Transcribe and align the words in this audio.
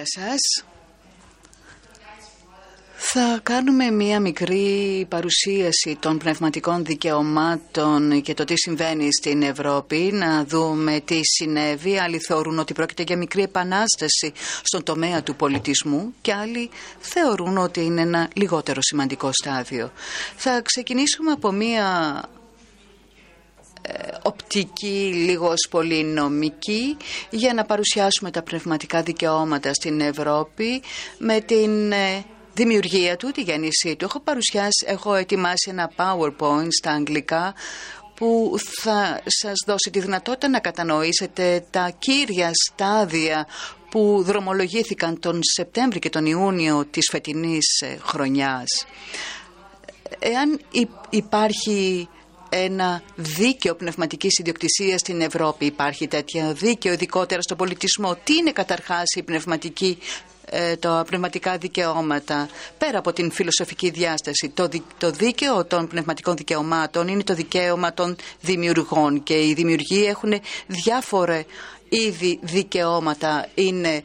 Καλημέρα 0.00 0.04
σας. 0.04 0.64
Θα 3.12 3.40
κάνουμε 3.42 3.90
μία 3.90 4.20
μικρή 4.20 5.06
παρουσίαση 5.08 5.96
των 6.00 6.18
πνευματικών 6.18 6.84
δικαιωμάτων 6.84 8.22
και 8.22 8.34
το 8.34 8.44
τι 8.44 8.54
συμβαίνει 8.56 9.08
στην 9.12 9.42
Ευρώπη, 9.42 10.10
να 10.12 10.44
δούμε 10.44 11.00
τι 11.04 11.20
συνέβη. 11.22 11.98
Άλλοι 11.98 12.18
θεωρούν 12.18 12.58
ότι 12.58 12.72
πρόκειται 12.72 13.02
για 13.02 13.16
μικρή 13.16 13.42
επανάσταση 13.42 14.32
στον 14.62 14.82
τομέα 14.82 15.22
του 15.22 15.36
πολιτισμού 15.36 16.14
και 16.20 16.32
άλλοι 16.32 16.70
θεωρούν 16.98 17.58
ότι 17.58 17.84
είναι 17.84 18.00
ένα 18.00 18.28
λιγότερο 18.34 18.78
σημαντικό 18.82 19.30
στάδιο. 19.32 19.92
Θα 20.36 20.62
ξεκινήσουμε 20.62 21.32
από 21.32 21.52
μία 21.52 21.84
ε, 22.24 22.39
οπτική, 24.22 25.12
λίγο 25.14 25.52
πολύ 25.70 26.04
νομική, 26.04 26.96
για 27.30 27.54
να 27.54 27.64
παρουσιάσουμε 27.64 28.30
τα 28.30 28.42
πνευματικά 28.42 29.02
δικαιώματα 29.02 29.74
στην 29.74 30.00
Ευρώπη 30.00 30.82
με 31.18 31.40
την 31.40 31.92
ε, 31.92 32.24
δημιουργία 32.54 33.16
του, 33.16 33.30
τη 33.30 33.42
γέννησή 33.42 33.96
του. 33.96 34.04
Έχω 34.04 34.20
παρουσιάσει, 34.20 34.84
έχω 34.86 35.14
ετοιμάσει 35.14 35.70
ένα 35.70 35.90
PowerPoint 35.96 36.68
στα 36.78 36.90
αγγλικά 36.90 37.54
που 38.14 38.54
θα 38.80 39.20
σας 39.24 39.54
δώσει 39.66 39.90
τη 39.90 40.00
δυνατότητα 40.00 40.48
να 40.48 40.60
κατανοήσετε 40.60 41.64
τα 41.70 41.92
κύρια 41.98 42.50
στάδια 42.52 43.46
που 43.90 44.22
δρομολογήθηκαν 44.22 45.20
τον 45.20 45.40
Σεπτέμβρη 45.42 45.98
και 45.98 46.10
τον 46.10 46.26
Ιούνιο 46.26 46.84
της 46.90 47.08
φετινής 47.10 47.80
ε, 47.80 47.98
χρονιάς. 48.02 48.86
Εάν 50.18 50.60
υπάρχει 51.10 52.08
ένα 52.50 53.02
δίκαιο 53.16 53.74
πνευματικής 53.74 54.38
ιδιοκτησίας 54.38 55.00
στην 55.00 55.20
Ευρώπη, 55.20 55.64
υπάρχει 55.64 56.08
τέτοιο 56.08 56.52
δίκαιο 56.54 56.92
ειδικότερα 56.92 57.42
στον 57.42 57.56
πολιτισμό. 57.56 58.14
Τι 58.24 58.34
είναι 58.34 58.52
καταρχάς 58.52 59.04
η 59.16 59.22
πνευματική 59.22 59.98
ε, 60.52 60.76
τα 60.76 61.04
πνευματικά 61.06 61.56
δικαιώματα 61.58 62.48
πέρα 62.78 62.98
από 62.98 63.12
την 63.12 63.30
φιλοσοφική 63.30 63.90
διάσταση; 63.90 64.48
Το, 64.48 64.68
το 64.98 65.10
δίκαιο 65.10 65.64
των 65.64 65.88
πνευματικών 65.88 66.36
δικαιωμάτων 66.36 67.08
είναι 67.08 67.22
το 67.22 67.34
δικαίωμα 67.34 67.94
των 67.94 68.16
δημιουργών 68.40 69.22
και 69.22 69.46
οι 69.46 69.54
δημιουργοί 69.54 70.04
έχουν 70.04 70.32
διάφορα 70.66 71.44
είδη 71.88 72.38
δικαιώματα. 72.42 73.46
Είναι 73.54 74.02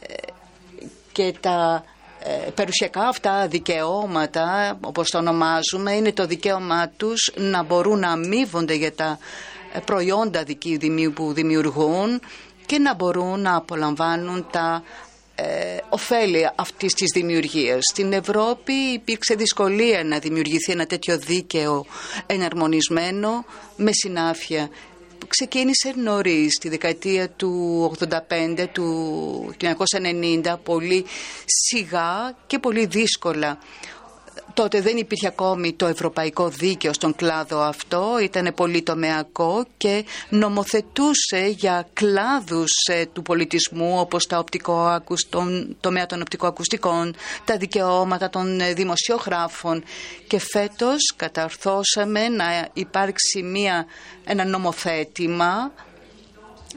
ε, 0.00 0.14
και 1.12 1.34
τα 1.40 1.84
ε, 1.84 1.93
περιουσιακά 2.54 3.08
αυτά 3.08 3.46
δικαιώματα, 3.48 4.78
όπως 4.80 5.10
το 5.10 5.18
ονομάζουμε, 5.18 5.92
είναι 5.92 6.12
το 6.12 6.26
δικαίωμά 6.26 6.88
τους 6.96 7.32
να 7.36 7.62
μπορούν 7.62 7.98
να 7.98 8.10
αμείβονται 8.10 8.74
για 8.74 8.94
τα 8.94 9.18
προϊόντα 9.84 10.44
που 11.14 11.32
δημιουργούν 11.32 12.20
και 12.66 12.78
να 12.78 12.94
μπορούν 12.94 13.40
να 13.40 13.56
απολαμβάνουν 13.56 14.46
τα 14.50 14.82
ε, 15.34 15.76
ωφέλη 15.88 16.50
αυτής 16.54 16.92
της 16.94 17.10
δημιουργίας. 17.14 17.80
Στην 17.90 18.12
Ευρώπη 18.12 18.72
υπήρξε 18.72 19.34
δυσκολία 19.34 20.04
να 20.04 20.18
δημιουργηθεί 20.18 20.72
ένα 20.72 20.86
τέτοιο 20.86 21.18
δίκαιο 21.18 21.84
εναρμονισμένο 22.26 23.44
με 23.76 23.90
συνάφεια. 23.92 24.68
Ξεκίνησε 25.28 25.92
νωρίς, 25.96 26.58
τη 26.60 26.68
δεκαετία 26.68 27.28
του 27.30 27.92
85, 27.98 28.66
του 28.72 29.54
1990, 29.60 30.56
πολύ 30.62 31.04
σιγά 31.44 32.36
και 32.46 32.58
πολύ 32.58 32.86
δύσκολα. 32.86 33.58
Τότε 34.54 34.80
δεν 34.80 34.96
υπήρχε 34.96 35.26
ακόμη 35.26 35.72
το 35.72 35.86
ευρωπαϊκό 35.86 36.48
δίκαιο 36.48 36.92
στον 36.92 37.14
κλάδο 37.14 37.60
αυτό, 37.60 38.18
ήταν 38.22 38.52
πολύ 38.54 38.82
τομεακό 38.82 39.66
και 39.76 40.04
νομοθετούσε 40.28 41.54
για 41.56 41.88
κλάδους 41.92 42.70
ε, 42.90 43.06
του 43.06 43.22
πολιτισμού 43.22 43.98
όπως 43.98 44.26
τα 44.26 44.38
οπτικό, 44.38 45.02
τον 45.28 45.76
τομέα 45.80 46.06
των 46.06 46.20
οπτικοακουστικών, 46.20 47.14
τα 47.44 47.56
δικαιώματα 47.56 48.30
των 48.30 48.60
ε, 48.60 48.72
δημοσιογράφων. 48.72 49.84
Και 50.26 50.38
φέτος 50.38 51.14
καταρθώσαμε 51.16 52.28
να 52.28 52.68
υπάρξει 52.72 53.42
μια, 53.42 53.86
ένα 54.24 54.44
νομοθέτημα 54.44 55.72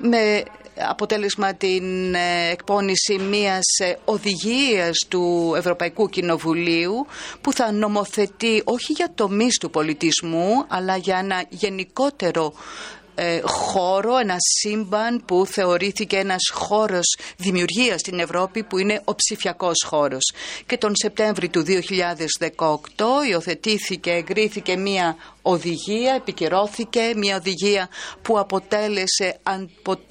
με 0.01 0.43
αποτέλεσμα 0.89 1.53
την 1.53 2.13
ε, 2.15 2.49
εκπόνηση 2.51 3.17
μιας 3.17 3.63
ε, 3.83 3.97
οδηγίας 4.05 4.97
του 5.07 5.53
Ευρωπαϊκού 5.57 6.09
Κοινοβουλίου 6.09 7.05
που 7.41 7.53
θα 7.53 7.71
νομοθετεί 7.71 8.61
όχι 8.65 8.93
για 8.93 9.11
τομείς 9.15 9.57
του 9.57 9.69
πολιτισμού 9.69 10.65
αλλά 10.67 10.97
για 10.97 11.17
ένα 11.17 11.43
γενικότερο 11.49 12.53
ε, 12.53 12.96
χώρο, 13.43 14.17
ένα 14.17 14.35
σύμπαν 14.37 15.23
που 15.25 15.45
θεωρήθηκε 15.45 16.17
ένας 16.17 16.49
χώρος 16.53 17.17
δημιουργίας 17.37 17.99
στην 17.99 18.19
Ευρώπη 18.19 18.63
που 18.63 18.77
είναι 18.77 19.01
ο 19.03 19.15
ψηφιακός 19.15 19.83
χώρος. 19.85 20.33
Και 20.65 20.77
τον 20.77 20.91
Σεπτέμβρη 20.95 21.49
του 21.49 21.63
2018 21.63 23.27
υιοθετήθηκε, 23.29 24.11
εγκρίθηκε 24.11 24.77
μία 24.77 25.15
οδηγία, 25.41 26.13
επικυρώθηκε 26.15 27.13
μια 27.15 27.35
οδηγία 27.35 27.89
που 28.21 28.39
αποτέλεσε 28.39 29.39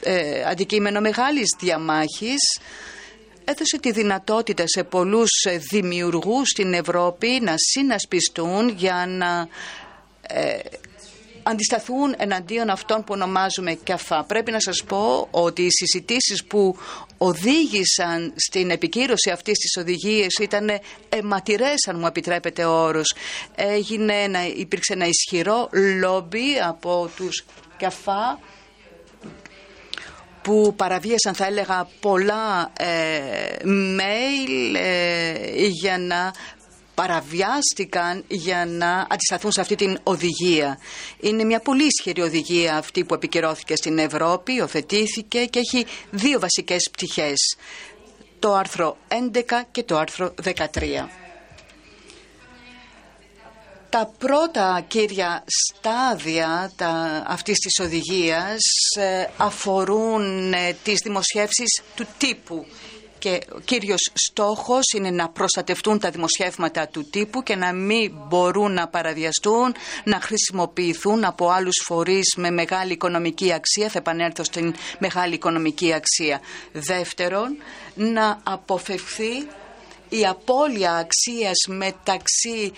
ε, 0.00 0.43
αντικείμενο 0.45 1.00
μεγάλης 1.00 1.56
διαμάχης 1.59 2.61
έδωσε 3.49 3.78
τη 3.78 3.93
δυνατότητα 3.93 4.65
σε 4.66 4.84
πολλούς 4.84 5.31
δημιουργούς 5.71 6.49
στην 6.49 6.75
Ευρώπη 6.75 7.39
να 7.43 7.55
συνασπιστούν 7.56 8.69
για 8.69 9.06
να 9.09 9.49
ε, 10.28 10.59
αντισταθούν 11.49 12.15
εναντίον 12.19 12.71
αυτών 12.71 12.99
που 12.99 13.12
ονομάζουμε 13.12 13.79
καφά. 13.84 14.25
Πρέπει 14.25 14.51
να 14.51 14.61
σας 14.61 14.84
πω 14.87 15.29
ότι 15.31 15.62
οι 15.62 15.71
συζητήσεις 15.71 16.45
που 16.45 16.77
οδήγησαν 17.19 18.33
στην 18.37 18.71
επικύρωση 18.71 19.31
αυτής 19.31 19.59
της 19.59 19.77
οδηγίας 19.77 20.34
ήταν 20.41 20.71
αιματηρές, 21.09 21.87
αν 21.89 21.99
μου 21.99 22.07
επιτρέπετε 22.07 22.65
ο 22.65 22.83
όρος. 22.83 23.15
Έγινε 23.55 24.15
ένα, 24.15 24.47
υπήρξε 24.47 24.93
ένα 24.93 25.07
ισχυρό 25.07 25.69
λόμπι 26.01 26.61
από 26.67 27.11
τους 27.17 27.45
καφά 27.78 28.39
που 30.43 30.75
παραβίασαν 30.77 31.34
θα 31.34 31.47
έλεγα 31.47 31.89
πολλά 32.01 32.73
ε, 32.78 33.57
mail 33.65 34.77
ε, 34.77 35.67
για 35.67 35.99
να 35.99 36.33
παραβιάστηκαν 36.97 38.25
για 38.29 38.67
να 38.67 39.07
αντισταθούν 39.11 39.53
σε 39.53 39.61
αυτή 39.61 39.75
την 39.75 39.99
οδηγία. 40.03 40.79
Είναι 41.21 41.45
μια 41.45 41.61
πολύ 41.61 41.84
ισχυρή 41.84 42.21
οδηγία 42.21 42.77
αυτή 42.77 43.05
που 43.05 43.15
επικυρώθηκε 43.15 43.77
στην 43.77 43.99
Ευρώπη, 43.99 44.61
οθετήθηκε 44.61 45.45
και 45.45 45.59
έχει 45.59 45.87
δύο 46.11 46.41
βασικές 46.41 46.89
πτυχές. 46.93 47.57
Το 48.39 48.55
άρθρο 48.55 48.97
11 49.09 49.43
και 49.71 49.83
το 49.83 49.97
άρθρο 49.97 50.34
13. 50.45 50.55
Τα 53.89 54.13
πρώτα 54.19 54.84
κύρια 54.89 55.45
στάδια 55.47 56.73
τα, 56.77 57.23
αυτής 57.27 57.59
της 57.59 57.81
οδηγίας 57.81 58.61
ε, 58.99 59.27
αφορούν 59.37 60.53
ε, 60.53 60.77
τις 60.83 61.01
δημοσιεύσεις 61.05 61.83
του 61.95 62.07
τύπου 62.19 62.67
και 63.26 63.41
ο 63.54 63.60
κύριος 63.60 64.10
στόχος 64.14 64.82
είναι 64.97 65.10
να 65.10 65.28
προστατευτούν 65.28 65.98
τα 65.98 66.10
δημοσιεύματα 66.10 66.88
του 66.88 67.04
τύπου 67.10 67.42
και 67.42 67.56
να 67.56 67.72
μην 67.72 68.12
μπορούν 68.28 68.72
να 68.72 68.88
παραδιαστούν, 68.88 69.75
να 70.04 70.20
χρησιμοποιηθούν 70.20 71.25
από 71.25 71.48
άλλους 71.50 71.82
φορείς 71.84 72.34
με 72.36 72.50
μεγάλη 72.50 72.92
οικονομική 72.92 73.53
αξία. 73.53 73.88
Θα 73.88 73.98
επανέλθω 73.98 74.44
στην 74.44 74.75
μεγάλη 74.98 75.34
οικονομική 75.34 75.92
αξία. 75.92 76.41
Δεύτερον, 76.72 77.56
να 77.94 78.41
αποφευθεί 78.42 79.48
η 80.09 80.26
απώλεια 80.26 80.92
αξίας 80.92 81.66
μεταξύ 81.69 82.72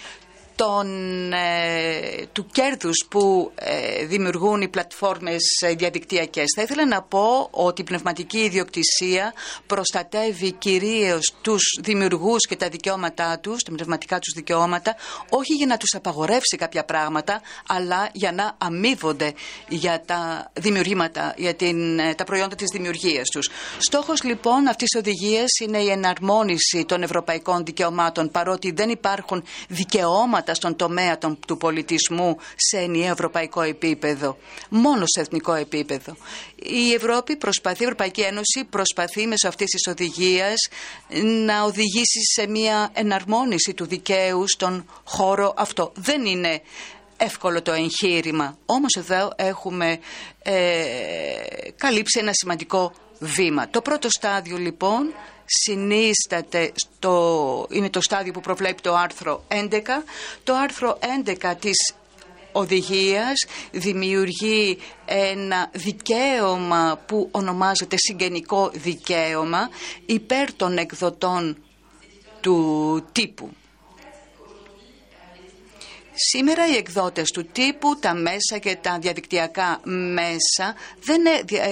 των, 0.58 0.86
ε, 1.32 2.26
του 2.32 2.46
κέρδους 2.52 3.06
που 3.10 3.52
ε, 3.54 4.04
δημιουργούν 4.04 4.60
οι 4.60 4.69
πλατφόρμες 4.69 5.42
ε, 5.60 5.72
διαδικτυακές. 5.74 6.44
Θα 6.56 6.62
ήθελα 6.62 6.86
να 6.86 7.02
πω 7.02 7.48
ότι 7.50 7.80
η 7.80 7.84
πνευματική 7.84 8.38
ιδιοκτησία 8.38 9.32
προστατεύει 9.66 10.52
κυρίως 10.52 11.34
τους 11.43 11.62
δημιουργούς 11.81 12.46
και 12.46 12.56
τα 12.56 12.69
δικαιώματά 12.69 13.38
τους, 13.38 13.62
τα 13.62 13.72
πνευματικά 13.72 14.19
τους 14.19 14.32
δικαιώματα, 14.34 14.96
όχι 15.28 15.52
για 15.55 15.66
να 15.66 15.76
τους 15.76 15.94
απαγορεύσει 15.94 16.56
κάποια 16.56 16.84
πράγματα, 16.84 17.40
αλλά 17.66 18.08
για 18.12 18.32
να 18.32 18.54
αμείβονται 18.58 19.32
για 19.69 20.02
τα 20.06 20.50
δημιουργήματα, 20.52 21.34
για 21.37 21.54
την, 21.54 22.00
τα 22.16 22.25
προϊόντα 22.25 22.54
της 22.54 22.70
δημιουργίας 22.72 23.28
τους. 23.28 23.50
Στόχος 23.78 24.22
λοιπόν 24.22 24.69
αυτής 24.69 24.88
της 24.88 25.00
οδηγίας 25.00 25.58
είναι 25.62 25.78
η 25.78 25.90
εναρμόνιση 25.90 26.84
των 26.84 27.02
ευρωπαϊκών 27.02 27.64
δικαιωμάτων, 27.64 28.31
παρότι 28.31 28.70
δεν 28.70 28.88
υπάρχουν 28.88 29.44
δικαιώματα 29.69 30.48
στον 30.55 30.77
τομέα 30.77 31.19
του 31.47 31.56
πολιτισμού 31.56 32.37
σε 32.56 32.79
ενιαίο 32.79 33.12
ευρωπαϊκό 33.12 33.61
επίπεδο, 33.61 34.39
μόνο 34.69 35.05
σε 35.06 35.21
εθνικό 35.21 35.55
επίπεδο. 35.55 36.17
Η 36.56 36.93
Ευρώπη 36.93 37.37
προσπαθεί, 37.37 37.81
η 37.81 37.85
Ευρωπαϊκή 37.85 38.21
Ένωση 38.21 38.67
προσπαθεί 38.71 39.27
μέσω 39.27 39.49
αυτής 39.49 39.71
της 39.71 39.87
οδηγίας 39.93 40.69
να 41.47 41.62
οδηγήσει 41.62 42.21
σε 42.35 42.47
μια 42.47 42.91
εναρμόνιση 42.93 43.75
του 43.75 43.87
δικαίου 43.87 44.45
στον 44.49 44.91
χώρο 45.05 45.55
αυτό. 45.56 45.93
Δεν 45.95 46.27
είναι 46.27 46.61
εύκολο 47.17 47.62
το 47.62 47.73
εγχείρημα, 47.73 48.59
όμως 48.67 48.95
εδώ 48.95 49.33
έχουμε 49.37 49.99
ε, 50.43 50.55
καλύψει 51.77 52.19
ένα 52.21 52.31
σημαντικό 52.33 52.93
βήμα. 53.19 53.69
Το 53.69 53.81
πρώτο 53.81 54.09
στάδιο 54.11 54.56
λοιπόν 54.56 55.15
συνίσταται 55.49 56.73
στο, 56.75 57.67
είναι 57.71 57.91
το 57.91 58.00
στάδιο 58.00 58.33
που 58.33 58.41
προβλέπει 58.41 58.81
το 58.83 58.95
άρθρο 58.95 59.45
11. 59.49 59.81
Το 60.45 60.55
άρθρο 60.55 60.99
11 61.25 61.55
της 61.61 61.95
οδηγίας 62.53 63.47
δημιουργεί 63.71 64.79
ένα 65.05 65.71
δικαίωμα 65.73 67.00
που 67.06 67.29
ονομάζεται 67.31 67.97
συγγενικό 67.99 68.71
δικαίωμα 68.75 69.69
υπέρ 70.06 70.53
των 70.53 70.79
εκδοτών 70.79 71.56
του 72.41 73.05
τύπου. 73.12 73.50
Σήμερα 76.21 76.67
οι 76.67 76.77
εκδότες 76.77 77.31
του 77.31 77.47
τύπου, 77.53 77.99
τα 77.99 78.15
μέσα 78.15 78.59
και 78.61 78.77
τα 78.81 78.99
διαδικτυακά 78.99 79.81
μέσα 79.85 80.75
δεν 81.03 81.23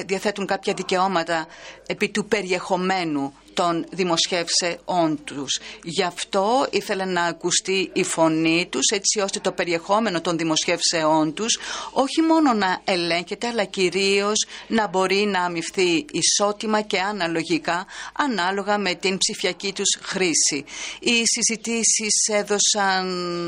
διαθέτουν 0.06 0.46
κάποια 0.46 0.74
δικαιώματα 0.74 1.46
επί 1.86 2.08
του 2.08 2.26
περιεχομένου 2.26 3.34
των 3.56 3.86
δημοσχεύσεών 3.90 5.24
τους. 5.24 5.60
Γι' 5.82 6.02
αυτό 6.02 6.66
ήθελα 6.70 7.06
να 7.06 7.22
ακουστεί 7.22 7.90
η 7.92 8.02
φωνή 8.04 8.66
τους 8.70 8.86
έτσι 8.92 9.20
ώστε 9.20 9.40
το 9.40 9.52
περιεχόμενο 9.52 10.20
των 10.20 10.36
δημοσχεύσεών 10.36 11.34
τους 11.34 11.58
όχι 11.92 12.22
μόνο 12.22 12.52
να 12.52 12.80
ελέγχεται 12.84 13.46
αλλά 13.46 13.64
κυρίως 13.64 14.46
να 14.68 14.88
μπορεί 14.88 15.16
να 15.16 15.40
αμυφθεί 15.42 16.04
ισότιμα 16.12 16.80
και 16.80 17.00
αναλογικά 17.00 17.86
ανάλογα 18.12 18.78
με 18.78 18.94
την 18.94 19.18
ψηφιακή 19.18 19.72
τους 19.72 19.98
χρήση. 20.02 20.64
Οι 21.00 21.22
συζητήσεις 21.24 22.26
έδωσαν, 22.32 23.06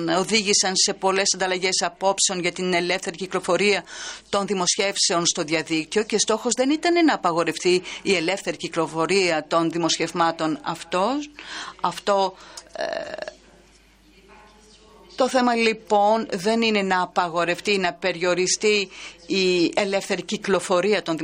οδήγησαν 0.08 0.72
σε 0.74 0.92
πολλές 0.94 1.34
ανταλλαγές 1.34 1.82
απόψεων 1.82 2.40
για 2.40 2.52
την 2.52 2.74
ελεύθερη 2.74 3.16
κυκλοφορία 3.16 3.84
των 4.28 4.46
δημοσχεύσεων 4.46 5.26
στο 5.26 5.42
διαδίκτυο 5.42 6.02
και 6.02 6.18
στόχος 6.18 6.52
δεν 6.56 6.70
ήταν 6.70 7.04
να 7.04 7.14
απαγορευτεί 7.14 7.82
η 8.02 8.14
ελεύθερη 8.14 8.56
κυκλοφορία 8.56 9.44
των 9.48 9.70
δημοσχεύσεων 9.70 9.96
δημοσχευμάτων 9.98 10.58
αυτός. 10.62 11.30
Αυτό 11.80 12.34
ε, 12.72 12.84
το 15.18 15.28
θέμα 15.28 15.54
λοιπόν 15.54 16.26
δεν 16.30 16.62
είναι 16.62 16.82
να 16.82 17.02
απαγορευτεί, 17.02 17.78
να 17.78 17.92
περιοριστεί 17.92 18.88
η 19.26 19.72
ελεύθερη 19.74 20.22
κυκλοφορία 20.22 21.02
των 21.02 21.18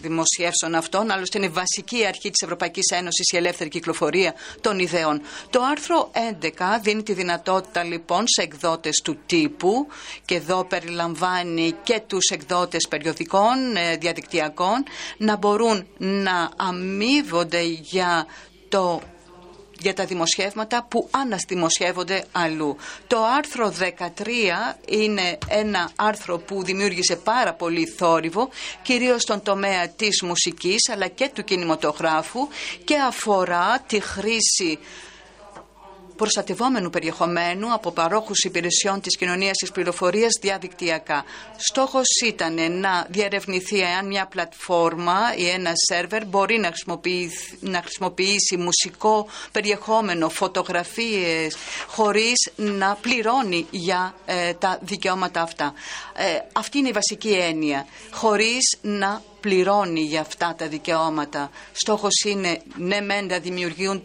δημοσιεύσεων 0.00 0.74
αυτών, 0.74 1.10
άλλωστε 1.10 1.38
είναι 1.38 1.48
βασική 1.48 2.06
αρχή 2.06 2.30
της 2.30 2.42
Ευρωπαϊκής 2.42 2.90
Ένωσης 2.90 3.32
η 3.32 3.36
ελεύθερη 3.36 3.70
κυκλοφορία 3.70 4.34
των 4.60 4.78
ιδεών. 4.78 5.20
Το 5.50 5.62
άρθρο 5.62 6.10
11 6.42 6.48
δίνει 6.82 7.02
τη 7.02 7.12
δυνατότητα 7.12 7.82
λοιπόν 7.84 8.24
σε 8.26 8.42
εκδότες 8.42 9.00
του 9.04 9.18
τύπου 9.26 9.86
και 10.24 10.34
εδώ 10.34 10.64
περιλαμβάνει 10.64 11.74
και 11.82 12.02
τους 12.06 12.28
εκδότες 12.28 12.86
περιοδικών, 12.88 13.76
ε, 13.76 13.96
διαδικτυακών, 13.96 14.84
να 15.16 15.36
μπορούν 15.36 15.86
να 15.98 16.50
αμείβονται 16.56 17.62
για 17.62 18.26
το 18.68 19.00
για 19.82 19.94
τα 19.94 20.04
δημοσιεύματα 20.04 20.86
που 20.88 21.08
αναστημοσιεύονται 21.10 22.24
αλλού. 22.32 22.76
Το 23.06 23.24
άρθρο 23.36 23.74
13 23.80 23.86
είναι 24.88 25.38
ένα 25.48 25.90
άρθρο 25.96 26.38
που 26.38 26.64
δημιούργησε 26.64 27.16
πάρα 27.16 27.52
πολύ 27.52 27.86
θόρυβο, 27.86 28.48
κυρίως 28.82 29.22
στον 29.22 29.42
τομέα 29.42 29.88
της 29.88 30.22
μουσικής 30.22 30.88
αλλά 30.92 31.06
και 31.06 31.30
του 31.34 31.44
κινηματογράφου 31.44 32.48
και 32.84 32.96
αφορά 32.96 33.84
τη 33.86 34.00
χρήση 34.00 34.78
προστατευόμενου 36.22 36.90
περιεχομένου 36.90 37.72
από 37.72 37.90
παρόχους 37.90 38.38
υπηρεσιών 38.44 39.00
της 39.00 39.16
κοινωνίας 39.16 39.56
της 39.56 39.70
πληροφορίας 39.70 40.30
διαδικτυακά. 40.40 41.24
Στόχος 41.56 42.06
ήταν 42.26 42.54
να 42.80 43.06
διαρευνηθεί 43.08 43.82
αν 43.82 44.06
μια 44.06 44.26
πλατφόρμα 44.26 45.18
ή 45.36 45.48
ένα 45.48 45.72
σερβερ 45.74 46.26
μπορεί 46.26 46.58
να 46.58 46.66
χρησιμοποιήσει, 46.66 47.58
να 47.60 47.80
χρησιμοποιήσει 47.80 48.56
μουσικό 48.56 49.26
περιεχόμενο, 49.52 50.28
φωτογραφίες, 50.28 51.56
χωρίς 51.86 52.50
να 52.56 52.98
πληρώνει 53.00 53.66
για 53.70 54.14
ε, 54.26 54.52
τα 54.54 54.78
δικαιώματα 54.82 55.42
αυτά. 55.42 55.74
Ε, 56.14 56.38
αυτή 56.52 56.78
είναι 56.78 56.88
η 56.88 56.92
βασική 56.92 57.30
έννοια. 57.30 57.86
Χωρίς 58.10 58.78
να 58.82 59.22
πληρώνει 59.42 60.00
για 60.00 60.20
αυτά 60.20 60.54
τα 60.58 60.68
δικαιώματα. 60.68 61.50
Στόχος 61.72 62.22
είναι 62.26 62.62
ναι 62.76 63.00
μεν 63.00 63.26
να, 63.26 63.40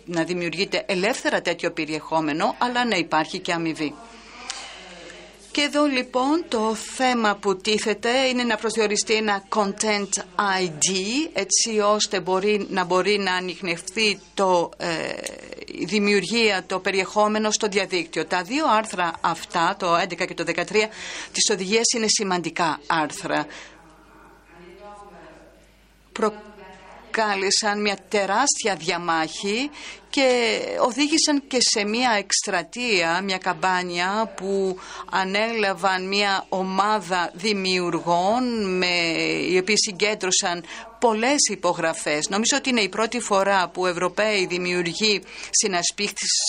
να 0.06 0.24
δημιουργείται 0.24 0.84
ελεύθερα 0.88 1.42
τέτοιο 1.42 1.72
περιεχόμενο, 1.72 2.56
αλλά 2.58 2.86
να 2.86 2.96
υπάρχει 2.96 3.40
και 3.40 3.54
αμοιβή. 3.54 3.94
Και 5.58 5.64
εδώ 5.64 5.86
λοιπόν 5.86 6.46
το 6.48 6.76
θέμα 6.76 7.36
που 7.36 7.58
τίθεται 7.58 8.10
είναι 8.10 8.44
να 8.44 8.58
προσδιοριστεί 8.58 9.14
ένα 9.14 9.44
content 9.56 10.10
ID 10.36 10.90
έτσι 11.34 11.80
ώστε 11.80 12.20
μπορεί, 12.20 12.68
να 12.70 12.84
μπορεί 12.84 13.18
να 13.18 13.34
ανοιχνευτεί 13.34 14.20
το, 14.34 14.70
ε, 14.78 14.88
η 15.66 15.86
δημιουργία, 15.86 16.64
το 16.68 16.80
περιεχόμενο 16.80 17.52
στο 17.52 17.68
διαδίκτυο. 17.68 18.26
Τα 18.26 18.42
δύο 18.44 18.66
άρθρα 18.68 19.12
αυτά, 19.22 19.76
το 19.80 19.96
11 19.96 20.26
και 20.26 20.34
το 20.34 20.44
13 20.48 20.64
της 21.32 21.50
οδηγίας 21.52 21.86
είναι 21.96 22.08
σημαντικά 22.08 22.80
άρθρα 22.88 23.46
προκάλεσαν 26.18 27.82
μια 27.82 27.98
τεράστια 28.10 28.76
διαμάχη 28.78 29.70
και 30.10 30.58
οδήγησαν 30.80 31.44
και 31.48 31.58
σε 31.60 31.84
μια 31.84 32.12
εκστρατεία, 32.18 33.22
μια 33.24 33.38
καμπάνια 33.38 34.34
που 34.36 34.80
ανέλαβαν 35.12 36.08
μια 36.08 36.46
ομάδα 36.50 37.32
δημιουργών 37.34 38.76
με, 38.78 39.14
οι 39.50 39.58
οποίοι 39.58 39.76
συγκέντρωσαν 39.78 40.64
πολλές 41.00 41.48
υπογραφές. 41.52 42.30
Νομίζω 42.30 42.58
ότι 42.58 42.70
είναι 42.70 42.82
η 42.82 42.90
πρώτη 42.90 43.20
φορά 43.20 43.70
που 43.70 43.86
Ευρωπαίοι 43.86 44.46
δημιουργοί 44.46 45.24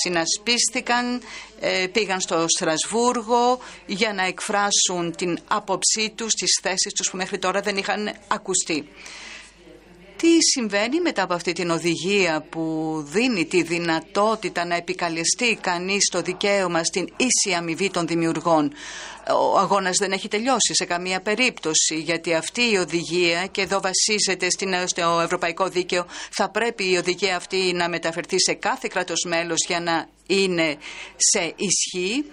συνασπίστηκαν, 0.03 1.23
ε, 1.61 1.87
πήγαν 1.87 2.21
στο 2.21 2.45
Στρασβούργο 2.49 3.59
για 3.87 4.13
να 4.13 4.23
εκφράσουν 4.23 5.17
την 5.17 5.39
άποψή 5.49 6.13
τους, 6.15 6.33
τις 6.33 6.59
θέσεις 6.63 6.93
τους 6.93 7.11
που 7.11 7.17
μέχρι 7.17 7.39
τώρα 7.39 7.61
δεν 7.61 7.77
είχαν 7.77 8.15
ακουστεί. 8.29 8.89
Τι 10.19 10.43
συμβαίνει 10.53 11.01
μετά 11.01 11.23
από 11.23 11.35
αυτή 11.35 11.53
την 11.53 11.71
οδηγία 11.71 12.45
που 12.51 12.95
δίνει 13.07 13.45
τη 13.45 13.63
δυνατότητα 13.63 14.65
να 14.65 14.75
επικαλεστεί 14.75 15.59
κανείς 15.61 16.09
το 16.11 16.21
δικαίωμα 16.23 16.85
στην 16.85 17.09
ίση 17.17 17.55
αμοιβή 17.57 17.91
των 17.91 18.07
δημιουργών; 18.07 18.73
Ο 19.53 19.59
αγώνας 19.59 19.97
δεν 19.97 20.13
έχει 20.13 20.29
τελειώσει 20.29 20.75
σε 20.75 20.85
καμία 20.85 21.21
περίπτωση 21.21 21.95
γιατί 21.95 22.35
αυτή 22.35 22.71
η 22.73 22.77
οδηγία 22.77 23.47
και 23.47 23.61
εδώ 23.61 23.81
βασίζεται 23.81 24.47
στο 24.87 25.21
ευρωπαϊκό 25.21 25.69
δίκαιο 25.69 26.07
θα 26.31 26.49
πρέπει 26.49 26.91
η 26.91 26.97
οδηγία 26.97 27.37
αυτή 27.37 27.73
να 27.75 27.89
μεταφερθεί 27.89 28.41
σε 28.41 28.53
κάθε 28.53 28.89
κράτος 28.91 29.25
μέλος 29.29 29.59
για 29.67 29.81
να 29.81 30.09
είναι 30.27 30.77
σε 31.17 31.55
ισχύ 31.57 32.25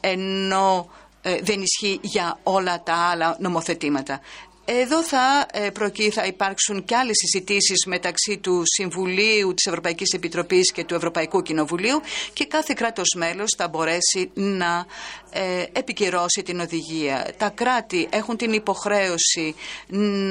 ενώ 0.00 0.90
ε, 1.22 1.38
δεν 1.42 1.62
ισχύει 1.62 1.98
για 2.02 2.38
όλα 2.42 2.82
τα 2.82 2.94
άλλα 2.94 3.36
νομοθετήματα. 3.40 4.20
Εδώ 4.66 5.02
θα, 5.02 5.46
ε, 5.52 5.70
θα 6.10 6.26
υπάρξουν 6.26 6.84
και 6.84 6.96
άλλες 6.96 7.16
συζητήσεις 7.16 7.86
μεταξύ 7.86 8.38
του 8.38 8.62
Συμβουλίου 8.64 9.54
της 9.54 9.66
Ευρωπαϊκής 9.66 10.12
Επιτροπής 10.12 10.72
και 10.72 10.84
του 10.84 10.94
Ευρωπαϊκού 10.94 11.42
Κοινοβουλίου 11.42 12.00
και 12.32 12.46
κάθε 12.46 12.74
κράτος 12.76 13.14
μέλος 13.16 13.54
θα 13.56 13.68
μπορέσει 13.68 14.30
να 14.34 14.76
ε, 14.76 15.23
επικυρώσει 15.72 16.42
την 16.42 16.60
οδηγία. 16.60 17.34
Τα 17.36 17.48
κράτη 17.48 18.08
έχουν 18.10 18.36
την 18.36 18.52
υποχρέωση 18.52 19.54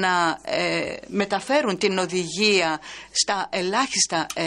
να 0.00 0.38
ε, 0.44 0.96
μεταφέρουν 1.06 1.78
την 1.78 1.98
οδηγία 1.98 2.80
στα 3.10 3.48
ελάχιστα 3.50 4.26
ε, 4.34 4.44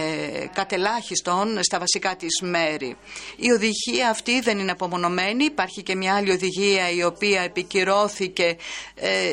κατελάχιστον 0.54 1.64
στα 1.64 1.80
βασικά 1.80 2.16
της 2.16 2.42
μέρη. 2.42 2.98
Η 3.36 3.52
οδηγία 3.52 4.10
αυτή 4.10 4.42
δεν 4.42 4.60
είναι 4.60 4.72
απομονωμένη. 4.72 5.44
Υπάρχει 5.44 5.84
και 5.84 5.96
μια 5.96 6.16
άλλη 6.16 6.32
οδηγία 6.32 6.90
η 6.90 7.04
οποία 7.04 7.42
επικυρώθηκε 7.42 8.58
ε, 8.96 9.32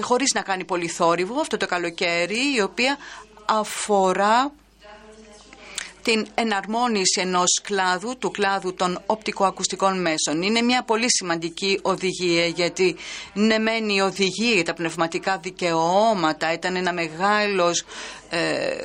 χωρίς 0.00 0.32
να 0.34 0.42
κάνει 0.42 0.64
πολύ 0.64 0.88
θόρυβο 0.88 1.40
αυτό 1.40 1.56
το 1.56 1.66
καλοκαίρι 1.66 2.54
η 2.56 2.60
οποία 2.60 2.98
αφορά 3.44 4.52
την 6.04 6.26
εναρμόνιση 6.34 7.20
ενός 7.20 7.60
κλάδου, 7.62 8.16
του 8.18 8.30
κλάδου 8.30 8.74
των 8.74 9.02
οπτικοακουστικών 9.06 10.00
μέσων. 10.00 10.42
Είναι 10.42 10.62
μια 10.62 10.82
πολύ 10.82 11.06
σημαντική 11.08 11.78
οδηγία 11.82 12.46
γιατί 12.46 12.96
ναι 13.32 13.58
μένει 13.58 13.94
η 13.94 14.00
οδηγία 14.00 14.54
για 14.54 14.64
τα 14.64 14.74
πνευματικά 14.74 15.38
δικαιώματα 15.38 16.52
ήταν 16.52 16.76
ένα 16.76 16.92
μεγάλος, 16.92 17.84
ε, 18.30 18.76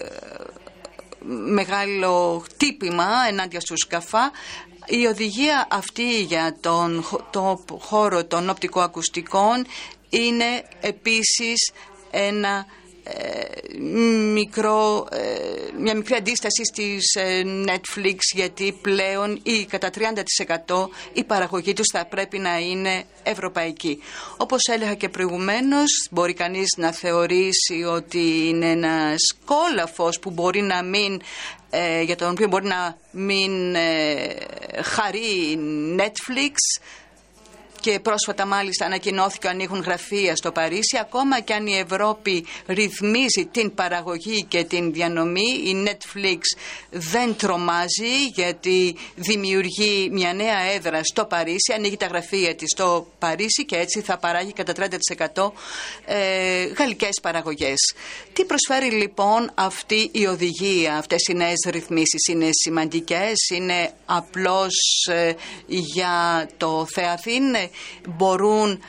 μεγάλο 1.45 2.43
χτύπημα 2.45 3.07
ενάντια 3.29 3.59
στους 3.59 3.87
ΚΑΦΑ 3.87 4.31
η 4.89 5.05
οδηγία 5.05 5.67
αυτή 5.71 6.21
για 6.21 6.57
τον 6.61 7.05
το 7.29 7.63
χώρο 7.79 8.25
των 8.25 8.49
οπτικοακουστικών 8.49 9.65
είναι 10.09 10.63
επίσης 10.81 11.71
ένα 12.11 12.65
μικρό, 14.33 15.07
μια 15.79 15.95
μικρή 15.95 16.15
αντίσταση 16.15 16.65
στις 16.65 17.17
Netflix 17.65 18.17
γιατί 18.33 18.71
πλέον 18.81 19.39
ή 19.43 19.65
κατά 19.65 19.89
30% 20.67 20.87
η 21.13 21.23
παραγωγή 21.23 21.73
τους 21.73 21.87
θα 21.91 22.05
πρέπει 22.05 22.39
να 22.39 22.59
είναι 22.59 23.03
ευρωπαϊκή. 23.23 23.99
Όπως 24.37 24.67
έλεγα 24.67 24.93
και 24.93 25.09
προηγουμένως, 25.09 26.07
μπορεί 26.11 26.33
κανείς 26.33 26.67
να 26.77 26.91
θεωρήσει 26.91 27.83
ότι 27.87 28.47
είναι 28.47 28.69
ένας 28.69 29.17
κόλαφος 29.45 30.19
που 30.19 30.31
μπορεί 30.31 30.61
να 30.61 30.83
μην 30.83 31.21
ε, 31.69 32.01
για 32.01 32.15
τον 32.15 32.29
οποίο 32.29 32.47
μπορεί 32.47 32.65
να 32.65 32.97
μην 33.11 33.75
ε, 33.75 34.35
χαρεί 34.83 35.59
Netflix 35.97 36.53
και 37.79 37.99
πρόσφατα 37.99 38.45
μάλιστα 38.45 38.85
ανακοινώθηκαν 38.85 39.51
ανοίγουν 39.51 39.79
γραφεία 39.79 40.35
στο 40.35 40.51
Παρίσι. 40.51 40.97
Ακόμα 41.01 41.39
και 41.39 41.53
αν 41.53 41.67
η 41.67 41.77
Ευρώπη 41.77 42.45
ρυθμίζει 42.67 43.45
την 43.51 43.73
παραγωγή 43.73 44.43
και 44.43 44.63
την 44.63 44.93
διανομή, 44.93 45.49
η 45.63 45.87
Netflix 45.87 46.37
δεν 46.89 47.35
τρομάζει 47.35 48.25
γιατί 48.33 48.95
δημιουργεί 49.15 50.09
μια 50.11 50.33
νέα 50.33 50.59
έδρα 50.75 50.99
στο 51.03 51.25
Παρίσι, 51.25 51.73
ανοίγει 51.75 51.97
τα 51.97 52.05
γραφεία 52.05 52.55
της 52.55 52.69
στο 52.71 53.07
Παρίσι 53.19 53.65
και 53.65 53.75
έτσι 53.75 54.01
θα 54.01 54.17
παράγει 54.17 54.53
κατά 54.53 54.73
30% 55.35 55.51
ε, 56.05 56.63
γαλλικές 56.63 57.19
παραγωγές. 57.21 57.93
Τι 58.33 58.45
προσφέρει 58.45 58.91
λοιπόν 58.91 59.51
αυτή 59.55 60.09
η 60.11 60.25
οδηγία, 60.25 60.97
αυτές 60.97 61.21
οι 61.29 61.33
νέες 61.33 61.65
ρυθμίσεις, 61.69 62.27
είναι 62.29 62.49
σημαντικές, 62.51 63.33
είναι 63.53 63.91
απλώς 64.05 65.07
ε, 65.11 65.33
για 65.67 66.47
το 66.57 66.87
Θεαθήν, 66.93 67.43
μπορούν 68.09 68.79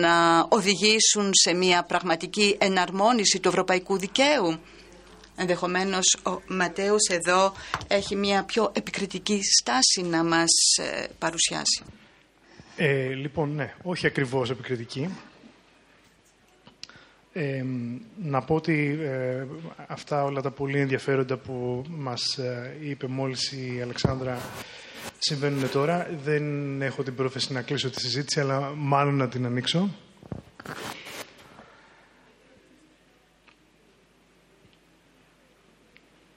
να 0.00 0.46
οδηγήσουν 0.48 1.30
σε 1.32 1.54
μια 1.54 1.82
πραγματική 1.82 2.56
εναρμόνιση 2.60 3.40
του 3.40 3.48
ευρωπαϊκού 3.48 3.98
δικαίου. 3.98 4.58
Ενδεχομένως 5.40 6.16
ο 6.26 6.40
Ματέους 6.48 7.08
εδώ 7.10 7.52
έχει 7.88 8.16
μια 8.16 8.44
πιο 8.44 8.72
επικριτική 8.74 9.40
στάση 9.60 10.02
να 10.02 10.24
μας 10.24 10.50
ε, 10.80 11.06
παρουσιάσει. 11.18 11.82
Ε, 12.76 13.14
λοιπόν, 13.14 13.54
ναι, 13.54 13.74
όχι 13.82 14.06
ακριβώς 14.06 14.50
επικριτική. 14.50 15.08
Ε, 17.32 17.64
να 18.22 18.42
πω 18.42 18.54
ότι 18.54 18.98
ε, 19.02 19.46
αυτά 19.86 20.24
όλα 20.24 20.40
τα 20.40 20.50
πολύ 20.50 20.80
ενδιαφέροντα 20.80 21.36
που 21.36 21.84
μας 21.88 22.38
είπε 22.80 23.06
μόλις 23.06 23.52
η 23.52 23.80
Αλεξάνδρα 23.82 24.40
συμβαίνουν 25.18 25.70
τώρα. 25.70 26.08
Δεν 26.24 26.82
έχω 26.82 27.02
την 27.02 27.14
πρόθεση 27.14 27.52
να 27.52 27.62
κλείσω 27.62 27.90
τη 27.90 28.00
συζήτηση, 28.00 28.40
αλλά 28.40 28.72
μάλλον 28.76 29.14
να 29.16 29.28
την 29.28 29.46
ανοίξω. 29.46 29.90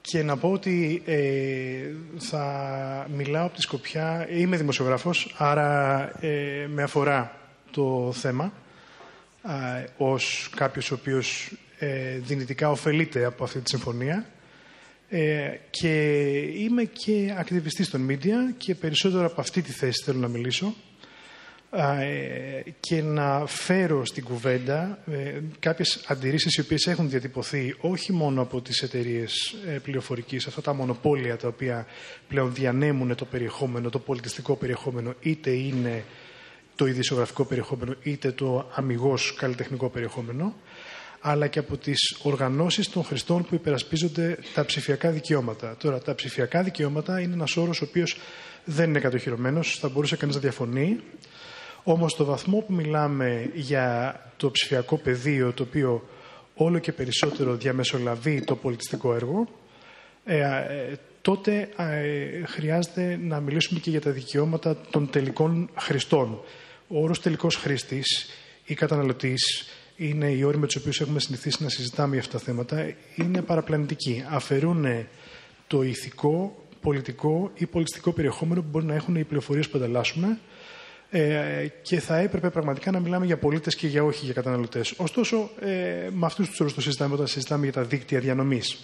Και 0.00 0.22
να 0.22 0.36
πω 0.36 0.50
ότι 0.52 1.02
ε, 1.06 1.90
θα 2.18 3.06
μιλάω 3.16 3.46
από 3.46 3.54
τη 3.54 3.60
Σκοπιά, 3.60 4.26
είμαι 4.30 4.56
δημοσιογράφος, 4.56 5.34
άρα 5.38 6.10
ε, 6.20 6.66
με 6.68 6.82
αφορά 6.82 7.36
το 7.70 8.12
θέμα, 8.14 8.52
ε, 9.48 9.84
ως 9.96 10.50
κάποιος 10.56 10.90
ο 10.90 10.94
οποίος 10.94 11.52
ε, 11.78 12.18
δυνητικά 12.18 12.70
ωφελείται 12.70 13.24
από 13.24 13.44
αυτή 13.44 13.58
τη 13.60 13.70
συμφωνία. 13.70 14.26
Ε, 15.14 15.58
και 15.70 16.28
είμαι 16.56 16.84
και 16.84 17.34
ακτιβιστής 17.38 17.90
των 17.90 18.06
media 18.10 18.54
και 18.56 18.74
περισσότερο 18.74 19.26
από 19.26 19.40
αυτή 19.40 19.62
τη 19.62 19.72
θέση 19.72 20.02
θέλω 20.04 20.18
να 20.18 20.28
μιλήσω. 20.28 20.74
Ε, 21.70 22.62
και 22.80 23.02
να 23.02 23.46
φέρω 23.46 24.04
στην 24.04 24.24
κουβέντα 24.24 24.98
ε, 25.06 25.40
κάποιες 25.58 26.04
αντιρρήσεις 26.06 26.54
οι 26.54 26.60
οποίες 26.60 26.86
έχουν 26.86 27.10
διατυπωθεί 27.10 27.74
όχι 27.80 28.12
μόνο 28.12 28.42
από 28.42 28.60
τις 28.60 28.82
εταιρείες 28.82 29.54
ε, 29.66 29.78
πληροφορικής, 29.78 30.46
αυτά 30.46 30.60
τα 30.60 30.74
μονοπόλια 30.74 31.36
τα 31.36 31.48
οποία 31.48 31.86
πλέον 32.28 32.54
διανέμουν 32.54 33.14
το 33.14 33.24
περιεχόμενο, 33.24 33.90
το 33.90 33.98
πολιτιστικό 33.98 34.56
περιεχόμενο, 34.56 35.14
είτε 35.20 35.50
είναι 35.50 36.04
το 36.76 36.86
ειδησιογραφικό 36.86 37.44
περιεχόμενο, 37.44 37.94
είτε 38.02 38.30
το 38.30 38.70
αμυγός 38.74 39.34
καλλιτεχνικό 39.34 39.88
περιεχόμενο, 39.88 40.54
αλλά 41.22 41.46
και 41.46 41.58
από 41.58 41.76
τις 41.76 42.16
οργανώσεις 42.22 42.88
των 42.88 43.04
χρηστών 43.04 43.44
που 43.44 43.54
υπερασπίζονται 43.54 44.38
τα 44.54 44.64
ψηφιακά 44.64 45.10
δικαιώματα. 45.10 45.76
Τώρα, 45.78 45.98
τα 45.98 46.14
ψηφιακά 46.14 46.62
δικαιώματα 46.62 47.20
είναι 47.20 47.32
ένας 47.34 47.56
όρος 47.56 47.80
ο 47.80 47.84
οποίος 47.88 48.16
δεν 48.64 48.88
είναι 48.88 49.00
κατοχυρωμένος, 49.00 49.78
θα 49.78 49.88
μπορούσε 49.88 50.16
κανείς 50.16 50.34
να 50.34 50.40
διαφωνεί. 50.40 51.00
Όμως, 51.82 52.12
στο 52.12 52.24
βαθμό 52.24 52.58
που 52.58 52.72
μιλάμε 52.72 53.50
για 53.54 54.16
το 54.36 54.50
ψηφιακό 54.50 54.96
πεδίο, 54.96 55.52
το 55.52 55.62
οποίο 55.62 56.08
όλο 56.54 56.78
και 56.78 56.92
περισσότερο 56.92 57.54
διαμεσολαβεί 57.54 58.44
το 58.44 58.56
πολιτιστικό 58.56 59.14
έργο, 59.14 59.48
ε, 60.24 60.38
ε, 60.38 60.98
τότε 61.22 61.68
ε, 61.76 62.46
χρειάζεται 62.46 63.18
να 63.22 63.40
μιλήσουμε 63.40 63.80
και 63.80 63.90
για 63.90 64.00
τα 64.00 64.10
δικαιώματα 64.10 64.76
των 64.90 65.10
τελικών 65.10 65.70
χρηστών. 65.78 66.40
Ο 66.88 67.02
όρος 67.02 67.20
τελικός 67.20 67.56
χρήστης 67.56 68.28
ή 68.64 68.74
καταναλωτής 68.74 69.68
είναι 69.96 70.30
οι 70.30 70.42
όροι 70.42 70.58
με 70.58 70.66
τους 70.66 70.76
οποίους 70.76 71.00
έχουμε 71.00 71.20
συνηθίσει 71.20 71.62
να 71.62 71.68
συζητάμε 71.68 72.12
για 72.12 72.20
αυτά 72.20 72.38
τα 72.38 72.44
θέματα, 72.44 72.94
είναι 73.14 73.42
παραπλανητικοί. 73.42 74.24
Αφαιρούν 74.28 74.86
το 75.66 75.82
ηθικό, 75.82 76.64
πολιτικό 76.80 77.50
ή 77.54 77.66
πολιτιστικό 77.66 78.12
περιεχόμενο 78.12 78.60
που 78.60 78.68
μπορεί 78.70 78.84
να 78.84 78.94
έχουν 78.94 79.14
οι 79.14 79.24
πληροφορίες 79.24 79.68
που 79.68 79.78
ανταλλάσσουμε 79.78 80.38
ε, 81.10 81.66
και 81.82 82.00
θα 82.00 82.16
έπρεπε 82.16 82.50
πραγματικά 82.50 82.90
να 82.90 83.00
μιλάμε 83.00 83.26
για 83.26 83.36
πολίτες 83.36 83.74
και 83.74 83.86
για 83.86 84.04
όχι 84.04 84.24
για 84.24 84.34
καταναλωτές. 84.34 84.94
Ωστόσο, 84.96 85.50
ε, 85.60 86.08
με 86.10 86.26
αυτούς 86.26 86.48
τους 86.48 86.60
όρους 86.60 86.74
το 86.74 86.80
συζητάμε 86.80 87.14
όταν 87.14 87.26
συζητάμε 87.26 87.64
για 87.64 87.72
τα 87.72 87.82
δίκτυα 87.82 88.20
διανομής. 88.20 88.78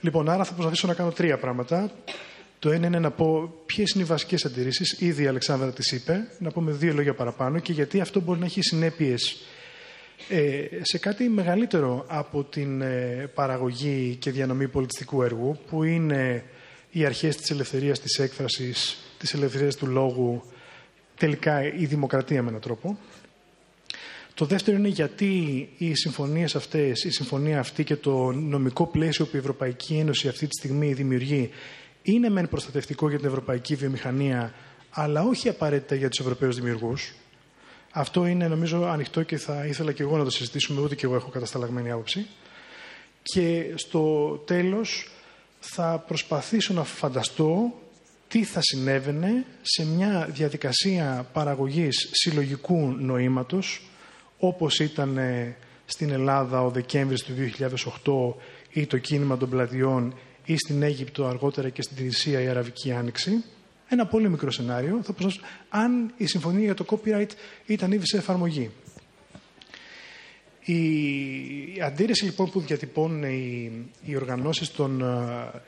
Λοιπόν, 0.00 0.28
άρα 0.28 0.44
θα 0.44 0.52
προσπαθήσω 0.52 0.86
να 0.86 0.94
κάνω 0.94 1.10
τρία 1.10 1.38
πράγματα. 1.38 1.90
Το 2.58 2.70
ένα 2.70 2.86
είναι 2.86 2.98
να 2.98 3.10
πω 3.10 3.54
ποιες 3.66 3.90
είναι 3.90 4.02
οι 4.02 4.06
βασικές 4.06 4.44
αντιρρήσεις. 4.44 5.00
Ήδη 5.00 5.22
η 5.22 5.26
Αλεξάνδρα 5.26 5.72
τις 5.72 5.92
είπε. 5.92 6.28
Να 6.38 6.50
πούμε 6.50 6.72
δύο 6.72 6.92
λόγια 6.92 7.14
παραπάνω 7.14 7.58
και 7.58 7.72
γιατί 7.72 8.00
αυτό 8.00 8.20
μπορεί 8.20 8.38
να 8.38 8.44
έχει 8.44 8.62
συνέπειες 8.62 9.30
ε, 9.32 9.53
σε 10.82 10.98
κάτι 10.98 11.28
μεγαλύτερο 11.28 12.04
από 12.08 12.44
την 12.44 12.80
ε, 12.80 13.30
παραγωγή 13.34 14.16
και 14.18 14.30
διανομή 14.30 14.68
πολιτιστικού 14.68 15.22
έργου, 15.22 15.58
που 15.68 15.82
είναι 15.82 16.44
οι 16.90 17.04
αρχές 17.04 17.36
της 17.36 17.50
ελευθερίας 17.50 18.00
της 18.00 18.18
έκφρασης, 18.18 18.96
της 19.18 19.34
ελευθερίας 19.34 19.76
του 19.76 19.86
λόγου, 19.86 20.42
τελικά 21.16 21.74
η 21.74 21.84
δημοκρατία 21.84 22.42
με 22.42 22.48
έναν 22.48 22.60
τρόπο. 22.60 22.98
Το 24.34 24.44
δεύτερο 24.44 24.76
είναι 24.76 24.88
γιατί 24.88 25.68
οι 25.78 25.94
συμφωνίες 25.94 26.56
αυτές, 26.56 27.04
η 27.04 27.10
συμφωνία 27.10 27.58
αυτή 27.58 27.84
και 27.84 27.96
το 27.96 28.32
νομικό 28.32 28.86
πλαίσιο 28.86 29.24
που 29.24 29.36
η 29.36 29.38
Ευρωπαϊκή 29.38 29.94
Ένωση 29.94 30.28
αυτή 30.28 30.46
τη 30.46 30.56
στιγμή 30.58 30.92
δημιουργεί 30.92 31.50
είναι 32.02 32.28
μεν 32.28 32.48
προστατευτικό 32.48 33.08
για 33.08 33.18
την 33.18 33.26
ευρωπαϊκή 33.26 33.74
βιομηχανία, 33.74 34.54
αλλά 34.90 35.22
όχι 35.22 35.48
απαραίτητα 35.48 35.94
για 35.94 36.08
τους 36.08 36.18
Ευρωπαίους 36.18 36.56
δημιουργούς. 36.56 37.14
Αυτό 37.96 38.26
είναι 38.26 38.48
νομίζω 38.48 38.84
ανοιχτό 38.84 39.22
και 39.22 39.36
θα 39.36 39.66
ήθελα 39.66 39.92
και 39.92 40.02
εγώ 40.02 40.16
να 40.16 40.24
το 40.24 40.30
συζητήσουμε, 40.30 40.80
ούτε 40.80 40.94
και 40.94 41.06
εγώ 41.06 41.14
έχω 41.14 41.28
κατασταλαγμένη 41.28 41.90
άποψη. 41.90 42.26
Και 43.22 43.72
στο 43.74 44.30
τέλος 44.46 45.10
θα 45.60 46.04
προσπαθήσω 46.06 46.72
να 46.72 46.84
φανταστώ 46.84 47.74
τι 48.28 48.44
θα 48.44 48.60
συνέβαινε 48.62 49.44
σε 49.62 49.86
μια 49.86 50.28
διαδικασία 50.30 51.26
παραγωγής 51.32 52.08
συλλογικού 52.12 52.94
νοήματος, 52.98 53.82
όπως 54.38 54.78
ήταν 54.78 55.18
στην 55.86 56.10
Ελλάδα 56.10 56.62
ο 56.62 56.70
Δεκέμβρης 56.70 57.22
του 57.22 57.32
2008 58.36 58.40
ή 58.72 58.86
το 58.86 58.98
κίνημα 58.98 59.36
των 59.36 59.50
πλατιών 59.50 60.14
ή 60.44 60.56
στην 60.56 60.82
Αίγυπτο 60.82 61.26
αργότερα 61.26 61.68
και 61.68 61.82
στην 61.82 61.96
Τινησία 61.96 62.40
η 62.40 62.48
Αραβική 62.48 62.92
Άνοιξη, 62.92 63.44
ένα 63.94 64.06
πολύ 64.06 64.28
μικρό 64.28 64.50
σενάριο, 64.50 65.00
θα 65.02 65.14
αν 65.68 66.12
η 66.16 66.26
συμφωνία 66.26 66.64
για 66.64 66.74
το 66.74 66.84
copyright 66.88 67.30
ήταν 67.66 67.92
ήδη 67.92 68.06
σε 68.06 68.16
εφαρμογή. 68.16 68.70
Η 70.64 71.80
αντίρρηση 71.82 72.24
λοιπόν 72.24 72.50
που 72.50 72.60
διατυπώνουν 72.60 73.22
οι, 73.22 73.72
οι 74.04 74.16
οργανώσεις 74.16 74.70
των, 74.70 75.00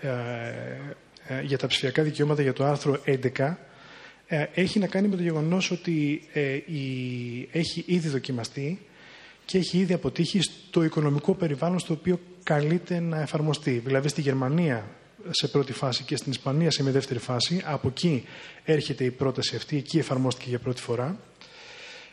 ε, 0.01 0.09
ε, 0.09 1.39
ε, 1.39 1.43
για 1.43 1.59
τα 1.59 1.67
ψηφιακά 1.67 2.03
δικαιώματα 2.03 2.43
για 2.43 2.53
το 2.53 2.65
άρθρο 2.65 3.01
11 3.37 3.55
έχει 4.55 4.79
να 4.79 4.87
κάνει 4.87 5.09
με 5.09 5.17
το 5.17 5.23
γεγονός 5.23 5.71
ότι 5.71 6.23
η, 6.67 7.49
έχει 7.53 7.85
ήδη 7.87 8.09
δοκιμαστεί 8.09 8.79
και 9.45 9.59
έχει 9.59 9.79
ήδη 9.79 9.93
αποτύχει 9.93 10.41
στο 10.41 10.85
οικονομικό 10.85 11.35
περιβάλλον 11.35 11.79
στο 11.79 11.93
οποίο 11.93 12.21
καλείται 12.43 13.01
να 13.01 13.21
εφαρμοστεί. 13.21 13.83
Δηλαδή 13.85 14.09
στη 14.09 14.21
Γερμανία 14.21 14.87
σε 15.31 15.49
πρώτη 15.49 15.73
φάση 15.73 16.03
και 16.03 16.17
στην 16.17 16.33
Ισπανία 16.33 16.71
σε 16.71 16.83
μια 16.83 16.93
δεύτερη 16.93 17.19
φάση. 17.19 17.63
Από 17.65 17.89
εκεί 17.89 18.25
έρχεται 18.65 19.05
η 19.05 19.11
πρόταση 19.11 19.57
αυτή, 19.57 19.77
εκεί 19.77 19.99
εφαρμόστηκε 19.99 20.49
για 20.49 20.59
πρώτη 20.59 20.81
φορά. 20.81 21.19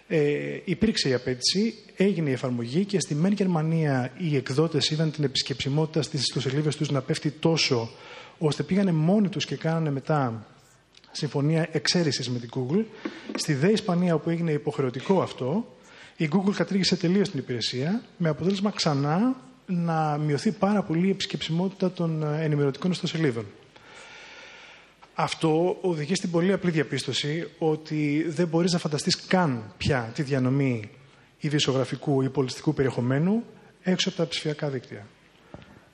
Ε, 0.07 0.59
υπήρξε 0.63 1.09
η 1.09 1.13
απέτηση, 1.13 1.75
έγινε 1.95 2.29
η 2.29 2.33
εφαρμογή 2.33 2.85
και 2.85 2.99
στη 2.99 3.15
μεν 3.15 3.31
Γερμανία 3.31 4.11
οι 4.17 4.35
εκδότες 4.35 4.89
είδαν 4.89 5.11
την 5.11 5.23
επισκεψιμότητα 5.23 6.01
στις 6.01 6.21
ιστοσελίδες 6.21 6.75
τους 6.75 6.91
να 6.91 7.01
πέφτει 7.01 7.31
τόσο, 7.31 7.89
ώστε 8.37 8.63
πήγανε 8.63 8.91
μόνοι 8.91 9.29
τους 9.29 9.45
και 9.45 9.55
κάνανε 9.55 9.91
μετά 9.91 10.47
συμφωνία 11.11 11.67
εξαίρεσης 11.71 12.29
με 12.29 12.39
την 12.39 12.49
Google. 12.53 12.83
Στη 13.35 13.53
ΔΕ 13.53 13.71
Ισπανία, 13.71 14.13
όπου 14.13 14.29
έγινε 14.29 14.51
υποχρεωτικό 14.51 15.21
αυτό, 15.21 15.75
η 16.17 16.29
Google 16.31 16.53
κατήργησε 16.55 16.95
τελείως 16.95 17.29
την 17.29 17.39
υπηρεσία, 17.39 18.03
με 18.17 18.29
αποτέλεσμα 18.29 18.71
ξανά 18.71 19.35
να 19.65 20.17
μειωθεί 20.17 20.51
πάρα 20.51 20.81
πολύ 20.81 21.07
η 21.07 21.09
επισκεψιμότητα 21.09 21.91
των 21.91 22.23
ενημερωτικών 22.23 22.91
ιστοσελίδων. 22.91 23.45
Αυτό 25.13 25.77
οδηγεί 25.81 26.15
στην 26.15 26.31
πολύ 26.31 26.53
απλή 26.53 26.71
διαπίστωση 26.71 27.49
ότι 27.57 28.25
δεν 28.27 28.47
μπορείς 28.47 28.71
να 28.71 28.79
φανταστείς 28.79 29.15
καν 29.27 29.73
πια 29.77 30.11
τη 30.15 30.23
διανομή 30.23 30.89
ειδησιογραφικού 31.39 32.21
ή 32.21 32.29
πολιτιστικού 32.29 32.73
περιεχομένου 32.73 33.43
έξω 33.81 34.09
από 34.09 34.17
τα 34.17 34.27
ψηφιακά 34.27 34.69
δίκτυα. 34.69 35.07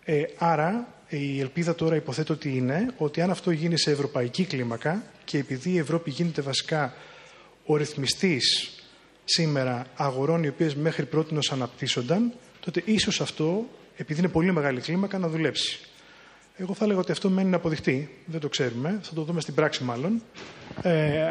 Ε, 0.03 0.23
άρα, 0.37 0.87
η 1.09 1.39
ελπίδα 1.39 1.75
τώρα 1.75 1.95
υποθέτω 1.95 2.33
ότι 2.33 2.57
είναι 2.57 2.93
ότι 2.97 3.21
αν 3.21 3.29
αυτό 3.29 3.51
γίνει 3.51 3.77
σε 3.77 3.91
ευρωπαϊκή 3.91 4.45
κλίμακα 4.45 5.03
και 5.25 5.37
επειδή 5.37 5.69
η 5.69 5.77
Ευρώπη 5.77 6.09
γίνεται 6.09 6.41
βασικά 6.41 6.93
ο 7.65 7.75
ρυθμιστής 7.75 8.73
σήμερα 9.23 9.85
αγορών 9.95 10.43
οι 10.43 10.47
οποίες 10.47 10.75
μέχρι 10.75 11.05
πρώτη 11.05 11.37
αναπτύσσονταν, 11.51 12.33
τότε 12.71 12.91
ίσως 12.91 13.21
αυτό, 13.21 13.65
επειδή 13.97 14.19
είναι 14.19 14.29
πολύ 14.29 14.51
μεγάλη 14.51 14.81
κλίμακα, 14.81 15.17
να 15.17 15.27
δουλέψει. 15.27 15.79
Εγώ 16.57 16.73
θα 16.73 16.85
έλεγα 16.85 16.99
ότι 16.99 17.11
αυτό 17.11 17.29
μένει 17.29 17.49
να 17.49 17.55
αποδειχτεί. 17.55 18.09
Δεν 18.25 18.39
το 18.39 18.49
ξέρουμε. 18.49 18.99
Θα 19.01 19.13
το 19.13 19.23
δούμε 19.23 19.41
στην 19.41 19.53
πράξη 19.53 19.83
μάλλον. 19.83 20.21
Ε, 20.81 21.23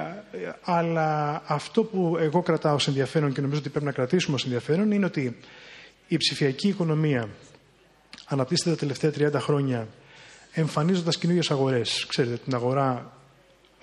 αλλά 0.62 1.42
αυτό 1.46 1.84
που 1.84 2.16
εγώ 2.20 2.42
κρατάω 2.42 2.74
ως 2.74 2.88
ενδιαφέρον 2.88 3.32
και 3.32 3.40
νομίζω 3.40 3.60
ότι 3.60 3.68
πρέπει 3.68 3.84
να 3.84 3.92
κρατήσουμε 3.92 4.34
ως 4.34 4.44
ενδιαφέρον 4.44 4.90
είναι 4.90 5.04
ότι 5.04 5.36
η 6.08 6.16
ψηφιακή 6.16 6.68
οικονομία 6.68 7.28
αναπτύσσεται 8.26 8.70
τα 8.70 8.76
τελευταία 8.76 9.30
30 9.40 9.42
χρόνια 9.42 9.88
εμφανίζοντας 10.52 11.18
καινούριες 11.18 11.50
αγορές. 11.50 12.06
Ξέρετε, 12.08 12.36
την 12.36 12.54
αγορά 12.54 13.12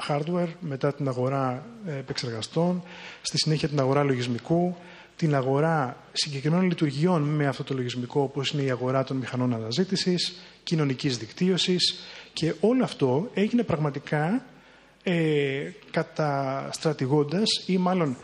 hardware, 0.07 0.50
μετά 0.59 0.93
την 0.93 1.07
αγορά 1.07 1.65
επεξεργαστών, 1.88 2.83
στη 3.21 3.38
συνέχεια 3.38 3.67
την 3.67 3.79
αγορά 3.79 4.03
λογισμικού, 4.03 4.75
την 5.15 5.36
αγορά 5.36 5.98
συγκεκριμένων 6.12 6.65
λειτουργιών 6.65 7.22
με 7.22 7.48
αυτό 7.48 7.63
το 7.63 7.74
λογισμικό, 7.74 8.22
όπως 8.22 8.51
είναι 8.51 8.62
η 8.62 8.69
αγορά 8.69 9.03
των 9.03 9.17
μηχανών 9.17 9.53
αναζήτησης, 9.53 10.39
κοινωνικής 10.63 11.17
δικτύωσης 11.17 12.00
και 12.34 12.53
όλο 12.60 12.84
αυτό 12.84 13.29
έγινε 13.34 13.63
πραγματικά 13.63 14.45
ε, 15.03 15.72
καταστρατηγώντας 15.91 17.63
ή 17.65 17.77
μάλλον 17.77 18.17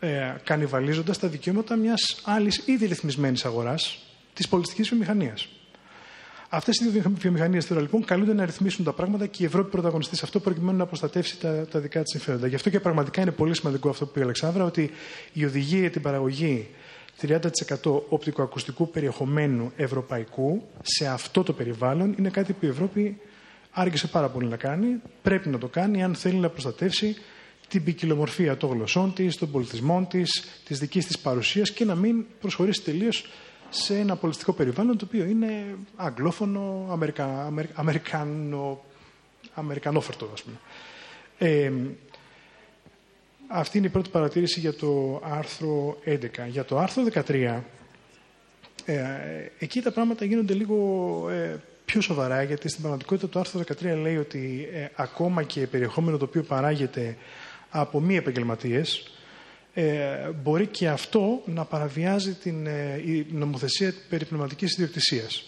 ε, 0.00 0.34
κανιβαλίζοντας 0.44 1.18
τα 1.18 1.28
δικαιώματα 1.28 1.76
μιας 1.76 2.20
άλλης 2.24 2.62
ήδη 2.66 2.86
ρυθμισμένης 2.86 3.44
αγοράς 3.44 3.98
της 4.34 4.48
πολιτιστικής 4.48 4.88
βιομηχανίας. 4.88 5.48
Αυτές 6.54 6.80
οι 6.80 6.88
δύο 6.88 7.12
βιομηχανίες 7.18 7.66
τώρα 7.66 7.80
λοιπόν 7.80 8.04
καλούνται 8.04 8.34
να 8.34 8.44
ρυθμίσουν 8.44 8.84
τα 8.84 8.92
πράγματα 8.92 9.26
και 9.26 9.42
η 9.42 9.46
Ευρώπη 9.46 9.70
πρωταγωνιστεί 9.70 10.16
σε 10.16 10.24
αυτό 10.24 10.40
προκειμένου 10.40 10.78
να 10.78 10.86
προστατεύσει 10.86 11.38
τα, 11.38 11.66
τα 11.70 11.78
δικά 11.80 12.02
της 12.02 12.10
συμφέροντα. 12.10 12.46
Γι' 12.46 12.54
αυτό 12.54 12.70
και 12.70 12.80
πραγματικά 12.80 13.22
είναι 13.22 13.30
πολύ 13.30 13.54
σημαντικό 13.54 13.88
αυτό 13.88 14.04
που 14.04 14.10
είπε 14.10 14.20
η 14.20 14.22
Αλεξάνδρα, 14.22 14.64
ότι 14.64 14.90
η 15.32 15.44
οδηγία 15.44 15.78
για 15.78 15.90
την 15.90 16.02
παραγωγή 16.02 16.68
30% 17.22 17.38
οπτικοακουστικού 18.08 18.90
περιεχομένου 18.90 19.72
ευρωπαϊκού 19.76 20.62
σε 20.82 21.06
αυτό 21.06 21.42
το 21.42 21.52
περιβάλλον 21.52 22.14
είναι 22.18 22.30
κάτι 22.30 22.52
που 22.52 22.64
η 22.64 22.68
Ευρώπη 22.68 23.20
άργησε 23.70 24.06
πάρα 24.06 24.28
πολύ 24.28 24.48
να 24.48 24.56
κάνει. 24.56 25.00
Πρέπει 25.22 25.48
να 25.48 25.58
το 25.58 25.68
κάνει 25.68 26.02
αν 26.02 26.14
θέλει 26.14 26.36
να 26.38 26.48
προστατεύσει 26.48 27.16
την 27.68 27.84
ποικιλομορφία 27.84 28.56
των 28.56 28.70
γλωσσών 28.70 29.14
της, 29.14 29.36
των 29.36 29.50
πολιτισμών 29.50 30.08
της, 30.08 30.44
της 30.64 30.78
δικής 30.78 31.06
της 31.06 31.18
παρουσίας 31.18 31.70
και 31.70 31.84
να 31.84 31.94
μην 31.94 32.24
προσχωρήσει 32.40 32.82
τελείως 32.82 33.26
σε 33.74 33.98
ένα 33.98 34.16
πολιτιστικό 34.16 34.52
περιβάλλον 34.52 34.96
το 34.96 35.04
οποίο 35.08 35.24
είναι 35.24 35.76
αγγλόφωνο, 35.96 36.86
αμερικα, 36.90 37.52
αμερικανο, 37.74 38.84
αμερικανόφερτο, 39.54 40.30
ας 40.32 40.42
πούμε. 40.42 40.56
Ε, 41.38 41.72
αυτή 43.48 43.78
είναι 43.78 43.86
η 43.86 43.90
πρώτη 43.90 44.10
παρατήρηση 44.10 44.60
για 44.60 44.74
το 44.74 45.20
άρθρο 45.24 45.98
11. 46.04 46.18
Για 46.48 46.64
το 46.64 46.78
άρθρο 46.78 47.04
13, 47.12 47.62
ε, 48.84 49.00
εκεί 49.58 49.80
τα 49.80 49.92
πράγματα 49.92 50.24
γίνονται 50.24 50.54
λίγο 50.54 51.28
ε, 51.30 51.60
πιο 51.84 52.00
σοβαρά, 52.00 52.42
γιατί 52.42 52.68
στην 52.68 52.80
πραγματικότητα 52.80 53.28
το 53.28 53.38
άρθρο 53.38 53.60
13 53.60 54.00
λέει 54.02 54.16
ότι 54.16 54.68
ε, 54.72 54.86
ακόμα 54.94 55.42
και 55.42 55.66
περιεχόμενο 55.66 56.16
το 56.16 56.24
οποίο 56.24 56.42
παράγεται 56.42 57.16
από 57.70 58.00
μη 58.00 58.16
επαγγελματίες, 58.16 59.10
ε, 59.74 60.30
μπορεί 60.42 60.66
και 60.66 60.88
αυτό 60.88 61.42
να 61.46 61.64
παραβιάζει 61.64 62.32
την 62.32 62.66
ε, 62.66 63.02
η 63.04 63.26
νομοθεσία 63.30 63.94
περί 64.08 64.24
πνευματικής 64.24 64.72
ιδιοκτησίας. 64.72 65.44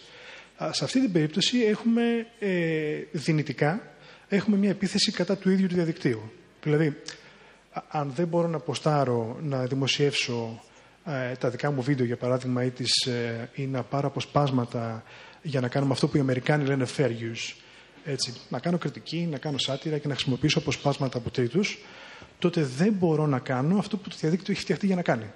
Σε 0.71 0.85
αυτή 0.85 1.01
την 1.01 1.13
περίπτωση 1.13 1.59
έχουμε 1.61 2.27
ε, 2.39 3.03
δυνητικά 3.13 3.95
έχουμε 4.29 4.57
μια 4.57 4.71
επίθεση 4.71 5.13
κατά 5.13 5.37
του 5.37 5.51
ίδιου 5.51 5.67
του 5.67 5.75
διαδικτύου. 5.75 6.31
Δηλαδή, 6.63 6.97
αν 7.89 8.13
δεν 8.15 8.27
μπορώ 8.27 8.49
να 8.49 8.59
ποστάρω, 8.59 9.39
να 9.43 9.67
δημοσιεύσω 9.67 10.63
ε, 11.05 11.35
τα 11.35 11.51
δικά 11.51 11.71
μου 11.71 11.83
βίντεο, 11.83 12.07
για 12.07 12.17
παράδειγμα, 12.17 12.65
ή, 12.65 12.71
τις, 12.71 13.07
ε, 13.07 13.51
ή 13.55 13.67
να 13.67 13.83
πάρω 13.83 14.07
αποσπάσματα 14.07 15.03
για 15.43 15.61
να 15.61 15.69
κάνουμε 15.69 15.93
αυτό 15.93 16.09
που 16.09 16.17
οι 16.17 16.21
Αμερικάνοι 16.21 16.65
λένε 16.65 16.87
fair 16.97 17.09
use, 17.09 17.55
έτσι, 18.05 18.35
να 18.49 18.59
κάνω 18.59 18.79
κριτική, 18.79 19.29
να 19.31 19.39
κάνω 19.39 19.59
σάτυρα 19.59 19.99
και 19.99 20.09
να 20.09 20.15
χρησιμοποιήσω 20.15 20.59
αποσπάσματα 20.59 21.19
από 21.19 21.31
τρίτους, 21.31 21.79
τότε 22.39 22.63
δεν 22.63 22.93
μπορώ 22.93 23.27
να 23.27 23.39
κάνω 23.39 23.79
αυτό 23.79 23.97
που 23.97 24.09
το 24.09 24.17
διαδίκτυο 24.21 24.53
έχει 24.53 24.63
φτιαχτεί 24.63 24.87
για 24.87 24.97
να 24.97 25.03
κάνει. 25.03 25.27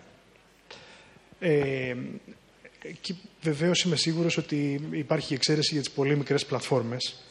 Ε, 1.40 1.94
και 3.00 3.14
βεβαίως 3.42 3.82
είμαι 3.82 3.96
σίγουρος 3.96 4.36
ότι 4.36 4.88
υπάρχει 4.90 5.34
εξαίρεση 5.34 5.72
για 5.72 5.82
τις 5.82 5.90
πολύ 5.90 6.16
μικρές 6.16 6.46
πλατφόρμες. 6.46 7.22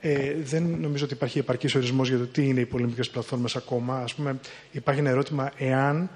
Ε, 0.00 0.34
δεν 0.34 0.62
νομίζω 0.62 1.04
ότι 1.04 1.14
υπάρχει 1.14 1.38
επαρκής 1.38 1.74
ορισμός 1.74 2.08
για 2.08 2.18
το 2.18 2.26
τι 2.26 2.46
είναι 2.46 2.60
οι 2.60 2.66
πολύ 2.66 2.84
μικρές 2.86 3.10
πλατφόρμες 3.10 3.56
ακόμα. 3.56 3.98
Ας 3.98 4.14
πούμε, 4.14 4.40
υπάρχει 4.72 5.00
ένα 5.00 5.10
ερώτημα 5.10 5.52
εάν 5.56 6.10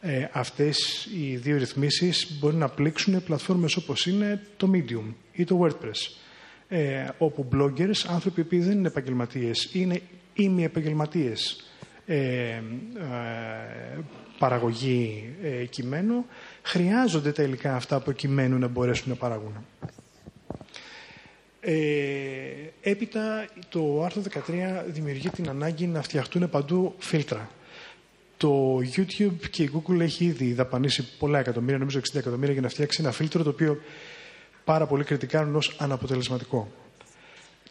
ε, 0.00 0.26
αυτές 0.32 1.08
οι 1.18 1.36
δύο 1.36 1.56
ρυθμίσεις 1.56 2.38
μπορεί 2.38 2.56
να 2.56 2.68
πλήξουν 2.68 3.22
πλατφόρμες 3.24 3.76
όπως 3.76 4.06
είναι 4.06 4.42
το 4.56 4.70
Medium 4.74 5.14
ή 5.32 5.44
το 5.44 5.60
WordPress. 5.62 6.20
Ε, 6.68 7.08
όπου 7.18 7.48
bloggers, 7.52 8.06
άνθρωποι 8.08 8.44
που 8.44 8.62
δεν 8.62 8.78
είναι 8.78 8.88
επαγγελματίες, 8.88 9.68
είναι 9.72 10.00
ημιεπαγγελματίες, 10.34 11.50
ε, 11.50 11.54
ε, 11.54 11.69
παραγωγή 14.38 15.34
ε, 15.42 15.64
κειμένου, 15.64 16.26
χρειάζονται 16.62 17.32
τα 17.32 17.42
υλικά 17.42 17.74
αυτά 17.76 17.96
από 17.96 18.12
κειμένου 18.12 18.58
να 18.58 18.66
μπορέσουν 18.66 19.08
να 19.08 19.14
παράγουν. 19.14 19.64
Ε, 21.60 21.72
έπειτα 22.80 23.46
το 23.68 24.02
άρθρο 24.04 24.22
13 24.48 24.84
δημιουργεί 24.86 25.28
την 25.28 25.48
ανάγκη 25.48 25.86
να 25.86 26.02
φτιαχτούν 26.02 26.50
παντού 26.50 26.94
φίλτρα. 26.98 27.50
Το 28.36 28.76
YouTube 28.76 29.48
και 29.50 29.62
η 29.62 29.70
Google 29.74 30.00
έχει 30.00 30.24
ήδη 30.24 30.52
δαπανίσει 30.52 31.16
πολλά 31.18 31.38
εκατομμύρια, 31.38 31.78
νομίζω 31.78 32.00
60 32.12 32.18
εκατομμύρια, 32.18 32.52
για 32.52 32.62
να 32.62 32.68
φτιάξει 32.68 33.02
ένα 33.02 33.12
φίλτρο 33.12 33.42
το 33.42 33.50
οποίο 33.50 33.78
πάρα 34.64 34.86
πολύ 34.86 35.04
κριτικάρουν 35.04 35.56
ως 35.56 35.76
αναποτελεσματικό. 35.78 36.70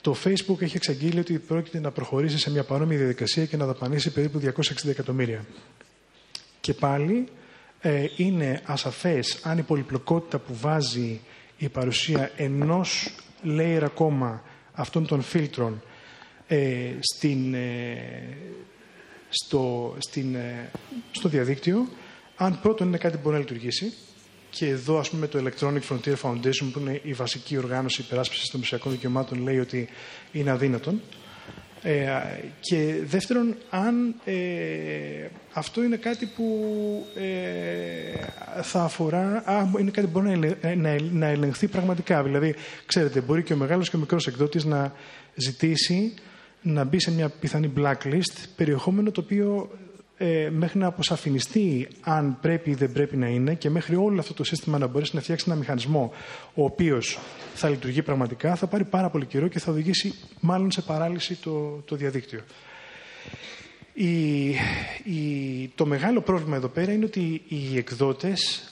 Το 0.01 0.15
Facebook 0.23 0.61
έχει 0.61 0.75
εξαγγείλει 0.75 1.19
ότι 1.19 1.39
πρόκειται 1.39 1.79
να 1.79 1.91
προχωρήσει 1.91 2.37
σε 2.37 2.51
μια 2.51 2.63
παρόμοια 2.63 2.97
διαδικασία 2.97 3.45
και 3.45 3.57
να 3.57 3.65
δαπανίσει 3.65 4.11
περίπου 4.11 4.41
260 4.43 4.89
εκατομμύρια. 4.89 5.45
Και 6.61 6.73
πάλι 6.73 7.27
ε, 7.81 8.05
είναι 8.15 8.61
ασαφές 8.65 9.39
αν 9.43 9.57
η 9.57 9.61
πολυπλοκότητα 9.61 10.39
που 10.39 10.55
βάζει 10.55 11.19
η 11.57 11.69
παρουσία 11.69 12.31
ενός 12.35 13.15
layer 13.45 13.81
ακόμα 13.83 14.43
αυτών 14.71 15.07
των 15.07 15.21
φίλτρων 15.21 15.81
ε, 16.47 16.91
στην, 16.99 17.53
ε, 17.53 18.37
στο, 19.29 19.95
στην, 19.97 20.35
ε, 20.35 20.71
στο 21.11 21.29
διαδίκτυο, 21.29 21.87
αν 22.35 22.59
πρώτον 22.61 22.87
είναι 22.87 22.97
κάτι 22.97 23.15
που 23.15 23.21
μπορεί 23.23 23.35
να 23.35 23.41
λειτουργήσει, 23.41 23.93
και 24.49 24.67
εδώ, 24.67 24.97
ας 24.99 25.09
πούμε, 25.09 25.27
το 25.27 25.39
Electronic 25.43 25.81
Frontier 25.89 26.15
Foundation, 26.21 26.69
που 26.73 26.79
είναι 26.79 26.99
η 27.03 27.13
βασική 27.13 27.57
οργάνωση 27.57 28.01
υπεράσπισης 28.01 28.49
των 28.49 28.59
μουσιακών 28.59 28.91
δικαιωμάτων, 28.91 29.41
λέει 29.41 29.59
ότι 29.59 29.89
είναι 30.31 30.51
αδύνατον. 30.51 31.01
Ε, 31.83 32.07
και 32.59 32.95
δεύτερον, 33.05 33.55
αν 33.69 34.15
ε, 34.25 34.33
αυτό 35.53 35.83
είναι 35.83 35.95
κάτι 35.95 36.25
που 36.25 36.45
ε, 37.15 38.61
θα 38.61 38.83
αφορά, 38.83 39.43
α, 39.45 39.69
είναι 39.79 39.91
κάτι 39.91 40.07
που 40.07 40.19
μπορεί 40.19 40.37
να, 40.37 40.75
να, 40.75 41.01
να 41.11 41.25
ελεγχθεί 41.25 41.67
πραγματικά. 41.67 42.23
Δηλαδή, 42.23 42.55
ξέρετε, 42.85 43.21
μπορεί 43.21 43.43
και 43.43 43.53
ο 43.53 43.57
μεγάλος 43.57 43.89
και 43.89 43.95
ο 43.95 43.99
μικρός 43.99 44.27
εκδότης 44.27 44.63
να 44.65 44.93
ζητήσει 45.35 46.13
να 46.61 46.83
μπει 46.83 46.99
σε 46.99 47.11
μια 47.11 47.29
πιθανή 47.29 47.73
blacklist 47.77 48.45
περιεχόμενο 48.55 49.11
το 49.11 49.21
οποίο 49.21 49.69
ε, 50.21 50.49
μέχρι 50.49 50.79
να 50.79 50.87
αποσαφινιστεί 50.87 51.87
αν 52.01 52.37
πρέπει 52.41 52.69
ή 52.69 52.73
δεν 52.73 52.91
πρέπει 52.91 53.17
να 53.17 53.27
είναι 53.27 53.53
και 53.53 53.69
μέχρι 53.69 53.95
όλο 53.95 54.19
αυτό 54.19 54.33
το 54.33 54.43
σύστημα 54.43 54.77
να 54.77 54.87
μπορέσει 54.87 55.15
να 55.15 55.21
φτιάξει 55.21 55.45
ένα 55.47 55.57
μηχανισμό 55.57 56.13
ο 56.53 56.63
οποίος 56.63 57.19
θα 57.55 57.69
λειτουργεί 57.69 58.01
πραγματικά, 58.01 58.55
θα 58.55 58.67
πάρει 58.67 58.83
πάρα 58.83 59.09
πολύ 59.09 59.25
καιρό 59.25 59.47
και 59.47 59.59
θα 59.59 59.71
οδηγήσει 59.71 60.13
μάλλον 60.39 60.71
σε 60.71 60.81
παράλυση 60.81 61.35
το, 61.35 61.81
το 61.85 61.95
διαδίκτυο. 61.95 62.39
Η, 63.93 64.49
η, 65.03 65.71
το 65.75 65.85
μεγάλο 65.85 66.21
πρόβλημα 66.21 66.55
εδώ 66.55 66.67
πέρα 66.67 66.91
είναι 66.91 67.05
ότι 67.05 67.41
οι 67.47 67.77
εκδότες 67.77 68.63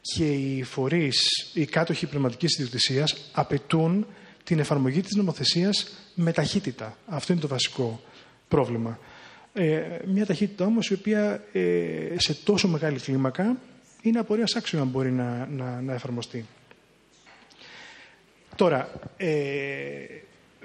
και 0.00 0.24
οι 0.32 0.62
φορείς, 0.62 1.50
οι 1.54 1.64
κάτοχοι 1.64 2.06
πνευματικής 2.06 2.54
ιδιοκτησίας 2.54 3.30
απαιτούν 3.32 4.06
την 4.44 4.58
εφαρμογή 4.58 5.00
της 5.00 5.14
νομοθεσίας 5.14 5.88
με 6.14 6.32
ταχύτητα. 6.32 6.96
Αυτό 7.06 7.32
είναι 7.32 7.42
το 7.42 7.48
βασικό 7.48 8.00
πρόβλημα. 8.48 8.98
Ε, 9.60 9.98
μια 10.06 10.26
ταχύτητα 10.26 10.64
όμως 10.64 10.90
η 10.90 10.94
οποία 10.94 11.42
ε, 11.52 12.14
σε 12.16 12.34
τόσο 12.34 12.68
μεγάλη 12.68 12.98
κλίμακα 12.98 13.56
είναι 14.02 14.18
απορία 14.18 14.44
άξιο 14.56 14.80
αν 14.80 14.86
μπορεί 14.86 15.10
να, 15.10 15.48
να, 15.50 15.80
να 15.80 15.92
εφαρμοστεί. 15.94 16.46
Τώρα, 18.56 18.90
ε, 19.16 19.30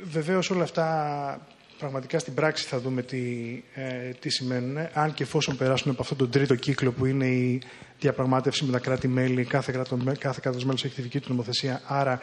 βεβαίως 0.03 0.49
όλα 0.49 0.63
αυτά 0.63 1.47
πραγματικά 1.77 2.19
στην 2.19 2.33
πράξη 2.33 2.65
θα 2.65 2.79
δούμε 2.79 3.01
τι, 3.01 3.19
ε, 3.73 4.09
τι 4.09 4.29
σημαίνουν. 4.29 4.77
Αν 4.93 5.13
και 5.13 5.23
εφόσον 5.23 5.57
περάσουν 5.57 5.91
από 5.91 6.01
αυτόν 6.01 6.17
τον 6.17 6.29
τρίτο 6.29 6.55
κύκλο 6.55 6.91
που 6.91 7.05
είναι 7.05 7.27
η 7.27 7.61
διαπραγμάτευση 7.99 8.65
με 8.65 8.71
τα 8.71 8.79
κράτη-μέλη, 8.79 9.43
κάθε, 9.43 9.71
κράτο, 9.71 9.97
κάθε 10.19 10.39
κράτος 10.43 10.65
μέλος 10.65 10.85
έχει 10.85 10.95
τη 10.95 11.01
δική 11.01 11.19
του 11.19 11.29
νομοθεσία, 11.29 11.81
άρα 11.87 12.19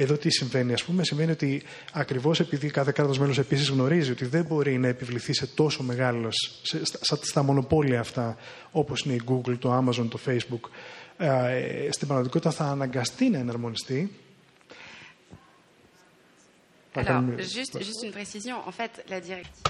εδώ 0.00 0.16
τι 0.16 0.30
συμβαίνει, 0.30 0.72
ας 0.72 0.84
πούμε, 0.84 1.04
συμβαίνει 1.04 1.30
ότι 1.30 1.62
ακριβώς 1.92 2.40
επειδή 2.40 2.70
κάθε 2.70 2.92
κράτος 2.92 3.18
μέλος 3.18 3.38
επίσης 3.38 3.68
γνωρίζει 3.68 4.10
ότι 4.10 4.24
δεν 4.24 4.44
μπορεί 4.44 4.78
να 4.78 4.88
επιβληθεί 4.88 5.32
σε 5.32 5.46
τόσο 5.46 5.82
μεγάλος, 5.82 6.60
σε, 6.62 6.84
στα, 6.84 7.18
στα 7.22 7.42
μονοπόλια 7.42 8.00
αυτά, 8.00 8.36
όπως 8.70 9.00
είναι 9.00 9.14
η 9.14 9.22
Google, 9.28 9.58
το 9.58 9.78
Amazon, 9.78 10.08
το 10.10 10.18
Facebook, 10.26 10.70
ε, 11.16 11.88
στην 11.90 12.06
πραγματικότητα 12.06 12.50
θα 12.50 12.64
αναγκαστεί 12.64 13.28
να 13.28 13.38
εναρμονιστεί 13.38 14.10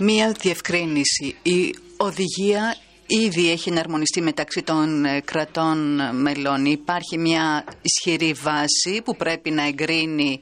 Μία 0.00 0.32
διευκρίνηση. 0.32 1.36
Η 1.42 1.74
οδηγία 1.96 2.76
ήδη 3.08 3.50
έχει 3.50 3.68
εναρμονιστεί 3.68 4.20
μεταξύ 4.20 4.62
των 4.62 5.04
ε, 5.04 5.20
κρατών 5.20 6.00
μελών. 6.16 6.64
Υπάρχει 6.64 7.18
μια 7.18 7.64
ισχυρή 7.82 8.32
βάση 8.32 9.02
που 9.04 9.16
πρέπει 9.16 9.50
να 9.50 9.66
εγκρίνει 9.66 10.40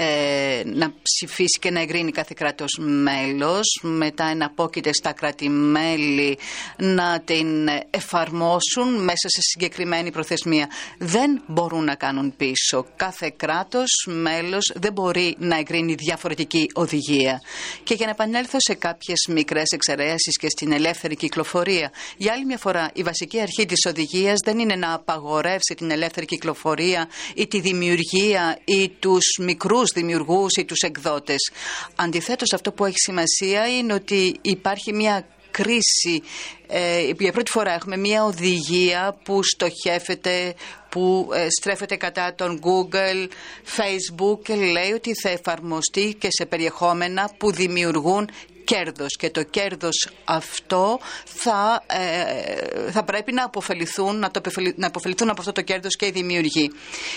ε, 0.00 0.62
να 0.64 0.92
ψηφίσει 1.02 1.58
και 1.60 1.70
να 1.70 1.80
εγκρίνει 1.80 2.10
κάθε 2.10 2.34
κράτος 2.36 2.78
μέλος, 2.80 3.80
μετά 3.82 4.24
εναπόκειται 4.24 4.92
στα 4.92 5.12
κράτη-μέλη 5.12 6.38
να 6.76 7.20
την 7.20 7.68
εφαρμόσουν 7.90 8.88
μέσα 9.04 9.28
σε 9.28 9.40
συγκεκριμένη 9.40 10.10
προθεσμία. 10.10 10.68
Δεν 10.98 11.42
μπορούν 11.46 11.84
να 11.84 11.94
κάνουν 11.94 12.36
πίσω. 12.36 12.86
Κάθε 12.96 13.32
κράτος 13.36 14.06
μέλος 14.06 14.72
δεν 14.74 14.92
μπορεί 14.92 15.34
να 15.38 15.58
εγκρίνει 15.58 15.94
διαφορετική 15.94 16.70
οδηγία. 16.74 17.40
Και 17.82 17.94
για 17.94 18.06
να 18.06 18.12
επανέλθω 18.12 18.56
σε 18.60 18.74
κάποιες 18.74 19.26
μικρές 19.28 19.70
εξαιρέσεις 19.70 20.38
και 20.38 20.48
στην 20.48 20.72
ελεύθερη 20.72 21.16
κυκλοφορία. 21.16 21.90
Για 22.16 22.32
άλλη 22.32 22.44
μια 22.44 22.58
φορά, 22.58 22.90
η 22.92 23.02
βασική 23.02 23.40
αρχή 23.40 23.66
της 23.66 23.86
οδηγίας 23.86 24.38
δεν 24.44 24.58
είναι 24.58 24.74
να 24.74 24.92
απαγορεύσει 24.92 25.74
την 25.76 25.90
ελεύθερη 25.90 26.26
κυκλοφορία 26.26 27.08
ή 27.34 27.46
τη 27.46 27.60
δημιουργία 27.60 28.58
ή 28.64 28.88
τους 28.88 29.24
μικρούς 29.40 29.86
τους 29.92 30.02
δημιουργούς 30.02 30.52
ή 30.52 30.64
τους 30.64 30.80
εκδότες. 30.80 31.50
Αντιθέτως 31.94 32.52
αυτό 32.52 32.72
που 32.72 32.84
έχει 32.84 32.98
σημασία 32.98 33.68
είναι 33.78 33.92
ότι 33.92 34.36
υπάρχει 34.40 34.92
μια 34.92 35.26
κρίση. 35.50 36.22
Ε, 36.66 37.10
για 37.18 37.32
πρώτη 37.32 37.50
φορά 37.50 37.72
έχουμε 37.72 37.96
μια 37.96 38.24
οδηγία 38.24 39.18
που 39.24 39.42
στοχεύεται, 39.42 40.54
που 40.88 41.28
ε, 41.34 41.46
στρέφεται 41.60 41.96
κατά 41.96 42.34
τον 42.34 42.60
Google, 42.62 43.28
Facebook 43.76 44.38
και 44.42 44.54
λέει 44.54 44.92
ότι 44.94 45.14
θα 45.22 45.28
εφαρμοστεί 45.28 46.14
και 46.18 46.28
σε 46.30 46.46
περιεχόμενα 46.46 47.30
που 47.38 47.52
δημιουργούν 47.52 48.28
κέρδος 48.68 49.16
και 49.16 49.30
το 49.30 49.42
κέρδος 49.42 50.08
αυτό 50.24 50.98
θα, 51.24 51.84
ε, 51.86 52.90
θα 52.90 53.04
πρέπει 53.04 53.32
να 53.32 53.44
αποφεληθούν, 53.44 54.18
να, 54.18 54.30
το, 54.30 54.40
να 54.74 54.86
αποφεληθούν 54.86 55.30
από 55.30 55.40
αυτό 55.40 55.52
το 55.52 55.62
κέρδος 55.62 55.96
και 55.96 56.06
οι 56.06 56.10
δημιουργοί. 56.10 56.70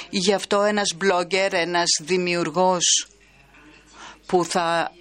Γι' 0.10 0.34
αυτό 0.34 0.62
ένας 0.62 0.96
blogger, 1.02 1.50
ένας 1.52 1.90
δημιουργός 2.02 3.08
που 4.26 4.46
θα 4.46 4.92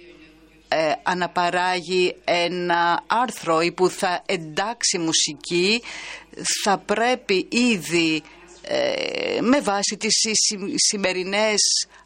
ε, 0.67 0.91
αναπαράγει 1.03 2.15
ένα 2.23 3.03
άρθρο 3.07 3.61
ή 3.61 3.71
που 3.71 3.89
θα 3.89 4.23
εντάξει 4.25 4.97
μουσική 4.97 5.81
θα 6.63 6.77
πρέπει 6.77 7.47
ήδη 7.49 8.23
ε, 8.61 9.41
με 9.41 9.61
βάση 9.61 9.97
τις 9.99 10.13
σημερινές 10.75 11.61
ε, 11.83 12.00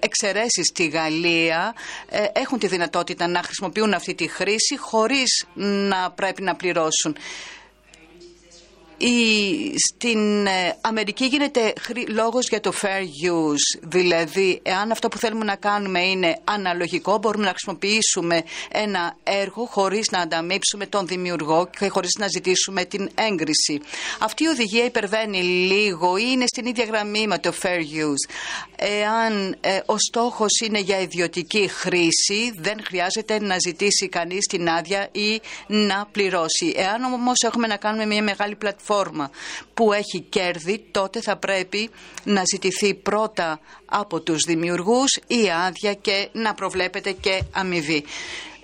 εξαιρέσεις 0.00 0.66
στη 0.66 0.86
Γαλλία 0.86 1.74
ε, 2.08 2.24
έχουν 2.32 2.58
τη 2.58 2.66
δυνατότητα 2.66 3.26
να 3.26 3.42
χρησιμοποιούν 3.42 3.94
αυτή 3.94 4.14
τη 4.14 4.28
χρήση 4.28 4.76
χωρίς 4.78 5.46
να 5.88 6.10
πρέπει 6.10 6.42
να 6.42 6.56
πληρώσουν 6.56 7.16
στην 9.88 10.46
ε, 10.46 10.76
Αμερική 10.80 11.24
γίνεται 11.24 11.72
λόγος 12.08 12.48
για 12.48 12.60
το 12.60 12.72
fair 12.82 13.30
use, 13.30 13.80
δηλαδή 13.82 14.60
εάν 14.62 14.90
αυτό 14.90 15.08
που 15.08 15.18
θέλουμε 15.18 15.44
να 15.44 15.56
κάνουμε 15.56 16.00
είναι 16.00 16.38
αναλογικό 16.44 17.18
μπορούμε 17.18 17.44
να 17.44 17.50
χρησιμοποιήσουμε 17.50 18.42
ένα 18.72 19.16
έργο 19.22 19.64
χωρίς 19.64 20.10
να 20.10 20.18
ανταμείψουμε 20.18 20.86
τον 20.86 21.06
δημιουργό 21.06 21.68
και 21.78 21.88
χωρίς 21.88 22.10
να 22.18 22.26
ζητήσουμε 22.28 22.84
την 22.84 23.10
έγκριση. 23.14 23.80
Αυτή 24.18 24.44
η 24.44 24.46
οδηγία 24.46 24.84
υπερβαίνει 24.84 25.42
λίγο 25.42 26.16
ή 26.16 26.24
είναι 26.26 26.46
στην 26.46 26.66
ίδια 26.66 26.84
γραμμή 26.84 27.26
με 27.26 27.38
το 27.38 27.52
fair 27.62 27.78
use. 27.78 28.34
Εάν 28.76 29.56
ε, 29.60 29.80
ο 29.86 29.98
στόχος 29.98 30.60
είναι 30.64 30.78
για 30.78 31.00
ιδιωτική 31.00 31.68
χρήση 31.68 32.54
δεν 32.56 32.80
χρειάζεται 32.84 33.40
να 33.40 33.56
ζητήσει 33.66 34.08
κανείς 34.08 34.46
την 34.46 34.68
άδεια 34.68 35.08
ή 35.12 35.40
να 35.66 36.08
πληρώσει. 36.12 36.72
Εάν 36.76 37.04
όμως 37.04 37.42
έχουμε 37.44 37.66
να 37.66 37.76
κάνουμε 37.76 38.06
μια 38.06 38.22
μεγάλη 38.22 38.56
πλατφόρμα 38.56 38.88
πλατφόρμα 38.90 39.30
που 39.74 39.92
έχει 39.92 40.20
κέρδη, 40.28 40.84
τότε 40.90 41.20
θα 41.20 41.36
πρέπει 41.36 41.90
να 42.24 42.42
ζητηθεί 42.52 42.94
πρώτα 42.94 43.60
από 43.84 44.20
τους 44.20 44.42
δημιουργούς 44.46 45.18
η 45.26 45.50
άδεια 45.66 45.94
και 45.94 46.28
να 46.32 46.54
προβλέπεται 46.54 47.12
και 47.12 47.42
αμοιβή. 47.52 48.04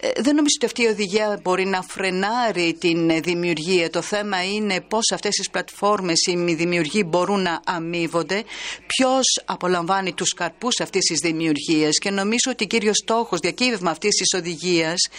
Ε, 0.00 0.08
δεν 0.16 0.34
νομίζω 0.34 0.54
ότι 0.56 0.66
αυτή 0.66 0.82
η 0.82 0.86
οδηγία 0.86 1.40
μπορεί 1.42 1.66
να 1.66 1.82
φρενάρει 1.82 2.76
την 2.80 3.22
δημιουργία. 3.22 3.90
Το 3.90 4.02
θέμα 4.02 4.44
είναι 4.44 4.80
πώς 4.80 5.10
αυτές 5.12 5.34
τις 5.34 5.50
πλατφόρμες 5.50 6.20
οι 6.26 6.54
δημιουργοί 6.54 7.02
μπορούν 7.06 7.42
να 7.42 7.60
αμείβονται, 7.64 8.42
ποιος 8.86 9.24
απολαμβάνει 9.44 10.12
τους 10.12 10.34
καρπούς 10.34 10.80
αυτής 10.80 11.04
της 11.04 11.18
δημιουργίας 11.20 11.98
και 11.98 12.10
νομίζω 12.10 12.50
ότι 12.50 12.66
κύριος 12.66 12.96
στόχος 12.96 13.38
διακύβευμα 13.40 13.90
αυτής 13.90 14.14
της 14.14 14.38
οδηγίας 14.38 14.98
ε, 15.04 15.10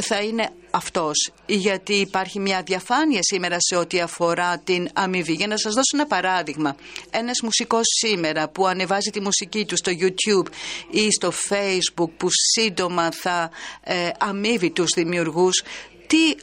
θα 0.00 0.22
είναι 0.22 0.50
αυτός 0.70 1.32
γιατί 1.46 1.94
υπάρχει 1.94 2.40
μια 2.40 2.62
διαφάνεια 2.62 3.20
σήμερα 3.22 3.56
σε 3.58 3.76
ό,τι 3.76 4.00
αφορά 4.00 4.58
την 4.58 4.88
αμοιβή. 4.92 5.32
Για 5.32 5.46
να 5.46 5.56
σας 5.56 5.74
δώσω 5.74 5.90
ένα 5.92 6.06
παράδειγμα. 6.06 6.76
Ένας 7.10 7.40
μουσικός 7.42 7.84
σήμερα 8.00 8.48
που 8.48 8.66
ανεβάζει 8.66 9.10
τη 9.10 9.20
μουσική 9.20 9.64
του 9.64 9.76
στο 9.76 9.92
YouTube 10.00 10.52
ή 10.90 11.12
στο 11.12 11.32
Facebook 11.48 12.10
που 12.16 12.28
σύντομα 12.30 13.10
θα 13.12 13.50
ε, 13.80 14.10
αμείβει 14.18 14.70
τους 14.70 14.88
δημιουργούς 14.94 15.62
τι 16.06 16.30
ε, 16.30 16.34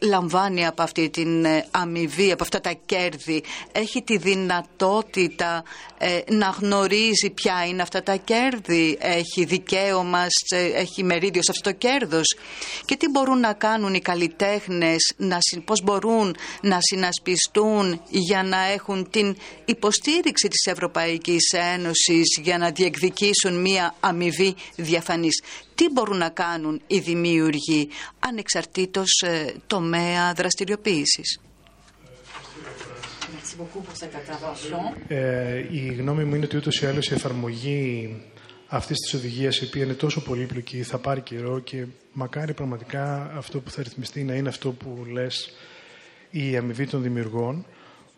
λαμβάνει 0.00 0.66
από 0.66 0.82
αυτή 0.82 1.08
την 1.10 1.44
ε, 1.44 1.66
αμοιβή, 1.70 2.32
από 2.32 2.42
αυτά 2.42 2.60
τα 2.60 2.72
κέρδη, 2.86 3.42
έχει 3.72 4.02
τη 4.02 4.16
δυνατότητα 4.16 5.62
ε, 5.98 6.20
να 6.30 6.56
γνωρίζει 6.60 7.30
ποια 7.34 7.66
είναι 7.68 7.82
αυτά 7.82 8.02
τα 8.02 8.16
κέρδη, 8.16 8.98
έχει 9.00 9.44
δικαίωμα, 9.44 10.26
έχει 10.74 11.04
μερίδιο 11.04 11.42
σε 11.42 11.50
αυτό 11.50 11.70
το 11.70 11.76
κέρδος 11.76 12.36
και 12.84 12.96
τι 12.96 13.08
μπορούν 13.08 13.40
να 13.40 13.52
κάνουν 13.52 13.94
οι 13.94 14.00
καλλιτέχνες, 14.00 15.12
να, 15.16 15.38
πώς 15.64 15.82
μπορούν 15.82 16.36
να 16.60 16.78
συνασπιστούν 16.80 18.00
για 18.08 18.42
να 18.42 18.64
έχουν 18.64 19.10
την 19.10 19.36
υποστήριξη 19.64 20.48
της 20.48 20.66
Ευρωπαϊκής 20.72 21.52
Ένωσης 21.74 22.38
για 22.42 22.58
να 22.58 22.70
διεκδικήσουν 22.70 23.60
μία 23.60 23.94
αμοιβή 24.00 24.54
διαφανής 24.76 25.42
τι 25.78 25.88
μπορούν 25.92 26.16
να 26.16 26.28
κάνουν 26.28 26.80
οι 26.86 26.98
δημιουργοί 26.98 27.88
ανεξαρτήτως 28.18 29.22
ε, 29.26 29.54
τομέα 29.66 30.32
δραστηριοποίησης; 30.32 31.40
Ε, 35.08 35.64
η 35.70 35.94
γνώμη 35.98 36.24
μου 36.24 36.34
είναι 36.34 36.44
ότι 36.44 36.56
ούτως 36.56 36.80
ή 36.80 36.86
άλλως 36.86 37.06
η 37.10 37.14
εφαρμογή 37.14 38.16
αυτής 38.66 38.96
της 38.96 39.14
οδηγίας, 39.14 39.58
η 39.58 39.64
οποία 39.64 39.84
είναι 39.84 39.94
τόσο 39.94 40.20
πολύπλοκη, 40.22 40.82
θα 40.82 40.98
πάρει 40.98 41.20
καιρό 41.20 41.58
και 41.58 41.86
μακάρι 42.12 42.54
πραγματικά 42.54 43.32
αυτό 43.36 43.60
που 43.60 43.70
θα 43.70 43.82
ρυθμιστεί 43.82 44.24
να 44.24 44.34
είναι 44.34 44.48
αυτό 44.48 44.70
που 44.72 45.06
λες 45.12 45.50
η 46.30 46.56
αμοιβή 46.56 46.86
των 46.86 47.02
δημιουργών. 47.02 47.66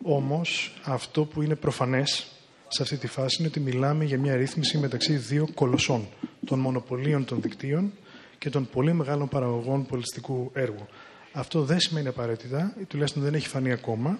Όμως 0.03 0.73
αυτό 0.83 1.25
που 1.25 1.41
είναι 1.41 1.55
προφανές 1.55 2.25
σε 2.73 2.81
αυτή 2.83 2.97
τη 2.97 3.07
φάση 3.07 3.35
είναι 3.39 3.47
ότι 3.47 3.59
μιλάμε 3.59 4.03
για 4.05 4.17
μια 4.17 4.35
ρύθμιση 4.35 4.77
μεταξύ 4.77 5.15
δύο 5.15 5.47
κολοσσών, 5.53 6.07
των 6.45 6.59
μονοπωλίων 6.59 7.25
των 7.25 7.41
δικτύων 7.41 7.91
και 8.37 8.49
των 8.49 8.69
πολύ 8.69 8.93
μεγάλων 8.93 9.27
παραγωγών 9.27 9.85
πολιτιστικού 9.85 10.51
έργου. 10.53 10.85
Αυτό 11.33 11.61
δεν 11.63 11.79
σημαίνει 11.79 12.07
απαραίτητα, 12.07 12.75
τουλάχιστον 12.87 13.23
δεν 13.23 13.33
έχει 13.33 13.47
φανεί 13.47 13.71
ακόμα 13.71 14.17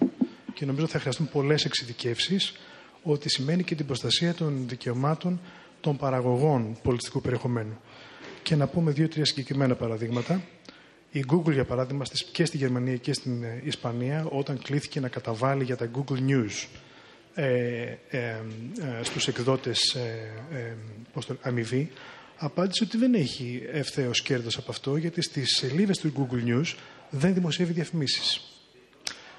και 0.54 0.64
νομίζω 0.64 0.86
θα 0.86 0.98
χρειαστούν 0.98 1.28
πολλές 1.28 1.64
εξειδικεύσεις 1.64 2.54
ότι 3.02 3.28
σημαίνει 3.28 3.62
και 3.62 3.74
την 3.74 3.86
προστασία 3.86 4.34
των 4.34 4.64
δικαιωμάτων 4.68 5.40
των 5.80 5.96
παραγωγών 5.96 6.76
πολιτιστικού 6.82 7.20
περιεχομένου. 7.20 7.80
Και 8.42 8.56
να 8.56 8.66
πούμε 8.66 8.90
δύο-τρία 8.90 9.24
συγκεκριμένα 9.24 9.74
παραδείγματα. 9.74 10.42
Η 11.10 11.24
Google, 11.32 11.52
για 11.52 11.64
παράδειγμα, 11.64 12.04
και 12.32 12.44
στη 12.44 12.56
Γερμανία 12.56 12.96
και 12.96 13.12
στην 13.12 13.44
Ισπανία, 13.64 14.26
όταν 14.30 14.58
κλήθηκε 14.62 15.00
να 15.00 15.08
καταβάλει 15.08 15.64
για 15.64 15.76
τα 15.76 15.90
Google 15.94 16.30
News 16.30 16.66
ε, 17.34 17.96
ε, 18.10 18.18
ε, 18.18 18.42
στους 19.02 19.28
εκδότες 19.28 19.94
ε, 20.52 20.76
το, 21.26 21.36
αμοιβή, 21.42 21.90
απάντησε 22.36 22.84
ότι 22.84 22.96
δεν 22.96 23.14
έχει 23.14 23.62
ευθέως 23.72 24.22
κέρδος 24.22 24.56
από 24.56 24.70
αυτό, 24.70 24.96
γιατί 24.96 25.22
στις 25.22 25.56
σελίδες 25.56 25.98
του 25.98 26.12
Google 26.16 26.48
News 26.48 26.74
δεν 27.10 27.34
δημοσιεύει 27.34 27.72
διαφημίσεις. 27.72 28.40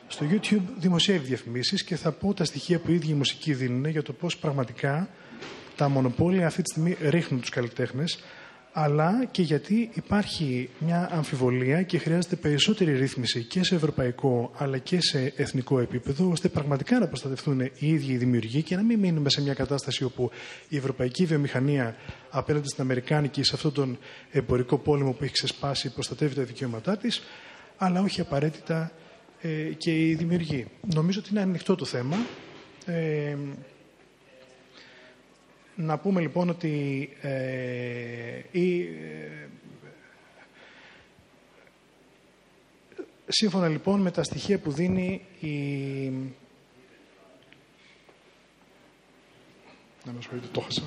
στο 0.08 0.25
YouTube 0.29 0.63
δημοσιεύει 0.77 1.25
διαφημίσεις 1.25 1.84
και 1.84 1.95
θα 1.95 2.12
πω 2.12 2.34
τα 2.34 2.43
στοιχεία 2.43 2.79
που 2.79 2.91
οι 2.91 2.93
ίδιοι 2.93 3.10
οι 3.10 3.13
μουσικοί 3.13 3.53
δίνουν 3.53 3.86
για 3.86 4.03
το 4.03 4.13
πώς 4.13 4.38
πραγματικά 4.38 5.10
τα 5.75 5.89
μονοπόλια 5.89 6.47
αυτή 6.47 6.62
τη 6.62 6.69
στιγμή 6.69 6.97
ρίχνουν 7.01 7.39
τους 7.39 7.49
καλλιτέχνες 7.49 8.19
αλλά 8.74 9.26
και 9.32 9.42
γιατί 9.42 9.90
υπάρχει 9.94 10.70
μια 10.80 11.10
αμφιβολία 11.12 11.82
και 11.84 11.98
χρειάζεται 11.98 12.36
περισσότερη 12.36 12.98
ρύθμιση 12.98 13.44
και 13.44 13.64
σε 13.64 13.76
ευρωπαϊκό 13.76 14.52
αλλά 14.58 14.78
και 14.78 15.02
σε 15.02 15.34
εθνικό 15.36 15.80
επίπεδο, 15.80 16.30
ώστε 16.30 16.48
πραγματικά 16.50 17.00
να 17.00 17.08
προστατευτούν 17.08 17.60
οι 17.60 17.72
ίδιοι 17.80 18.12
οι 18.12 18.18
δημιουργοί 18.18 18.62
και 18.62 18.76
να 18.76 18.82
μην 18.84 19.00
μείνουμε 19.00 19.30
σε 19.30 19.42
μια 19.42 19.54
κατάσταση 19.54 20.04
όπου 20.04 20.30
η 20.70 20.78
ευρωπαϊκή 20.78 21.26
βιομηχανία 21.26 21.96
απέναντι 22.30 22.68
στην 22.68 22.84
Αμερικάνικη, 22.84 23.44
σε 23.44 23.52
αυτόν 23.56 23.74
τον 23.74 23.98
εμπορικό 24.32 24.78
πόλεμο 24.78 25.12
που 25.12 25.24
έχει 25.24 25.34
ξεσπάσει, 25.34 25.94
προστατεύει 25.94 26.36
τα 26.36 26.44
δικαιώματά 26.44 26.98
της, 26.98 27.22
αλλά 27.78 28.02
όχι 28.02 28.22
απαραίτητα 28.22 28.92
ε, 29.42 29.50
και 29.78 30.08
οι 30.08 30.14
δημιουργοί. 30.14 30.66
Νομίζω 30.94 31.20
ότι 31.20 31.30
είναι 31.32 31.42
ανοιχτό 31.42 31.76
το 31.76 31.86
θέμα. 31.86 32.16
Ε, 32.86 33.36
να 35.76 35.98
πούμε 35.98 36.22
λοιπόν 36.22 36.50
ότι 36.50 37.10
ε, 37.22 38.42
η, 38.52 38.82
ε, 38.82 39.48
σύμφωνα 43.28 43.68
λοιπόν 43.68 44.02
με 44.02 44.12
τα 44.12 44.24
στοιχεία 44.24 44.60
που 44.60 44.72
δίνει 44.72 45.22
η... 45.40 45.50
Να 50.06 50.12
με 50.12 50.18
ασχολείτε, 50.18 50.48
το 50.52 50.60
χάσα. 50.62 50.82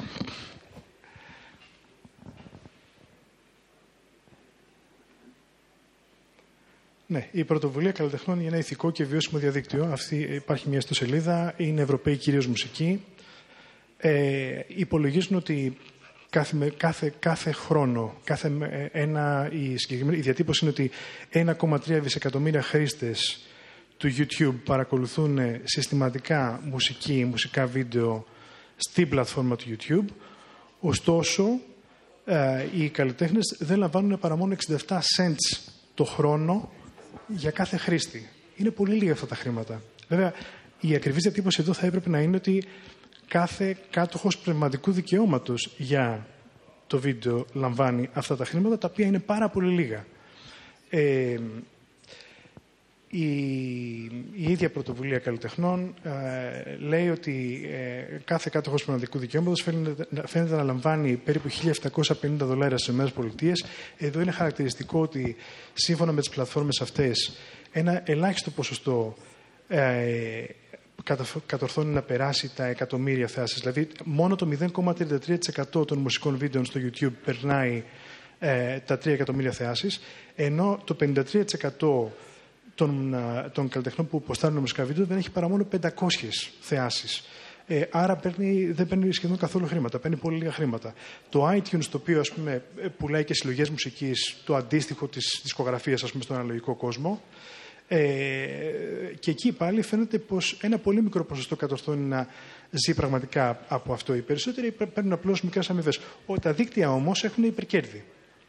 Ναι, 7.09 7.29
η 7.33 7.45
πρωτοβουλία 7.45 7.93
καλλιτεχνών 7.93 8.39
για 8.39 8.49
ένα 8.49 8.59
ηθικό 8.59 8.91
και 8.91 9.05
βιώσιμο 9.05 9.39
διαδίκτυο. 9.39 9.85
Αυτή 9.85 10.17
υπάρχει 10.17 10.69
μια 10.69 10.79
ιστοσελίδα, 10.79 11.55
είναι 11.57 11.81
Ευρωπαίοι 11.81 12.17
κυρίω 12.17 12.43
μουσική 12.49 13.05
ε, 13.97 14.61
υπολογίζουν 14.67 15.37
ότι 15.37 15.77
κάθε, 16.31 16.73
κάθε, 16.77 17.13
κάθε 17.19 17.53
χρόνο, 17.53 18.15
κάθε 18.25 18.53
ένα, 18.93 19.49
η, 19.53 19.73
η 20.11 20.21
διατύπωση 20.21 20.65
είναι 20.65 20.75
ότι 20.79 20.91
1,3 21.69 21.79
δισεκατομμύρια 22.03 22.63
χρήστες 22.63 23.41
του 23.97 24.09
YouTube 24.17 24.55
παρακολουθούν 24.65 25.39
συστηματικά 25.65 26.61
μουσική, 26.65 27.25
μουσικά 27.25 27.67
βίντεο 27.67 28.27
στην 28.77 29.09
πλατφόρμα 29.09 29.57
του 29.57 29.65
YouTube. 29.69 30.13
Ωστόσο, 30.81 31.61
ε, 32.25 32.67
οι 32.77 32.89
καλλιτέχνες 32.89 33.57
δεν 33.59 33.79
λαμβάνουν 33.79 34.19
παρά 34.19 34.37
μόνο 34.37 34.57
67 34.69 34.97
cents 34.97 35.59
το 35.95 36.05
χρόνο 36.05 36.73
για 37.27 37.51
κάθε 37.51 37.77
χρήστη. 37.77 38.29
Είναι 38.57 38.71
πολύ 38.71 38.95
λίγα 38.95 39.13
αυτά 39.13 39.27
τα 39.27 39.35
χρήματα. 39.35 39.83
Βέβαια, 40.09 40.33
η 40.81 40.95
ακριβής 40.95 41.23
διατύπωση 41.23 41.61
εδώ 41.61 41.73
θα 41.73 41.87
έπρεπε 41.87 42.09
να 42.09 42.21
είναι 42.21 42.37
ότι 42.37 42.65
κάθε 43.29 43.77
κάτοχος 43.91 44.39
πνευματικού 44.39 44.93
δικαιώματος 44.93 45.75
για 45.77 46.27
το 46.87 46.99
βίντεο 46.99 47.47
λαμβάνει 47.53 48.09
αυτά 48.13 48.37
τα 48.37 48.45
χρήματα, 48.45 48.79
τα 48.79 48.89
οποία 48.93 49.07
είναι 49.07 49.19
πάρα 49.19 49.49
πολύ 49.49 49.75
λίγα. 49.75 50.05
Ε, 50.91 51.37
η, 53.09 53.29
η 54.33 54.51
ίδια 54.51 54.71
πρωτοβουλία 54.71 55.19
καλλιτεχνών 55.19 55.95
ε, 56.03 56.77
λέει 56.79 57.09
ότι 57.09 57.67
ε, 57.73 58.21
κάθε 58.25 58.51
κάτοχος 58.53 58.85
πνευματικού 58.85 59.19
δικαιώματος 59.19 59.63
φαίνεται, 59.63 60.07
φαίνεται, 60.27 60.57
να 60.57 60.63
λαμβάνει 60.63 61.17
περίπου 61.17 61.49
1.750 61.83 62.13
δολάρια 62.23 62.79
σε 62.79 62.93
ΗΠΑ. 62.93 63.53
Εδώ 63.99 64.21
είναι 64.21 64.31
χαρακτηριστικό 64.31 65.01
ότι 65.01 65.37
σύμφωνα 65.75 66.13
με 66.13 66.21
τις 66.21 66.31
πλατφόρμες 66.31 66.81
αυτές 66.81 67.37
ένα 67.73 68.03
ελάχιστο 68.05 68.51
ποσοστό 68.51 69.17
ε, 69.69 70.45
κατορθώνει 71.47 71.93
να 71.93 72.03
περάσει 72.03 72.55
τα 72.55 72.65
εκατομμύρια 72.65 73.27
θέασεις. 73.27 73.61
Δηλαδή, 73.61 73.89
μόνο 74.05 74.37
το 74.37 74.49
0,33% 75.75 75.87
των 75.87 75.99
μουσικών 75.99 76.37
βίντεο 76.37 76.65
στο 76.65 76.81
YouTube 76.81 77.13
περνάει 77.25 77.83
ε, 78.39 78.79
τα 78.79 78.95
3 78.95 79.07
εκατομμύρια 79.07 79.53
θεάσεις, 79.53 80.01
ενώ 80.35 80.81
το 80.85 80.97
53% 81.01 82.13
των, 82.75 83.15
ε, 83.15 83.51
των 83.53 83.69
καλλιτεχνών 83.69 84.09
που 84.09 84.23
ποστάρουν 84.23 84.59
μουσικά 84.59 84.85
βίντεο 84.85 85.05
δεν 85.05 85.17
έχει 85.17 85.31
παρά 85.31 85.49
μόνο 85.49 85.67
500 85.81 85.89
θεάσεις. 86.61 87.25
Ε, 87.67 87.83
άρα 87.91 88.17
παίρνει, 88.17 88.65
δεν 88.65 88.87
παίρνει 88.87 89.13
σχεδόν 89.13 89.37
καθόλου 89.37 89.67
χρήματα, 89.67 89.99
παίρνει 89.99 90.17
πολύ 90.17 90.37
λίγα 90.37 90.53
χρήματα. 90.53 90.95
Το 91.29 91.49
iTunes, 91.49 91.85
το 91.91 91.97
οποίο 91.97 92.21
ας 92.21 92.33
πούμε, 92.33 92.63
πουλάει 92.99 93.25
και 93.25 93.35
συλλογές 93.35 93.71
μουσικής, 93.71 94.37
το 94.45 94.57
αντίστοιχο 94.57 95.07
της 95.07 95.41
δισκογραφίας 95.43 96.01
στον 96.01 96.37
αναλογικό 96.37 96.75
κόσμο, 96.75 97.23
ε, 97.33 97.37
και 99.19 99.31
εκεί 99.31 99.53
πάλι 99.53 99.83
φαίνεται 99.83 100.19
πως 100.19 100.59
ένα 100.63 100.79
πολύ 100.79 101.03
μικρό 101.03 101.25
ποσοστό 101.25 101.57
κατορθώνει 101.57 102.05
να 102.05 102.27
ζει 102.71 102.95
πραγματικά 102.95 103.61
από 103.69 103.93
αυτό. 103.93 104.15
Οι 104.15 104.21
περισσότεροι 104.21 104.75
παίρνουν 104.95 105.13
απλώς 105.13 105.43
μικρές 105.43 105.71
αμοιβές. 105.71 106.01
Τα 106.41 106.53
δίκτυα 106.53 106.93
όμως 106.93 107.25
έχουν 107.25 107.45
υπερκέρδη. 107.45 108.05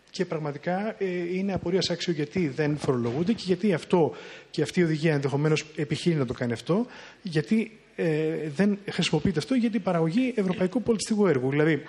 Και 0.09 0.25
πραγματικά 0.25 0.95
ε, 0.97 1.35
είναι 1.35 1.53
απορία 1.53 1.81
άξιο 1.89 2.13
γιατί 2.13 2.47
δεν 2.47 2.77
φορολογούνται 2.77 3.33
και 3.33 3.43
γιατί 3.45 3.73
αυτό 3.73 4.15
και 4.51 4.61
αυτή 4.61 4.79
η 4.79 4.83
οδηγία 4.83 5.13
ενδεχομένως 5.13 5.65
επιχείρει 5.75 6.15
να 6.15 6.25
το 6.25 6.33
κάνει 6.33 6.53
αυτό, 6.53 6.85
γιατί 7.21 7.79
ε, 7.95 8.49
δεν 8.55 8.77
χρησιμοποιείται 8.89 9.39
αυτό 9.39 9.55
για 9.55 9.69
την 9.69 9.81
παραγωγή 9.81 10.33
ευρωπαϊκού 10.35 10.81
πολιτιστικού 10.81 11.27
έργου. 11.27 11.49
Δηλαδή, 11.49 11.83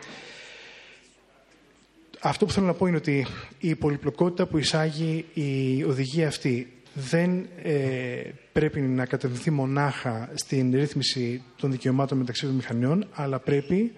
αυτό 2.20 2.46
που 2.46 2.52
θέλω 2.52 2.66
να 2.66 2.74
πω 2.74 2.86
είναι 2.86 2.96
ότι 2.96 3.26
η 3.60 3.74
πολυπλοκότητα 3.74 4.46
που 4.46 4.58
εισάγει 4.58 5.24
η 5.34 5.84
οδηγία 5.84 6.28
αυτή 6.28 6.72
δεν 6.98 7.46
ε, 7.62 8.20
πρέπει 8.52 8.80
να 8.80 9.06
κατευθυνθεί 9.06 9.50
μονάχα 9.50 10.30
στην 10.34 10.70
ρύθμιση 10.74 11.42
των 11.56 11.70
δικαιωμάτων 11.70 12.18
μεταξύ 12.18 12.46
των 12.46 12.54
μηχανιών, 12.54 13.06
αλλά 13.12 13.38
πρέπει 13.38 13.92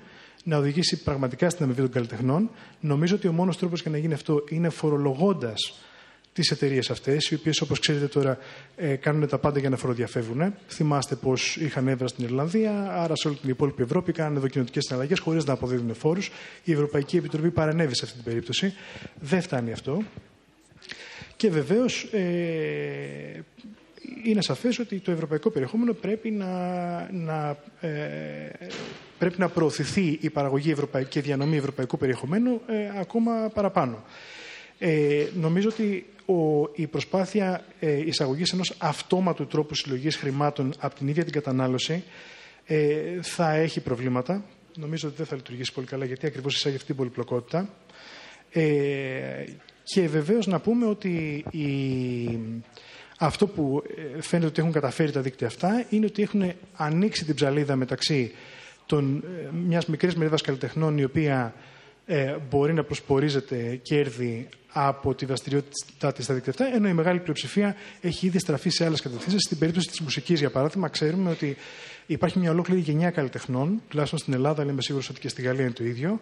να 0.45 0.57
οδηγήσει 0.57 1.03
πραγματικά 1.03 1.51
στην 1.51 1.65
αμοιβή 1.65 1.81
των 1.81 1.91
καλλιτεχνών. 1.91 2.51
Νομίζω 2.81 3.15
ότι 3.17 3.29
ο 3.29 3.33
μόνος 3.33 3.59
τρόπος 3.59 3.81
για 3.83 3.91
να 3.91 3.99
γίνει 3.99 4.13
αυτό 4.13 4.45
είναι 4.49 4.69
φορολογώντας 4.69 5.81
τις 6.33 6.51
εταιρείες 6.51 6.91
αυτές, 6.91 7.31
οι 7.31 7.35
οποίες 7.35 7.61
όπως 7.61 7.79
ξέρετε 7.79 8.07
τώρα 8.07 8.39
ε, 8.77 8.95
κάνουν 8.95 9.29
τα 9.29 9.39
πάντα 9.39 9.59
για 9.59 9.71
να 9.71 9.77
φοροδιαφεύγουν. 9.77 10.55
Θυμάστε 10.69 11.15
πως 11.15 11.57
είχαν 11.57 11.89
έδρα 11.89 12.07
στην 12.09 12.25
Ιρλανδία, 12.25 12.91
άρα 12.93 13.17
σε 13.17 13.29
όλη 13.29 13.37
την 13.37 13.49
υπόλοιπη 13.51 13.83
Ευρώπη 13.83 14.13
κάνανε 14.13 14.39
δοκινοτικές 14.39 14.85
συναλλαγές 14.85 15.19
χωρίς 15.19 15.45
να 15.45 15.53
αποδίδουν 15.53 15.95
φόρους. 15.95 16.31
Η 16.65 16.73
Ευρωπαϊκή 16.73 17.17
Επιτροπή 17.17 17.51
παρενέβη 17.51 17.95
σε 17.97 18.05
αυτή 18.05 18.17
την 18.17 18.25
περίπτωση. 18.25 18.73
Δεν 19.21 19.43
φτάνει 19.43 19.73
αυτό. 19.73 20.03
Και 21.41 21.51
βεβαίως 21.51 22.03
ε, 22.03 23.45
είναι 24.25 24.43
σαφές 24.43 24.79
ότι 24.79 24.99
το 24.99 25.11
ευρωπαϊκό 25.11 25.51
περιεχόμενο 25.51 25.93
πρέπει 25.93 26.31
να, 26.31 26.47
να, 27.13 27.57
ε, 27.81 27.89
πρέπει 29.19 29.39
να 29.39 29.49
προωθηθεί 29.49 30.19
η 30.21 30.31
παραγωγή 30.31 30.71
ευρωπαϊκή 30.71 31.09
και 31.11 31.21
διανομή 31.21 31.57
ευρωπαϊκού 31.57 31.99
περιεχομένου 31.99 32.61
ε, 32.67 33.01
ακόμα 33.01 33.51
παραπάνω. 33.55 34.05
Ε, 34.79 35.27
νομίζω 35.35 35.69
ότι 35.69 36.07
ο, 36.27 36.69
η 36.75 36.87
προσπάθεια 36.87 37.65
ε, 37.81 38.07
εισαγωγής 38.07 38.53
ενός 38.53 38.75
αυτόματου 38.79 39.47
τρόπου 39.47 39.75
συλλογής 39.75 40.17
χρημάτων 40.17 40.73
από 40.79 40.95
την 40.95 41.09
ίδια 41.09 41.25
την 41.25 41.33
κατανάλωση 41.33 42.03
ε, 42.67 43.01
θα 43.23 43.53
έχει 43.53 43.81
προβλήματα. 43.81 44.45
Νομίζω 44.77 45.09
ότι 45.09 45.17
δεν 45.17 45.27
θα 45.27 45.37
λειτουργήσει 45.37 45.73
πολύ 45.73 45.87
καλά 45.87 46.05
γιατί 46.05 46.27
ακριβώς 46.27 46.55
εισάγει 46.55 46.75
αυτή 46.75 46.87
την 46.87 46.97
πολυπλοκότητα. 46.97 47.69
Ε, 48.53 49.45
και 49.93 50.09
βεβαίως 50.09 50.47
να 50.47 50.61
πούμε 50.61 50.87
ότι 50.87 51.45
η... 51.51 52.39
αυτό 53.19 53.47
που 53.47 53.83
ε, 54.17 54.23
φαίνεται 54.23 54.49
ότι 54.49 54.61
έχουν 54.61 54.73
καταφέρει 54.73 55.13
τα 55.13 55.21
δίκτυα 55.21 55.47
αυτά 55.47 55.85
είναι 55.89 56.07
ότι 56.07 56.23
έχουν 56.23 56.53
ανοίξει 56.75 57.25
την 57.25 57.35
ψαλίδα 57.35 57.77
μεταξύ 57.77 58.33
των, 58.87 59.25
ε, 59.45 59.49
μιας 59.67 59.87
μικρής 59.87 60.15
μερίδας 60.15 60.41
καλλιτεχνών 60.43 60.99
η 60.99 61.05
οποία 61.05 61.55
ε, 62.07 62.37
μπορεί 62.51 62.73
να 62.73 62.85
προσπορίζεται 62.85 63.81
κέρδη 63.83 64.49
από 64.73 65.15
τη 65.15 65.27
δραστηριότητά 65.27 66.13
της 66.13 66.25
στα 66.25 66.35
δίκτυα 66.35 66.53
αυτά, 66.53 66.75
ενώ 66.77 66.89
η 66.89 66.93
μεγάλη 66.93 67.19
πλειοψηφία 67.19 67.77
έχει 68.01 68.27
ήδη 68.27 68.39
στραφεί 68.39 68.71
σε 68.71 68.85
άλλες 68.85 69.01
κατευθύνσεις. 69.01 69.43
Στην 69.43 69.59
περίπτωση 69.59 69.89
της 69.89 70.01
μουσικής, 70.01 70.41
για 70.41 70.51
παράδειγμα, 70.51 70.89
ξέρουμε 70.89 71.31
ότι 71.31 71.57
υπάρχει 72.07 72.39
μια 72.39 72.51
ολόκληρη 72.51 72.81
γενιά 72.81 73.11
καλλιτεχνών, 73.11 73.83
τουλάχιστον 73.89 74.19
στην 74.19 74.33
Ελλάδα, 74.33 74.63
αλλά 74.63 74.71
είμαι 74.71 74.83
σίγουρος 74.83 75.09
ότι 75.09 75.21
και 75.21 75.29
στη 75.29 75.43
Γαλλία 75.43 75.65
είναι 75.65 75.73
το 75.73 75.85
ίδιο, 75.85 76.21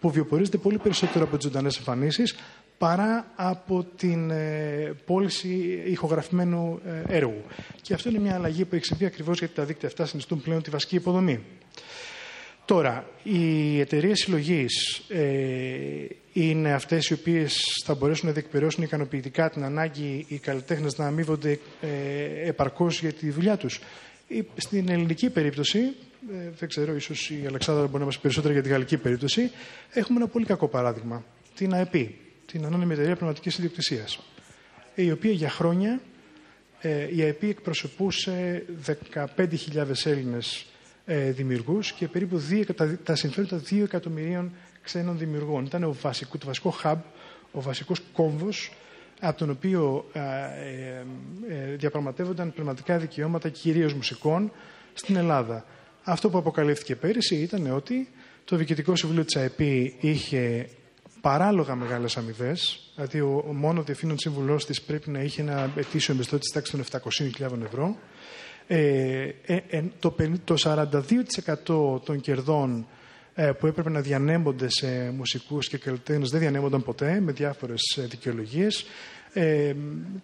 που 0.00 0.10
βιοπορίζεται 0.10 0.56
πολύ 0.56 0.78
περισσότερο 0.78 1.24
από 1.24 1.36
τις 1.36 1.44
ζωντανές 1.46 1.76
εμφανίσεις 1.76 2.34
παρά 2.78 3.32
από 3.36 3.84
την 3.96 4.30
ε, 4.30 4.94
πώληση 5.04 5.82
ηχογραφημένου 5.86 6.80
ε, 6.86 7.16
έργου. 7.16 7.42
Και 7.82 7.94
αυτό 7.94 8.08
είναι 8.08 8.18
μια 8.18 8.34
αλλαγή 8.34 8.64
που 8.64 8.74
εξηγεί 8.74 9.04
ακριβώς 9.04 9.38
γιατί 9.38 9.54
τα 9.54 9.64
δίκτυα 9.64 9.88
αυτά 9.88 10.06
συνιστούν 10.06 10.42
πλέον 10.42 10.62
τη 10.62 10.70
βασική 10.70 10.96
υποδομή. 10.96 11.40
Τώρα, 12.64 13.10
οι 13.22 13.80
εταιρείες 13.80 14.18
συλλογής 14.18 15.02
ε, 15.08 15.24
είναι 16.32 16.72
αυτές 16.72 17.08
οι 17.08 17.12
οποίες 17.12 17.62
θα 17.84 17.94
μπορέσουν 17.94 18.26
να 18.26 18.32
διεκπαιρεώσουν 18.32 18.82
ικανοποιητικά 18.82 19.50
την 19.50 19.64
ανάγκη 19.64 20.24
οι 20.28 20.38
καλλιτέχνες 20.38 20.98
να 20.98 21.06
αμείβονται 21.06 21.58
ε, 21.80 22.48
επαρκώς 22.48 23.00
για 23.00 23.12
τη 23.12 23.30
δουλειά 23.30 23.56
τους. 23.56 23.80
Στην 24.56 24.88
ελληνική 24.88 25.30
περίπτωση, 25.30 25.80
ε, 26.32 26.50
δεν 26.58 26.68
ξέρω, 26.68 26.94
ίσως 26.94 27.30
η 27.30 27.44
Αλεξάνδρα 27.46 27.86
μπορεί 27.86 27.98
να 27.98 28.04
μας 28.04 28.14
πει 28.14 28.20
περισσότερα 28.22 28.52
για 28.54 28.62
τη 28.62 28.68
γαλλική 28.68 28.96
περίπτωση, 28.96 29.50
έχουμε 29.92 30.18
ένα 30.18 30.28
πολύ 30.28 30.44
κακό 30.44 30.68
παράδειγμα. 30.68 31.24
Την 31.54 31.72
ΑΕΠ, 31.74 31.94
την 32.46 32.64
Ανώνυμη 32.64 32.92
Εταιρεία 32.92 33.16
Πνευματικής 33.16 33.58
Ιδιοκτησίας, 33.58 34.18
η 34.94 35.10
οποία 35.10 35.30
για 35.32 35.50
χρόνια 35.50 36.00
ε, 36.80 37.16
η 37.16 37.22
ΑΕΠ 37.22 37.42
εκπροσωπούσε 37.42 38.64
15.000 39.36 39.46
Έλληνες 40.04 40.66
ε, 41.04 41.30
δημιουργούς 41.30 41.92
και 41.92 42.08
περίπου 42.08 42.40
τα, 42.76 42.98
τα 43.04 43.14
συμφέροντα 43.14 43.62
2 43.70 43.82
εκατομμυρίων 43.82 44.52
ξένων 44.82 45.18
δημιουργών. 45.18 45.64
Ήταν 45.64 45.84
ο 45.84 45.96
βασικό, 46.02 46.38
το 46.38 46.46
βασικό 46.46 46.74
hub, 46.82 46.96
ο 47.52 47.60
βασικός 47.60 48.00
κόμβος 48.12 48.72
από 49.20 49.38
τον 49.38 49.50
οποίο 49.50 50.10
ε, 50.12 50.20
ε, 51.48 51.74
διαπραγματεύονταν 51.76 52.52
πνευματικά 52.52 52.98
δικαιώματα 52.98 53.48
κυρίως 53.48 53.94
μουσικών 53.94 54.52
στην 54.94 55.16
Ελλάδα. 55.16 55.64
Αυτό 56.04 56.30
που 56.30 56.38
αποκαλύφθηκε 56.38 56.96
πέρυσι 56.96 57.34
ήταν 57.34 57.72
ότι 57.72 58.08
το 58.44 58.56
Διοικητικό 58.56 58.96
Συμβούλιο 58.96 59.24
της 59.24 59.36
ΑΕΠ 59.36 59.60
είχε 60.00 60.68
παράλογα 61.20 61.74
μεγάλες 61.74 62.16
αμοιβές. 62.16 62.80
Δηλαδή, 62.94 63.20
ο, 63.20 63.44
ο 63.48 63.52
μόνο 63.52 63.82
διευθύνων 63.82 64.18
σύμβουλός 64.18 64.66
της 64.66 64.82
πρέπει 64.82 65.10
να 65.10 65.22
είχε 65.22 65.42
ένα 65.42 65.70
ετήσιο 65.76 66.14
μισθό 66.14 66.38
της 66.38 66.52
τάξης 66.52 66.90
των 66.90 67.00
700.000 67.40 67.62
ευρώ. 67.64 67.96
Ε, 68.66 69.28
ε, 69.46 69.82
το, 69.98 70.14
το 70.44 70.54
42% 70.64 72.00
των 72.04 72.20
κερδών 72.20 72.86
ε, 73.34 73.52
που 73.52 73.66
έπρεπε 73.66 73.90
να 73.90 74.00
διανέμονται 74.00 74.68
σε 74.68 75.10
μουσικούς 75.10 75.68
και 75.68 75.78
καλλιτέχνες 75.78 76.30
δεν 76.30 76.40
διανέμονταν 76.40 76.82
ποτέ 76.82 77.20
με 77.20 77.32
διάφορες 77.32 77.80
ε, 77.98 78.02
δικαιολογίες. 78.02 78.84
Ε, 79.32 79.74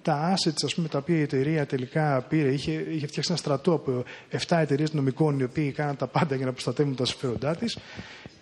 τα 0.02 0.34
assets 0.34 0.64
ας 0.64 0.74
πούμε, 0.74 0.88
τα 0.88 0.98
οποία 0.98 1.16
η 1.16 1.20
εταιρεία 1.20 1.66
τελικά 1.66 2.22
πήρε, 2.28 2.48
είχε, 2.48 2.72
είχε 2.72 3.06
φτιάξει 3.06 3.30
ένα 3.30 3.36
στρατό 3.36 3.72
από 3.72 4.04
7 4.46 4.56
εταιρείες 4.60 4.92
νομικών 4.92 5.38
οι 5.38 5.42
οποίοι 5.42 5.72
κάναν 5.72 5.96
τα 5.96 6.06
πάντα 6.06 6.34
για 6.34 6.46
να 6.46 6.52
προστατεύουν 6.52 6.96
τα 6.96 7.04
συμφέροντά 7.04 7.56
της. 7.56 7.78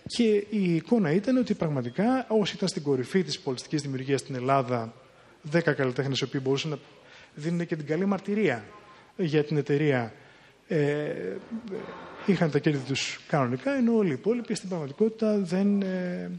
Και 0.07 0.45
η 0.49 0.75
εικόνα 0.75 1.11
ήταν 1.11 1.37
ότι 1.37 1.53
πραγματικά 1.53 2.25
όσοι 2.27 2.55
ήταν 2.55 2.67
στην 2.67 2.81
κορυφή 2.83 3.23
της 3.23 3.39
πολιτιστικής 3.39 3.81
δημιουργίας 3.81 4.19
στην 4.19 4.35
Ελλάδα, 4.35 4.93
10 5.51 5.59
καλλιτέχνες 5.75 6.19
οι 6.19 6.23
οποίοι 6.23 6.41
μπορούσαν 6.43 6.69
να 6.69 6.77
δίνουν 7.35 7.65
και 7.65 7.75
την 7.75 7.85
καλή 7.85 8.05
μαρτυρία 8.05 8.63
για 9.17 9.43
την 9.43 9.57
εταιρεία, 9.57 10.13
ε, 10.67 11.11
είχαν 12.25 12.51
τα 12.51 12.59
κέρδη 12.59 12.79
τους 12.87 13.19
κανονικά, 13.27 13.71
ενώ 13.75 13.95
όλοι 13.95 14.09
οι 14.09 14.13
υπόλοιποι 14.13 14.55
στην 14.55 14.69
πραγματικότητα 14.69 15.37
δεν, 15.37 15.81
ε, 15.81 16.31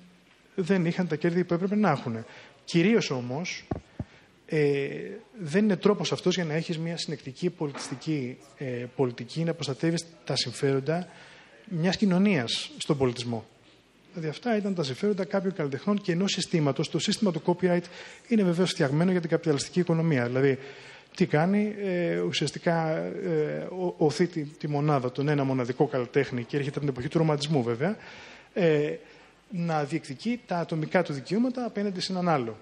δεν 0.55 0.87
είχαν 0.87 1.09
τα 1.09 1.17
κέρδη 1.17 1.45
που 1.45 1.55
έπρεπε 1.55 1.77
να 1.77 1.91
έχουν. 1.91 2.25
Κυρίως 2.65 3.11
όμως, 3.11 3.67
ε, 4.46 4.88
δεν 5.38 5.64
είναι 5.64 5.76
τρόπος 5.76 6.12
αυτός 6.12 6.35
για 6.35 6.44
να 6.44 6.54
έχεις 6.54 6.78
μια 6.78 6.96
συνεκτική 6.96 7.50
πολιτιστική 7.50 8.37
ε, 8.59 8.64
πολιτική 8.96 9.44
να 9.44 9.54
προστατεύεις 9.54 10.06
τα 10.24 10.37
συμφέροντα 10.37 11.09
μιας 11.68 11.96
κοινωνίας 11.96 12.70
στον 12.78 12.98
πολιτισμό. 12.98 13.44
Δηλαδή 14.12 14.30
αυτά 14.30 14.56
ήταν 14.56 14.74
τα 14.74 14.82
συμφέροντα 14.82 15.24
κάποιων 15.24 15.54
καλλιτεχνών 15.54 16.00
και 16.00 16.12
ενός 16.12 16.32
συστήματος. 16.32 16.90
Το 16.90 16.98
σύστημα 16.98 17.32
του 17.32 17.42
copyright 17.46 17.82
είναι 18.28 18.42
βεβαίως 18.42 18.70
φτιαγμένο 18.70 19.11
για 19.11 19.20
την 19.20 19.30
καπιταλιστική 19.30 19.80
οικονομία. 19.80 20.26
Δηλαδή 20.26 20.59
τι 21.16 21.26
κάνει, 21.26 21.74
ε, 21.85 22.18
ουσιαστικά 22.18 22.96
ε, 22.96 23.68
οθεί 23.96 24.26
τη, 24.26 24.44
τη, 24.44 24.68
μονάδα, 24.68 25.12
τον 25.12 25.28
ένα 25.28 25.44
μοναδικό 25.44 25.87
καλλιτέχνη 25.87 26.44
και 26.44 26.56
έρχεται 26.56 26.76
από 26.76 26.80
την 26.80 26.88
εποχή 26.88 27.09
του 27.09 27.18
ρομαντισμού 27.18 27.62
βέβαια, 27.62 27.96
ε, 28.54 28.94
να 29.50 29.85
διεκδικεί 29.85 30.40
τα 30.46 30.59
ατομικά 30.59 31.02
του 31.02 31.12
δικαιώματα 31.12 31.64
απέναντι 31.64 32.00
σε 32.00 32.12
έναν 32.12 32.28
άλλο. 32.28 32.56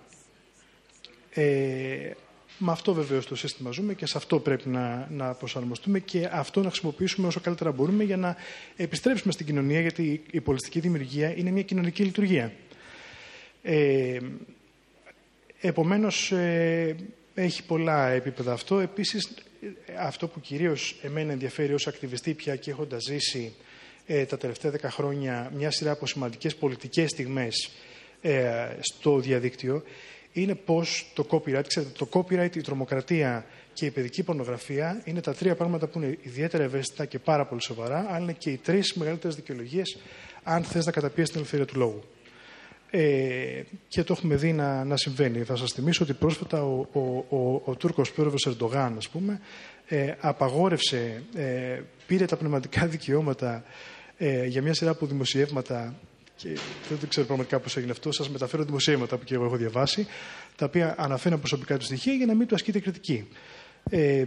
Ε, 1.34 2.10
με 2.58 2.72
αυτό 2.72 2.94
βεβαίως 2.94 3.26
το 3.26 3.36
σύστημα 3.36 3.70
ζούμε 3.70 3.94
και 3.94 4.06
σε 4.06 4.16
αυτό 4.16 4.38
πρέπει 4.38 4.68
να, 4.68 5.08
να 5.10 5.34
προσαρμοστούμε 5.34 5.98
και 5.98 6.28
αυτό 6.32 6.62
να 6.62 6.68
χρησιμοποιήσουμε 6.68 7.26
όσο 7.26 7.40
καλύτερα 7.40 7.72
μπορούμε 7.72 8.04
για 8.04 8.16
να 8.16 8.36
επιστρέψουμε 8.76 9.32
στην 9.32 9.46
κοινωνία, 9.46 9.80
γιατί 9.80 10.22
η 10.30 10.40
πολιτιστική 10.40 10.80
δημιουργία 10.80 11.36
είναι 11.36 11.50
μια 11.50 11.62
κοινωνική 11.62 12.02
λειτουργία. 12.02 12.52
Ε, 13.62 14.18
επομένως, 15.60 16.32
ε, 16.32 16.96
έχει 17.34 17.62
πολλά 17.62 18.08
επίπεδα 18.08 18.52
αυτό. 18.52 18.78
Επίσης, 18.78 19.34
αυτό 19.98 20.28
που 20.28 20.40
κυρίως 20.40 20.96
εμένα 21.02 21.32
ενδιαφέρει 21.32 21.74
ως 21.74 21.86
ακτιβιστή 21.86 22.34
πια 22.34 22.56
και 22.56 22.70
έχοντας 22.70 23.02
ζήσει 23.02 23.54
ε, 24.06 24.24
τα 24.24 24.36
τελευταία 24.36 24.70
δέκα 24.70 24.90
χρόνια 24.90 25.50
μια 25.54 25.70
σειρά 25.70 25.90
από 25.90 26.06
σημαντικές 26.06 26.54
πολιτικές 26.56 27.10
στιγμές 27.10 27.70
ε, 28.22 28.68
στο 28.80 29.18
διαδίκτυο, 29.18 29.82
είναι 30.34 30.54
πως 30.54 31.10
το 31.14 31.26
copyright, 31.30 31.64
ξέρετε, 31.66 31.92
το 31.98 32.08
copyright, 32.12 32.56
η 32.56 32.60
τρομοκρατία 32.60 33.46
και 33.72 33.86
η 33.86 33.90
παιδική 33.90 34.22
πορνογραφία 34.22 35.02
είναι 35.04 35.20
τα 35.20 35.34
τρία 35.34 35.54
πράγματα 35.54 35.86
που 35.86 35.98
είναι 35.98 36.18
ιδιαίτερα 36.22 36.64
ευαίσθητα 36.64 37.04
και 37.04 37.18
πάρα 37.18 37.46
πολύ 37.46 37.62
σοβαρά, 37.62 38.06
αλλά 38.08 38.18
είναι 38.18 38.32
και 38.32 38.50
οι 38.50 38.56
τρεις 38.56 38.94
μεγαλύτερες 38.94 39.36
δικαιολογίες 39.36 39.98
αν 40.42 40.64
θες 40.64 40.86
να 40.86 40.92
καταπιέσεις 40.92 41.30
την 41.30 41.38
ελευθερία 41.38 41.66
του 41.66 41.78
λόγου. 41.78 42.02
Ε, 42.90 43.62
και 43.88 44.02
το 44.02 44.12
έχουμε 44.16 44.36
δει 44.36 44.52
να, 44.52 44.84
να 44.84 44.96
συμβαίνει. 44.96 45.42
Θα 45.42 45.56
σας 45.56 45.72
θυμίσω 45.72 46.04
ότι 46.04 46.12
πρόσφατα 46.12 46.64
ο, 46.64 46.86
ο, 46.92 47.00
ο, 47.36 47.62
ο 47.64 47.76
Τούρκος 47.76 48.12
πρόεδρος 48.12 48.46
Ερντογάν, 48.46 48.96
ας 48.96 49.08
πούμε, 49.08 49.40
ε, 49.86 50.14
απαγόρευσε, 50.20 51.22
ε, 51.34 51.80
πήρε 52.06 52.24
τα 52.24 52.36
πνευματικά 52.36 52.86
δικαιώματα 52.86 53.64
ε, 54.18 54.46
για 54.46 54.62
μια 54.62 54.74
σειρά 54.74 54.90
από 54.90 55.06
δημοσιεύματα 55.06 55.94
και 56.88 56.94
δεν 56.94 57.09
ξέρω 57.09 57.26
πραγματικά 57.26 57.59
πώς 57.61 57.76
έγινε 57.76 57.92
αυτό. 57.92 58.12
Σας 58.12 58.30
μεταφέρω 58.30 58.64
δημοσίευματα 58.64 59.16
που 59.16 59.24
και 59.24 59.35
εγώ 59.35 59.44
έχω 59.44 59.57
διαβάσει, 59.57 60.07
τα 60.57 60.64
οποία 60.64 60.94
αναφέρουν 60.98 61.38
προσωπικά 61.38 61.76
τους 61.76 61.87
στοιχεία 61.87 62.12
για 62.12 62.26
να 62.26 62.35
μην 62.35 62.46
του 62.46 62.54
ασκείτε 62.54 62.80
κριτική. 62.80 63.28
Ε, 63.90 64.24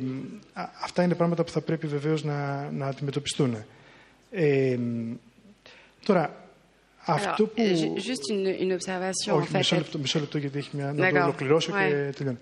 αυτά 0.84 1.04
είναι 1.04 1.16
πράγματα 1.16 1.44
που 1.44 1.52
θα 1.52 1.62
πρέπει 1.62 1.88
βεβαίως 1.88 2.24
να, 2.24 2.70
να 2.72 2.88
αντιμετωπιστούν. 2.88 3.66
Ε, 4.32 4.78
τώρα, 6.06 6.48
αυτό 7.06 7.46
που. 7.46 7.62
Juste 7.96 8.34
une, 8.34 8.62
une 8.64 8.78
observation, 8.78 9.40
Όχι, 9.40 9.48
en 9.48 9.52
fait. 9.52 9.58
μισό 9.58 9.76
λεπτό, 9.76 9.98
μισό 9.98 10.20
λεπτό 10.20 10.38
γιατί 10.38 10.58
έχει 10.58 10.70
μια. 10.74 10.94
Να 10.94 11.12
το 11.12 11.24
ολοκληρώσω 11.24 11.72
και 11.72 12.10
τελειώνω. 12.18 12.38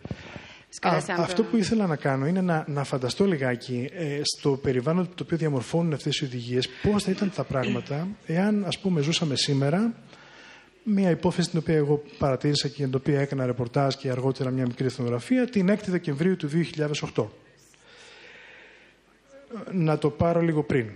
Α, 0.81 0.97
αυτό 1.17 1.43
που 1.43 1.57
ήθελα 1.57 1.87
να 1.87 1.95
κάνω 1.95 2.27
είναι 2.27 2.41
να, 2.41 2.65
να 2.67 2.83
φανταστώ 2.83 3.25
λιγάκι 3.25 3.89
ε, 3.93 4.21
στο 4.23 4.51
περιβάλλον 4.51 5.09
το 5.15 5.23
οποίο 5.23 5.37
διαμορφώνουν 5.37 5.93
αυτές 5.93 6.17
οι 6.17 6.25
οδηγίες 6.25 6.69
πώς 6.83 7.03
θα 7.03 7.11
ήταν 7.11 7.31
τα 7.35 7.43
πράγματα 7.43 8.07
εάν 8.25 8.65
ας 8.65 8.79
πούμε 8.79 9.01
ζούσαμε 9.01 9.35
σήμερα 9.35 9.93
μια 10.83 11.09
υπόθεση 11.09 11.49
την 11.49 11.59
οποία 11.59 11.75
εγώ 11.75 12.03
παρατήρησα 12.17 12.67
και 12.67 12.73
για 12.77 12.85
την 12.85 12.95
οποία 12.95 13.19
έκανα 13.19 13.45
ρεπορτάζ 13.45 13.95
και 13.95 14.09
αργότερα 14.09 14.49
μια 14.49 14.65
μικρή 14.65 14.85
εθνογραφία 14.85 15.47
την 15.49 15.69
6η 15.69 15.87
Δεκεμβρίου 15.87 16.35
του 16.35 16.49
2008. 17.15 17.25
Να 19.71 19.97
το 19.97 20.09
πάρω 20.09 20.41
λίγο 20.41 20.63
πριν. 20.63 20.89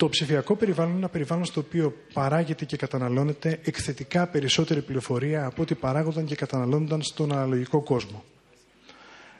Το 0.00 0.08
ψηφιακό 0.08 0.56
περιβάλλον 0.56 0.90
είναι 0.90 0.98
ένα 0.98 1.08
περιβάλλον 1.08 1.44
στο 1.44 1.60
οποίο 1.60 1.94
παράγεται 2.12 2.64
και 2.64 2.76
καταναλώνεται 2.76 3.58
εκθετικά 3.64 4.26
περισσότερη 4.26 4.82
πληροφορία 4.82 5.46
από 5.46 5.62
ό,τι 5.62 5.74
παράγονταν 5.74 6.24
και 6.24 6.34
καταναλώνονταν 6.34 7.02
στον 7.02 7.32
αναλογικό 7.32 7.80
κόσμο. 7.82 8.24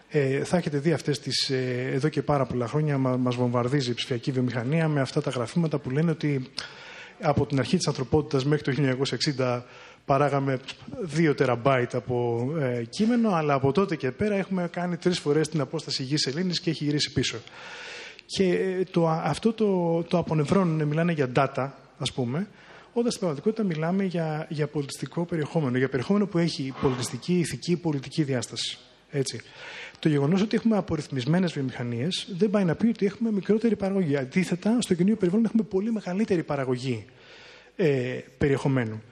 Ε, 0.08 0.44
θα 0.44 0.56
έχετε 0.56 0.78
δει 0.78 0.92
αυτές 0.92 1.20
τις, 1.20 1.50
ε, 1.50 1.90
εδώ 1.92 2.08
και 2.08 2.22
πάρα 2.22 2.46
πολλά 2.46 2.66
χρόνια 2.66 2.98
μα, 2.98 3.16
μας 3.16 3.36
βομβαρδίζει 3.36 3.90
η 3.90 3.94
ψηφιακή 3.94 4.32
βιομηχανία 4.32 4.88
με 4.88 5.00
αυτά 5.00 5.22
τα 5.22 5.30
γραφήματα 5.30 5.78
που 5.78 5.90
λένε 5.90 6.10
ότι 6.10 6.50
από 7.20 7.46
την 7.46 7.58
αρχή 7.58 7.76
της 7.76 7.86
ανθρωπότητας 7.86 8.44
μέχρι 8.44 8.64
το 8.64 8.70
1960 9.36 9.62
παράγαμε 10.04 10.60
2 11.16 11.34
τεραμπάιτ 11.36 11.94
από 11.94 12.48
ε, 12.60 12.84
κείμενο, 12.84 13.34
αλλά 13.34 13.54
από 13.54 13.72
τότε 13.72 13.96
και 13.96 14.10
πέρα 14.10 14.34
έχουμε 14.34 14.68
κάνει 14.72 14.96
τρεις 14.96 15.18
φορές 15.18 15.48
την 15.48 15.60
απόσταση 15.60 16.02
γης 16.02 16.26
Ελλήνης 16.26 16.60
και 16.60 16.70
έχει 16.70 16.84
γυρίσει 16.84 17.12
πίσω. 17.12 17.38
Και 18.36 18.86
το, 18.90 19.08
αυτό 19.08 19.52
το, 19.52 20.02
το 20.02 20.18
απονευρώνουν, 20.18 20.88
μιλάνε 20.88 21.12
για 21.12 21.30
data, 21.36 21.68
ας 21.98 22.12
πούμε, 22.12 22.46
όταν 22.92 23.10
στην 23.10 23.20
πραγματικότητα 23.20 23.62
μιλάμε 23.62 24.04
για, 24.04 24.46
για 24.48 24.66
πολιτιστικό 24.66 25.24
περιεχόμενο, 25.24 25.78
για 25.78 25.88
περιεχόμενο 25.88 26.26
που 26.26 26.38
έχει 26.38 26.74
πολιτιστική, 26.80 27.38
ηθική, 27.38 27.76
πολιτική 27.76 28.22
διάσταση. 28.22 28.78
Έτσι. 29.10 29.40
Το 29.98 30.08
γεγονός 30.08 30.42
ότι 30.42 30.56
έχουμε 30.56 30.76
απορριθμισμένες 30.76 31.52
βιομηχανίες 31.52 32.28
δεν 32.38 32.50
πάει 32.50 32.64
να 32.64 32.74
πει 32.74 32.86
ότι 32.86 33.06
έχουμε 33.06 33.32
μικρότερη 33.32 33.76
παραγωγή. 33.76 34.16
Αντίθετα, 34.16 34.80
στο 34.80 34.94
καινούριο 34.94 35.16
περιβάλλον 35.16 35.46
έχουμε 35.46 35.62
πολύ 35.62 35.92
μεγαλύτερη 35.92 36.42
παραγωγή 36.42 37.04
ε, 37.76 38.18
περιεχομένου. 38.38 39.02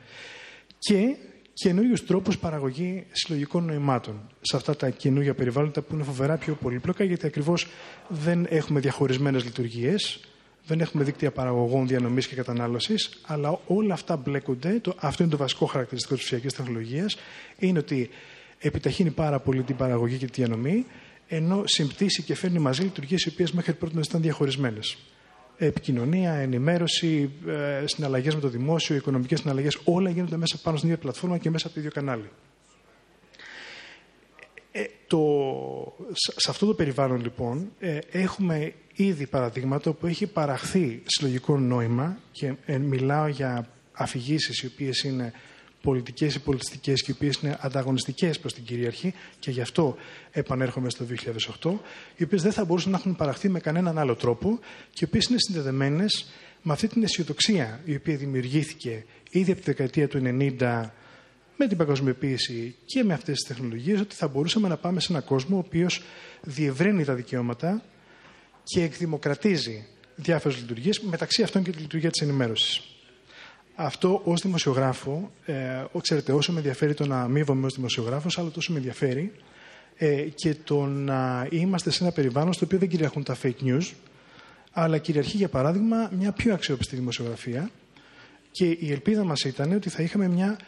Και 0.78 1.16
καινούριους 1.60 2.04
τρόπους 2.04 2.38
παραγωγή 2.38 3.06
συλλογικών 3.12 3.64
νοημάτων 3.64 4.20
σε 4.40 4.56
αυτά 4.56 4.76
τα 4.76 4.90
καινούργια 4.90 5.34
περιβάλλοντα 5.34 5.82
που 5.82 5.94
είναι 5.94 6.02
φοβερά 6.02 6.36
πιο 6.36 6.54
πολύπλοκα, 6.54 7.04
γιατί 7.04 7.26
ακριβώς 7.26 7.66
δεν 8.08 8.46
έχουμε 8.48 8.80
διαχωρισμένες 8.80 9.44
λειτουργίες, 9.44 10.20
δεν 10.66 10.80
έχουμε 10.80 11.04
δίκτυα 11.04 11.30
παραγωγών, 11.30 11.86
διανομής 11.86 12.26
και 12.26 12.34
κατανάλωσης, 12.34 13.20
αλλά 13.26 13.60
όλα 13.66 13.94
αυτά 13.94 14.16
μπλέκονται. 14.16 14.78
Το, 14.80 14.94
αυτό 14.98 15.22
είναι 15.22 15.32
το 15.32 15.38
βασικό 15.38 15.66
χαρακτηριστικό 15.66 16.14
της 16.14 16.24
ψηφιακή 16.24 16.56
τεχνολογίας, 16.56 17.16
είναι 17.58 17.78
ότι 17.78 18.10
επιταχύνει 18.58 19.10
πάρα 19.10 19.38
πολύ 19.38 19.62
την 19.62 19.76
παραγωγή 19.76 20.16
και 20.16 20.26
τη 20.26 20.32
διανομή, 20.32 20.86
ενώ 21.28 21.62
συμπτύσσει 21.66 22.22
και 22.22 22.34
φέρνει 22.34 22.58
μαζί 22.58 22.82
λειτουργίες 22.82 23.22
οι 23.22 23.28
οποίες 23.28 23.52
μέχρι 23.52 23.72
πρώτη 23.72 23.98
ήταν 23.98 24.22
διαχωρισμένες 24.22 24.96
επικοινωνία, 25.58 26.32
ενημέρωση, 26.32 27.30
ε, 27.46 27.86
συναλλαγές 27.86 28.34
με 28.34 28.40
το 28.40 28.48
δημόσιο, 28.48 28.96
οικονομικές 28.96 29.38
συναλλαγές, 29.40 29.78
όλα 29.84 30.10
γίνονται 30.10 30.36
μέσα 30.36 30.58
πάνω 30.62 30.76
στην 30.76 30.88
ίδια 30.88 31.00
πλατφόρμα 31.00 31.38
και 31.38 31.50
μέσα 31.50 31.66
από 31.66 31.74
το 31.74 31.80
ίδιο 31.80 31.92
κανάλι. 31.92 32.30
Ε, 34.72 34.84
το, 35.06 35.22
σε 36.36 36.50
αυτό 36.50 36.66
το 36.66 36.74
περιβάλλον 36.74 37.20
λοιπόν 37.20 37.72
ε, 37.78 37.98
έχουμε 38.10 38.72
ήδη 38.94 39.26
παραδείγματα 39.26 39.92
που 39.92 40.06
έχει 40.06 40.26
παραχθεί 40.26 41.02
συλλογικό 41.04 41.58
νόημα 41.58 42.18
και 42.32 42.54
μιλάω 42.66 43.26
για 43.26 43.68
αφηγήσεις 43.92 44.62
οι 44.62 44.66
οποίες 44.66 45.02
είναι 45.02 45.32
πολιτικές 45.82 46.34
ή 46.34 46.40
πολιτιστικές 46.40 47.02
και 47.02 47.10
οι 47.10 47.14
οποίες 47.16 47.36
είναι 47.36 47.58
ανταγωνιστικές 47.60 48.38
προς 48.38 48.54
την 48.54 48.64
κυρίαρχη 48.64 49.14
και 49.38 49.50
γι' 49.50 49.60
αυτό 49.60 49.96
επανέρχομαι 50.30 50.90
στο 50.90 51.04
2008, 51.62 51.72
οι 52.16 52.24
οποίες 52.24 52.42
δεν 52.42 52.52
θα 52.52 52.64
μπορούσαν 52.64 52.90
να 52.90 52.98
έχουν 52.98 53.16
παραχθεί 53.16 53.48
με 53.48 53.60
κανέναν 53.60 53.98
άλλο 53.98 54.14
τρόπο 54.14 54.58
και 54.90 55.00
οι 55.00 55.04
οποίες 55.04 55.24
είναι 55.24 55.38
συνδεδεμένες 55.38 56.30
με 56.62 56.72
αυτή 56.72 56.88
την 56.88 57.02
αισιοδοξία 57.02 57.80
η 57.84 57.94
οποία 57.94 58.16
δημιουργήθηκε 58.16 59.04
ήδη 59.30 59.50
από 59.50 59.60
τη 59.60 59.66
δεκαετία 59.66 60.08
του 60.08 60.20
90 60.58 60.90
με 61.56 61.66
την 61.66 61.76
παγκοσμιοποίηση 61.76 62.74
και 62.84 63.04
με 63.04 63.14
αυτές 63.14 63.34
τις 63.38 63.48
τεχνολογίες 63.48 64.00
ότι 64.00 64.14
θα 64.14 64.28
μπορούσαμε 64.28 64.68
να 64.68 64.76
πάμε 64.76 65.00
σε 65.00 65.06
έναν 65.10 65.24
κόσμο 65.24 65.56
ο 65.56 65.58
οποίος 65.58 66.02
διευρύνει 66.42 67.04
τα 67.04 67.14
δικαιώματα 67.14 67.82
και 68.64 68.82
εκδημοκρατίζει 68.82 69.86
διάφορες 70.16 70.58
λειτουργίες, 70.58 71.00
μεταξύ 71.00 71.42
αυτών 71.42 71.62
και 71.62 71.70
τη 71.70 71.78
λειτουργία 71.78 72.10
της 72.10 72.20
ενημέρωσης. 72.20 72.97
Αυτό 73.80 74.20
ως 74.24 74.40
δημοσιογράφο, 74.40 75.30
ε, 75.44 75.54
ξέρετε, 76.00 76.32
όσο 76.32 76.52
με 76.52 76.58
ενδιαφέρει 76.58 76.94
το 76.94 77.06
να 77.06 77.20
αμείβομαι 77.20 77.66
ως 77.66 77.74
δημοσιογράφος, 77.74 78.38
άλλο 78.38 78.48
τόσο 78.50 78.72
με 78.72 78.78
ενδιαφέρει 78.78 79.32
ε, 79.96 80.22
και 80.34 80.54
το 80.64 80.86
να 80.86 81.48
είμαστε 81.50 81.90
σε 81.90 82.04
ένα 82.04 82.12
περιβάλλον 82.12 82.52
στο 82.52 82.64
οποίο 82.64 82.78
δεν 82.78 82.88
κυριαρχούν 82.88 83.22
τα 83.22 83.36
fake 83.42 83.62
news, 83.62 83.92
αλλά 84.72 84.98
κυριαρχεί, 84.98 85.36
για 85.36 85.48
παράδειγμα, 85.48 86.10
μια 86.18 86.32
πιο 86.32 86.54
αξιόπιστη 86.54 86.96
δημοσιογραφία. 86.96 87.70
Και 88.50 88.66
η 88.66 88.92
ελπίδα 88.92 89.24
μας 89.24 89.44
ήταν 89.44 89.72
ότι 89.72 89.88
θα 89.88 90.02
είχαμε 90.02 90.28
μια 90.28 90.58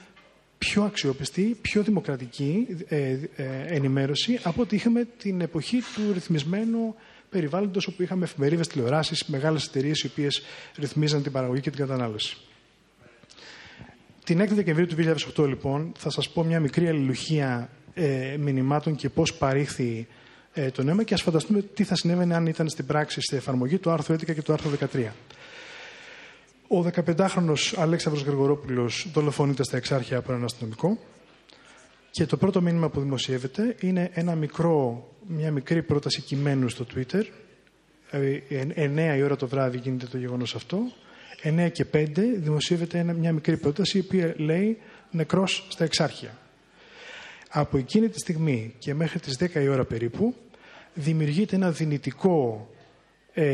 πιο 0.58 0.82
αξιόπιστη, 0.82 1.58
πιο 1.60 1.82
δημοκρατική 1.82 2.66
ε, 2.88 3.18
ε, 3.36 3.44
ενημέρωση 3.66 4.40
από 4.42 4.62
ότι 4.62 4.74
είχαμε 4.74 5.08
την 5.18 5.40
εποχή 5.40 5.82
του 5.94 6.12
ρυθμισμένου 6.12 6.94
περιβάλλοντος 7.30 7.86
όπου 7.86 8.02
είχαμε 8.02 8.24
εφημερίδες, 8.24 8.68
τηλεοράσεις, 8.68 9.24
μεγάλες 9.24 9.66
εταιρείες 9.66 10.00
οι 10.00 10.06
οποίες 10.06 10.42
ρυθμίζαν 10.76 11.22
την 11.22 11.32
παραγωγή 11.32 11.60
και 11.60 11.70
την 11.70 11.78
κατανάλωση. 11.78 12.36
Την 14.24 14.40
6η 14.40 14.48
Δεκεμβρίου 14.48 14.86
του 14.86 14.94
2008, 15.36 15.48
λοιπόν, 15.48 15.92
θα 15.98 16.10
σας 16.10 16.30
πω 16.30 16.44
μια 16.44 16.60
μικρή 16.60 16.88
αλληλουχία 16.88 17.70
ε, 17.94 18.36
μηνυμάτων 18.38 18.96
και 18.96 19.08
πώς 19.08 19.34
παρήχθη 19.34 20.06
ε, 20.52 20.70
το 20.70 20.82
νόημα 20.82 21.02
και 21.02 21.14
ας 21.14 21.22
φανταστούμε 21.22 21.62
τι 21.62 21.84
θα 21.84 21.96
συνέβαινε 21.96 22.34
αν 22.34 22.46
ήταν 22.46 22.68
στην 22.68 22.86
πράξη, 22.86 23.20
στη 23.20 23.36
εφαρμογή 23.36 23.78
του 23.78 23.90
άρθρου 23.90 24.14
11 24.14 24.34
και 24.34 24.42
του 24.42 24.52
άρθρου 24.52 24.70
13. 24.92 25.06
Ο 26.68 26.84
15χρονος 27.04 27.74
Αλέξανδρος 27.76 28.24
Γρηγορόπουλος 28.24 29.06
δολοφονείται 29.12 29.62
στα 29.62 29.76
εξάρχεια 29.76 30.18
από 30.18 30.32
έναν 30.32 30.44
αστυνομικό 30.44 30.98
και 32.10 32.26
το 32.26 32.36
πρώτο 32.36 32.62
μήνυμα 32.62 32.88
που 32.88 33.00
δημοσιεύεται 33.00 33.76
είναι 33.80 34.10
ένα 34.12 34.34
μικρό, 34.34 35.08
μια 35.26 35.50
μικρή 35.50 35.82
πρόταση 35.82 36.20
κειμένου 36.20 36.68
στο 36.68 36.86
Twitter. 36.94 37.22
9 38.12 38.22
ε, 38.74 39.16
η 39.16 39.22
ώρα 39.22 39.36
το 39.36 39.48
βράδυ 39.48 39.78
γίνεται 39.78 40.06
το 40.06 40.18
γεγονός 40.18 40.54
αυτό. 40.54 40.78
9 41.42 41.70
και 41.72 41.86
5 41.92 42.06
δημοσιεύεται 42.36 43.02
μια 43.02 43.32
μικρή 43.32 43.56
πρόταση 43.56 43.98
η 43.98 44.00
οποία 44.00 44.34
λέει 44.36 44.78
νεκρός 45.10 45.66
στα 45.68 45.84
εξάρχεια. 45.84 46.38
Από 47.48 47.76
εκείνη 47.76 48.08
τη 48.08 48.18
στιγμή 48.18 48.74
και 48.78 48.94
μέχρι 48.94 49.20
τις 49.20 49.38
10 49.40 49.54
η 49.54 49.68
ώρα 49.68 49.84
περίπου 49.84 50.34
δημιουργείται 50.94 51.56
ένα 51.56 51.70
δυνητικό 51.70 52.70
ε, 53.32 53.44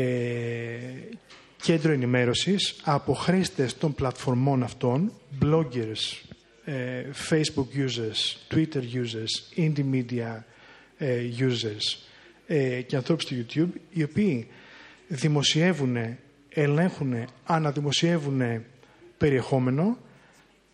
κέντρο 1.61 1.91
ενημέρωσης 1.91 2.75
από 2.83 3.13
χρήστες 3.13 3.77
των 3.77 3.93
πλατφορμών 3.93 4.63
αυτών, 4.63 5.11
bloggers, 5.41 6.27
ε, 6.65 7.03
Facebook 7.29 7.67
users, 7.75 8.55
Twitter 8.55 8.81
users, 8.81 9.57
indie 9.57 9.93
media 9.93 10.43
ε, 10.97 11.21
users 11.39 12.07
ε, 12.47 12.81
και 12.81 12.95
ανθρώπους 12.95 13.25
του 13.25 13.45
YouTube, 13.45 13.79
οι 13.89 14.03
οποίοι 14.03 14.47
δημοσιεύουν, 15.07 15.97
ελέγχουν, 16.49 17.27
αναδημοσιεύουν 17.45 18.41
περιεχόμενο 19.17 19.97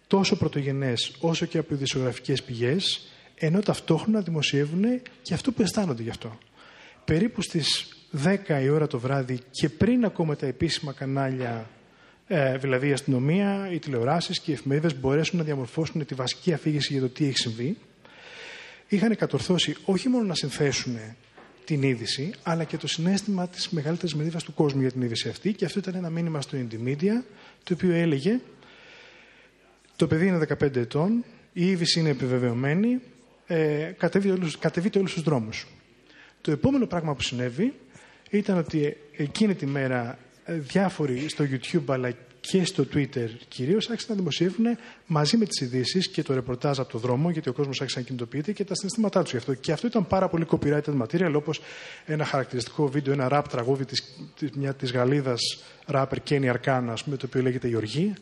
τόσο 0.07 0.37
πρωτογενές 0.37 1.15
όσο 1.19 1.45
και 1.45 1.57
από 1.57 1.73
ειδησιογραφικές 1.73 2.43
πηγές, 2.43 3.07
ενώ 3.35 3.59
ταυτόχρονα 3.59 4.21
δημοσιεύουν 4.21 4.83
και 5.21 5.33
αυτό 5.33 5.51
που 5.51 5.61
αισθάνονται 5.61 6.03
γι' 6.03 6.09
αυτό. 6.09 6.37
Περίπου 7.05 7.41
στις 7.41 7.87
10 8.23 8.61
η 8.63 8.69
ώρα 8.69 8.87
το 8.87 8.99
βράδυ 8.99 9.39
και 9.51 9.69
πριν 9.69 10.05
ακόμα 10.05 10.35
τα 10.35 10.45
επίσημα 10.45 10.93
κανάλια, 10.93 11.69
ε, 12.27 12.57
δηλαδή 12.57 12.87
η 12.87 12.91
αστυνομία, 12.91 13.69
οι 13.71 13.79
τηλεοράσεις 13.79 14.39
και 14.39 14.51
οι 14.51 14.53
εφημερίδες 14.53 14.99
μπορέσουν 14.99 15.37
να 15.37 15.43
διαμορφώσουν 15.43 16.05
τη 16.05 16.15
βασική 16.15 16.53
αφήγηση 16.53 16.93
για 16.93 17.01
το 17.01 17.09
τι 17.09 17.25
έχει 17.25 17.37
συμβεί, 17.37 17.77
είχαν 18.87 19.15
κατορθώσει 19.15 19.75
όχι 19.85 20.09
μόνο 20.09 20.23
να 20.25 20.35
συνθέσουν 20.35 20.97
την 21.65 21.83
είδηση, 21.83 22.33
αλλά 22.43 22.63
και 22.63 22.77
το 22.77 22.87
συνέστημα 22.87 23.47
της 23.47 23.69
μεγαλύτερης 23.69 24.15
μερίδας 24.15 24.43
του 24.43 24.53
κόσμου 24.53 24.81
για 24.81 24.91
την 24.91 25.01
είδηση 25.01 25.29
αυτή 25.29 25.53
και 25.53 25.65
αυτό 25.65 25.79
ήταν 25.79 25.95
ένα 25.95 26.09
μήνυμα 26.09 26.41
στο 26.41 26.57
Indymedia, 26.57 27.23
το 27.63 27.73
οποίο 27.73 27.91
έλεγε 27.91 28.39
το 29.95 30.07
παιδί 30.07 30.27
είναι 30.27 30.45
15 30.61 30.75
ετών, 30.75 31.23
η 31.53 31.67
είδηση 31.67 31.99
είναι 31.99 32.09
επιβεβαιωμένη, 32.09 32.99
ε, 33.47 33.91
κατεβείτε 34.59 34.99
όλους 34.99 35.13
τους 35.13 35.23
δρόμους. 35.23 35.67
Το 36.41 36.51
επόμενο 36.51 36.85
πράγμα 36.85 37.15
που 37.15 37.21
συνέβη 37.21 37.73
ήταν 38.29 38.57
ότι 38.57 38.97
εκείνη 39.17 39.55
τη 39.55 39.65
μέρα 39.65 40.17
ε, 40.45 40.53
διάφοροι 40.53 41.29
στο 41.29 41.45
YouTube 41.51 41.83
αλλά 41.87 42.13
και 42.49 42.65
στο 42.65 42.85
Twitter 42.93 43.29
κυρίως 43.47 43.89
άρχισαν 43.89 44.09
να 44.09 44.15
δημοσιεύουν 44.15 44.65
μαζί 45.05 45.37
με 45.37 45.45
τις 45.45 45.61
ειδήσεις 45.61 46.07
και 46.07 46.23
το 46.23 46.33
ρεπορτάζ 46.33 46.79
από 46.79 46.91
το 46.91 46.97
δρόμο, 46.97 47.29
γιατί 47.29 47.49
ο 47.49 47.53
κόσμος 47.53 47.81
άρχισε 47.81 47.99
να 47.99 48.05
κινητοποιείται 48.05 48.51
και 48.51 48.63
τα 48.63 48.75
συναισθήματά 48.75 49.21
τους 49.21 49.31
γι' 49.31 49.37
αυτό. 49.37 49.53
Και 49.53 49.71
αυτό 49.71 49.87
ήταν 49.87 50.07
πάρα 50.07 50.27
πολύ 50.27 50.45
copyrighted 50.49 51.01
material, 51.01 51.33
όπως 51.35 51.61
ένα 52.05 52.25
χαρακτηριστικό 52.25 52.87
βίντεο, 52.87 53.13
ένα 53.13 53.27
rap 53.31 53.43
τραγούδι 53.49 53.85
της 53.85 54.17
της 54.77 54.91
Γαλλίδας 54.91 55.63
rapper 55.87 56.17
Kenny 56.29 56.53
Arcana, 56.53 56.93
το 57.05 57.25
οποίο 57.25 57.41
λέγεται 57.41 57.67
Γιοργή, 57.67 58.13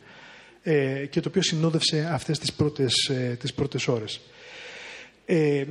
ε, 0.62 1.06
και 1.06 1.20
το 1.20 1.28
οποίο 1.28 1.42
συνόδευσε 1.42 2.08
αυτές 2.12 2.38
τις 2.38 2.52
πρώτες 2.52 2.94
ε, 3.08 3.36
τις 3.40 3.54
πρώτες 3.54 3.88
ώρες. 3.88 4.20
Ε, 5.26 5.64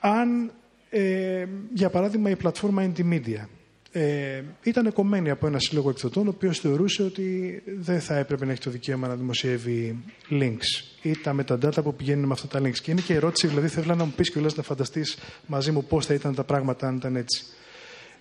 αν 0.00 0.52
ε, 0.90 1.46
για 1.74 1.90
παράδειγμα, 1.90 2.30
η 2.30 2.36
πλατφόρμα 2.36 2.92
Indymedia 2.92 3.46
ε, 3.92 4.42
ήταν 4.62 4.92
κομμένη 4.92 5.30
από 5.30 5.46
ένα 5.46 5.58
σύλλογο 5.58 5.90
εκδοτών, 5.90 6.26
ο 6.26 6.30
οποίος 6.34 6.58
θεωρούσε 6.58 7.02
ότι 7.02 7.62
δεν 7.78 8.00
θα 8.00 8.16
έπρεπε 8.16 8.44
να 8.44 8.52
έχει 8.52 8.60
το 8.60 8.70
δικαίωμα 8.70 9.08
να 9.08 9.14
δημοσιεύει 9.14 10.04
links 10.30 10.98
ή 11.02 11.16
τα 11.16 11.36
metadata 11.40 11.82
που 11.82 11.94
πηγαίνουν 11.94 12.24
με 12.24 12.32
αυτά 12.32 12.46
τα 12.46 12.68
links. 12.68 12.78
Και 12.78 12.90
είναι 12.90 13.00
και 13.00 13.12
η 13.12 13.16
ερώτηση, 13.16 13.46
δηλαδή, 13.46 13.68
θέλω 13.68 13.94
να 13.94 14.04
μου 14.04 14.12
πεις 14.16 14.30
κιόλας 14.30 14.54
να 14.54 14.62
φανταστείς 14.62 15.18
μαζί 15.46 15.70
μου 15.70 15.84
πώς 15.84 16.06
θα 16.06 16.14
ήταν 16.14 16.34
τα 16.34 16.44
πράγματα 16.44 16.88
αν 16.88 16.96
ήταν 16.96 17.16
έτσι. 17.16 17.44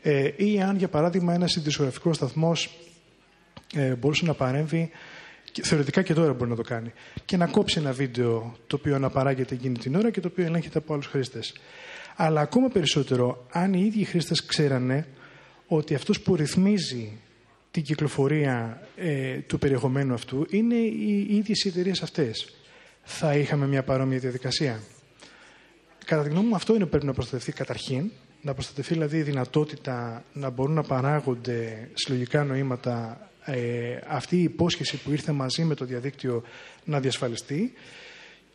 Ε, 0.01 0.31
ή 0.35 0.61
αν, 0.61 0.77
για 0.77 0.87
παράδειγμα, 0.87 1.33
ένας 1.33 1.55
ιδιοσιογραφικός 1.55 2.15
σταθμός 2.15 2.69
ε, 3.75 3.95
μπορούσε 3.95 4.25
να 4.25 4.33
παρέμβει 4.33 4.89
θεωρητικά 5.61 6.01
και 6.01 6.13
τώρα 6.13 6.33
μπορεί 6.33 6.49
να 6.49 6.55
το 6.55 6.61
κάνει. 6.61 6.93
Και 7.25 7.37
να 7.37 7.47
κόψει 7.47 7.79
ένα 7.79 7.91
βίντεο 7.91 8.55
το 8.67 8.75
οποίο 8.75 8.95
αναπαράγεται 8.95 9.53
εκείνη 9.55 9.77
την 9.77 9.95
ώρα 9.95 10.11
και 10.11 10.19
το 10.19 10.27
οποίο 10.31 10.45
ελέγχεται 10.45 10.77
από 10.77 10.93
άλλους 10.93 11.07
χρήστες. 11.07 11.53
Αλλά 12.15 12.41
ακόμα 12.41 12.67
περισσότερο, 12.67 13.45
αν 13.51 13.73
οι 13.73 13.83
ίδιοι 13.85 14.03
χρήστες 14.03 14.45
ξέρανε 14.45 15.07
ότι 15.67 15.95
αυτός 15.95 16.21
που 16.21 16.35
ρυθμίζει 16.35 17.11
την 17.71 17.83
κυκλοφορία 17.83 18.87
ε, 18.95 19.37
του 19.37 19.57
περιεχομένου 19.59 20.13
αυτού 20.13 20.45
είναι 20.49 20.75
οι 20.75 21.27
ίδιες 21.29 21.63
οι 21.63 21.67
εταιρείες 21.67 22.01
αυτές. 22.01 22.53
Θα 23.03 23.35
είχαμε 23.35 23.67
μια 23.67 23.83
παρόμοια 23.83 24.19
διαδικασία. 24.19 24.79
Κατά 26.05 26.23
τη 26.23 26.29
γνώμη 26.29 26.47
μου 26.47 26.55
αυτό 26.55 26.75
είναι 26.75 26.83
που 26.83 26.89
πρέπει 26.89 27.05
να 27.05 27.13
προστατευτεί 27.13 27.51
καταρχήν, 27.51 28.11
να 28.41 28.53
προστατευτεί 28.53 28.93
δηλαδή 28.93 29.17
η 29.17 29.21
δυνατότητα 29.21 30.23
να 30.33 30.49
μπορούν 30.49 30.73
να 30.73 30.83
παράγονται 30.83 31.89
συλλογικά 31.93 32.43
νοήματα 32.43 33.27
ε, 33.45 33.99
αυτή 34.07 34.37
η 34.37 34.43
υπόσχεση 34.43 34.97
που 34.97 35.11
ήρθε 35.11 35.31
μαζί 35.31 35.63
με 35.63 35.75
το 35.75 35.85
διαδίκτυο 35.85 36.43
να 36.83 36.99
διασφαλιστεί 36.99 37.73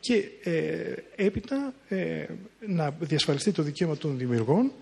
και 0.00 0.24
ε, 0.42 0.94
έπειτα 1.16 1.74
ε, 1.88 2.26
να 2.66 2.90
διασφαλιστεί 2.98 3.52
το 3.52 3.62
δικαίωμα 3.62 3.96
των 3.96 4.18
δημιουργών 4.18 4.72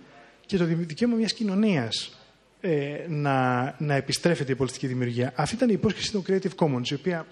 και 0.46 0.56
το 0.56 0.64
δικαίωμα 0.64 1.16
μιας 1.16 1.32
κοινωνίας 1.32 2.19
ε, 2.60 3.06
να, 3.08 3.62
να 3.78 3.94
επιστρέφεται 3.94 4.52
η 4.52 4.54
πολιτική 4.54 4.86
δημιουργία. 4.86 5.32
Αυτή 5.36 5.54
ήταν 5.54 5.68
η 5.68 5.72
υπόσχεση 5.76 6.12
των 6.12 6.22
Creative 6.28 6.54
Commons, 6.56 6.90
η 6.90 6.94
οποία 6.94 7.26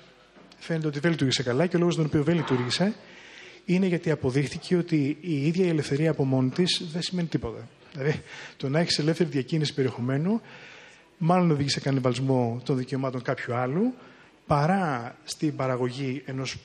φαίνεται 0.58 0.86
ότι 0.86 0.98
δεν 0.98 1.10
λειτουργήσε 1.10 1.42
καλά 1.42 1.66
και 1.66 1.76
ο 1.76 1.78
λόγος 1.78 1.96
τον 1.96 2.04
οποίο 2.04 2.22
δεν 2.22 2.34
λειτουργήσε 2.34 2.94
είναι 3.64 3.86
γιατί 3.86 4.10
αποδείχθηκε 4.10 4.76
ότι 4.76 5.16
η 5.20 5.46
ίδια 5.46 5.64
η 5.64 5.68
ελευθερία 5.68 6.10
από 6.10 6.24
μόνη 6.24 6.50
της 6.50 6.88
δεν 6.92 7.02
σημαίνει 7.02 7.28
τίποτα. 7.28 7.68
Δηλαδή, 7.92 8.22
το 8.56 8.68
να 8.68 8.78
έχεις 8.78 8.98
ελεύθερη 8.98 9.28
διακίνηση 9.28 9.74
περιεχομένου, 9.74 10.40
μάλλον 11.18 11.50
οδηγεί 11.50 11.68
σε 11.68 11.80
κανιβαλισμό 11.80 12.60
των 12.64 12.76
δικαιωμάτων 12.76 13.22
κάποιου 13.22 13.54
άλλου, 13.54 13.94
παρά 14.46 15.16
στην 15.24 15.56
παραγωγή 15.56 16.22
ενός 16.26 16.56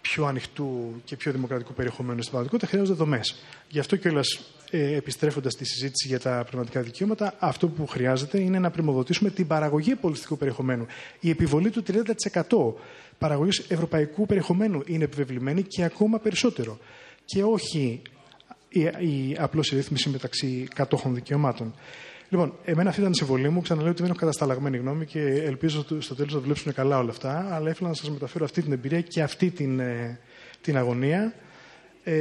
πιο 0.00 0.24
ανοιχτού 0.24 1.00
και 1.04 1.16
πιο 1.16 1.32
δημοκρατικού 1.32 1.72
περιεχομένου 1.72 2.18
στην 2.18 2.30
πραγματικότητα 2.30 2.70
χρειάζονται 2.70 2.98
δομές. 2.98 3.42
Γι' 3.68 3.78
αυτό 3.78 3.96
κιόλας, 3.96 4.54
ε, 4.74 4.96
επιστρέφοντας 4.96 5.52
στη 5.52 5.64
συζήτηση 5.64 6.08
για 6.08 6.20
τα 6.20 6.44
πνευματικά 6.50 6.80
δικαιώματα, 6.80 7.34
αυτό 7.38 7.68
που 7.68 7.86
χρειάζεται 7.86 8.40
είναι 8.40 8.58
να 8.58 8.70
πρημοδοτήσουμε 8.70 9.30
την 9.30 9.46
παραγωγή 9.46 9.94
πολιτιστικού 9.94 10.36
περιεχομένου. 10.36 10.86
Η 11.20 11.30
επιβολή 11.30 11.70
του 11.70 11.82
30% 11.86 12.74
παραγωγής 13.18 13.58
ευρωπαϊκού 13.68 14.26
περιεχομένου 14.26 14.82
είναι 14.86 15.04
επιβεβλημένη 15.04 15.62
και 15.62 15.84
ακόμα 15.84 16.18
περισσότερο. 16.18 16.78
Και 17.24 17.42
όχι 17.42 18.02
η, 18.68 18.80
η, 18.80 19.36
απλώς 19.38 19.72
η 19.72 19.76
ρύθμιση 19.76 20.08
μεταξύ 20.08 20.68
κατόχων 20.74 21.14
δικαιωμάτων. 21.14 21.74
Λοιπόν, 22.28 22.54
εμένα 22.64 22.88
αυτή 22.88 23.00
ήταν 23.00 23.12
η 23.12 23.16
συμβολή 23.16 23.48
μου. 23.48 23.60
Ξαναλέω 23.60 23.90
ότι 23.90 24.00
δεν 24.00 24.10
έχω 24.10 24.18
κατασταλαγμένη 24.18 24.76
γνώμη 24.76 25.06
και 25.06 25.20
ελπίζω 25.20 25.84
στο 25.98 26.14
τέλος 26.14 26.34
να 26.34 26.40
δουλέψουν 26.40 26.72
καλά 26.72 26.98
όλα 26.98 27.10
αυτά. 27.10 27.48
Αλλά 27.50 27.70
ήθελα 27.70 27.88
να 27.88 27.94
σας 27.94 28.10
μεταφέρω 28.10 28.44
αυτή 28.44 28.62
την 28.62 28.72
εμπειρία 28.72 29.00
και 29.00 29.22
αυτή 29.22 29.50
την, 29.50 29.80
ε, 29.80 30.18
την 30.60 30.76
αγωνία 30.76 31.34
ε, 32.04 32.14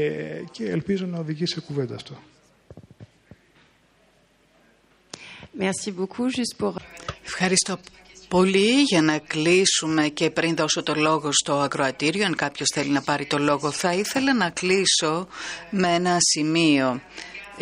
και 0.51 0.69
ελπίζω 0.69 1.05
να 1.05 1.19
οδηγήσει 1.19 1.53
σε 1.53 1.61
κουβέντα 1.61 1.95
αυτό. 1.95 2.17
Ευχαριστώ 7.25 7.77
πολύ. 8.27 8.81
Για 8.81 9.01
να 9.01 9.17
κλείσουμε 9.17 10.07
και 10.07 10.29
πριν 10.29 10.55
δώσω 10.55 10.83
το 10.83 10.95
λόγο 10.95 11.29
στο 11.31 11.53
ακροατήριο, 11.53 12.25
αν 12.25 12.35
κάποιος 12.35 12.67
θέλει 12.73 12.89
να 12.89 13.01
πάρει 13.01 13.25
το 13.25 13.37
λόγο, 13.37 13.71
θα 13.71 13.93
ήθελα 13.93 14.33
να 14.33 14.49
κλείσω 14.49 15.27
με 15.69 15.93
ένα 15.93 16.17
σημείο 16.19 17.01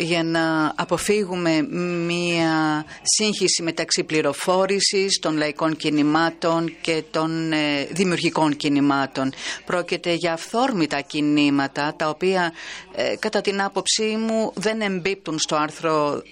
για 0.02 0.24
να 0.24 0.72
αποφύγουμε 0.76 1.62
μία 2.06 2.84
σύγχυση 3.02 3.62
μεταξύ 3.62 4.04
πληροφόρησης 4.04 5.18
των 5.18 5.36
λαϊκών 5.36 5.76
κινημάτων 5.76 6.74
και 6.80 7.02
των 7.10 7.52
ε, 7.52 7.84
δημιουργικών 7.90 8.56
κινημάτων. 8.56 9.32
Πρόκειται 9.64 10.12
για 10.12 10.32
αυθόρμητα 10.32 11.00
κινήματα 11.00 11.94
τα 11.96 12.08
οποία 12.08 12.52
ε, 12.94 13.14
κατά 13.18 13.40
την 13.40 13.62
άποψή 13.62 14.02
μου 14.02 14.52
δεν 14.54 14.80
εμπίπτουν 14.80 15.38
στο 15.38 15.56
άρθρο 15.56 16.22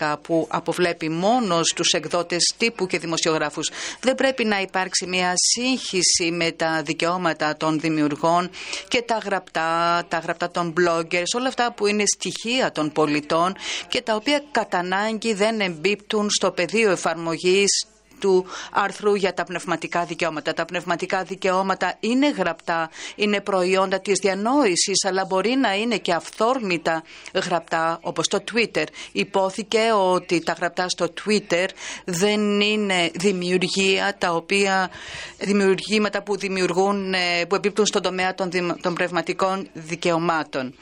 11 0.00 0.14
που 0.22 0.46
αποβλέπει 0.50 1.08
μόνο 1.08 1.62
στους 1.62 1.92
εκδότες 1.92 2.54
τύπου 2.56 2.86
και 2.86 2.98
δημοσιογράφους. 2.98 3.70
Δεν 4.00 4.14
πρέπει 4.14 4.44
να 4.44 4.60
υπάρξει 4.60 5.06
μία 5.06 5.32
σύγχυση 5.34 6.30
με 6.30 6.50
τα 6.50 6.82
δικαιώματα 6.84 7.56
των 7.56 7.80
δημιουργών 7.80 8.50
και 8.88 9.02
τα 9.02 9.20
γραπτά, 9.24 10.04
τα 10.08 10.18
γραπτά 10.18 10.50
των 10.50 10.72
bloggers, 10.76 11.36
όλα 11.36 11.48
αυτά 11.48 11.72
που 11.72 11.86
είναι 11.86 12.04
στοιχεία 12.06 12.72
των 12.72 12.92
πολιτών 12.92 13.06
και 13.88 14.02
τα 14.02 14.14
οποία 14.14 14.42
κατά 14.50 14.78
ανάγκη 14.78 15.34
δεν 15.34 15.60
εμπίπτουν 15.60 16.30
στο 16.30 16.50
πεδίο 16.50 16.90
εφαρμογής 16.90 17.86
του 18.18 18.46
άρθρου 18.72 19.14
για 19.14 19.34
τα 19.34 19.44
πνευματικά 19.44 20.04
δικαιώματα. 20.04 20.54
Τα 20.54 20.64
πνευματικά 20.64 21.22
δικαιώματα 21.22 21.96
είναι 22.00 22.30
γραπτά, 22.30 22.90
είναι 23.14 23.40
προϊόντα 23.40 24.00
της 24.00 24.18
διανόησης, 24.18 25.04
αλλά 25.04 25.24
μπορεί 25.24 25.54
να 25.54 25.74
είναι 25.74 25.98
και 25.98 26.12
αυθόρμητα 26.12 27.02
γραπτά, 27.34 27.98
όπως 28.02 28.28
το 28.28 28.44
Twitter. 28.52 28.84
Υπόθηκε 29.12 29.80
ότι 29.92 30.42
τα 30.42 30.52
γραπτά 30.52 30.88
στο 30.88 31.12
Twitter 31.24 31.66
δεν 32.04 32.60
είναι 32.60 33.10
δημιουργία, 33.14 34.16
τα 34.18 34.34
οποία, 34.34 34.90
δημιουργήματα 35.38 36.22
που 36.22 36.36
δημιουργούν, 36.36 37.14
ε, 37.14 37.44
που 37.48 37.54
εμπίπτουν 37.54 37.86
στον 37.86 38.02
τομέα 38.02 38.34
των, 38.34 38.50
των 38.80 38.94
πνευματικών 38.94 39.68
δικαιωμάτων. 39.72 40.74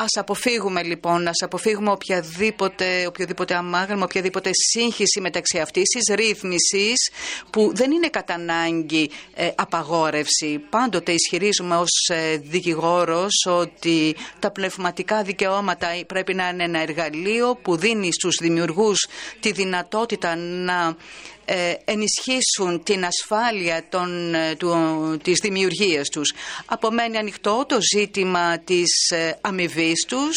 Ας 0.00 0.16
αποφύγουμε 0.16 0.82
λοιπόν, 0.82 1.28
ας 1.28 1.42
αποφύγουμε 1.42 1.90
οποιαδήποτε, 1.90 3.06
οποιοδήποτε 3.06 3.54
αμάγαλμα, 3.54 4.04
οποιαδήποτε 4.04 4.50
σύγχυση 4.52 5.20
μεταξύ 5.20 5.58
αυτής 5.58 5.82
της 5.82 6.14
ρύθμισης 6.14 7.10
που 7.50 7.70
δεν 7.74 7.90
είναι 7.90 8.08
κατά 8.08 8.34
ανάγκη 8.34 9.10
ε, 9.34 9.50
απαγόρευση. 9.54 10.58
Πάντοτε 10.70 11.12
ισχυρίζουμε 11.12 11.76
ως 11.76 12.08
ε, 12.12 12.36
δικηγόρος 12.36 13.46
ότι 13.48 14.16
τα 14.38 14.50
πνευματικά 14.50 15.22
δικαιώματα 15.22 15.88
πρέπει 16.06 16.34
να 16.34 16.48
είναι 16.48 16.64
ένα 16.64 16.80
εργαλείο 16.80 17.58
που 17.62 17.76
δίνει 17.76 18.12
στους 18.12 18.34
δημιουργούς 18.40 19.06
τη 19.40 19.52
δυνατότητα 19.52 20.36
να 20.36 20.86
ε, 20.86 21.37
ενισχύσουν 21.84 22.82
την 22.82 23.04
ασφάλεια 23.04 23.84
των, 23.88 24.34
ε, 24.34 24.54
του, 24.54 24.76
της 25.22 25.38
δημιουργίας 25.42 26.08
τους. 26.08 26.32
Απομένει 26.66 27.16
ανοιχτό 27.16 27.64
το 27.68 27.78
ζήτημα 27.94 28.58
της 28.58 29.10
ε, 29.10 29.38
αμοιβής 29.40 30.04
τους, 30.08 30.36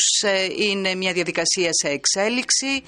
είναι 0.57 0.95
μια 0.95 1.13
διαδικασία 1.13 1.69
σε 1.71 1.87
εξέλιξη 1.87 2.83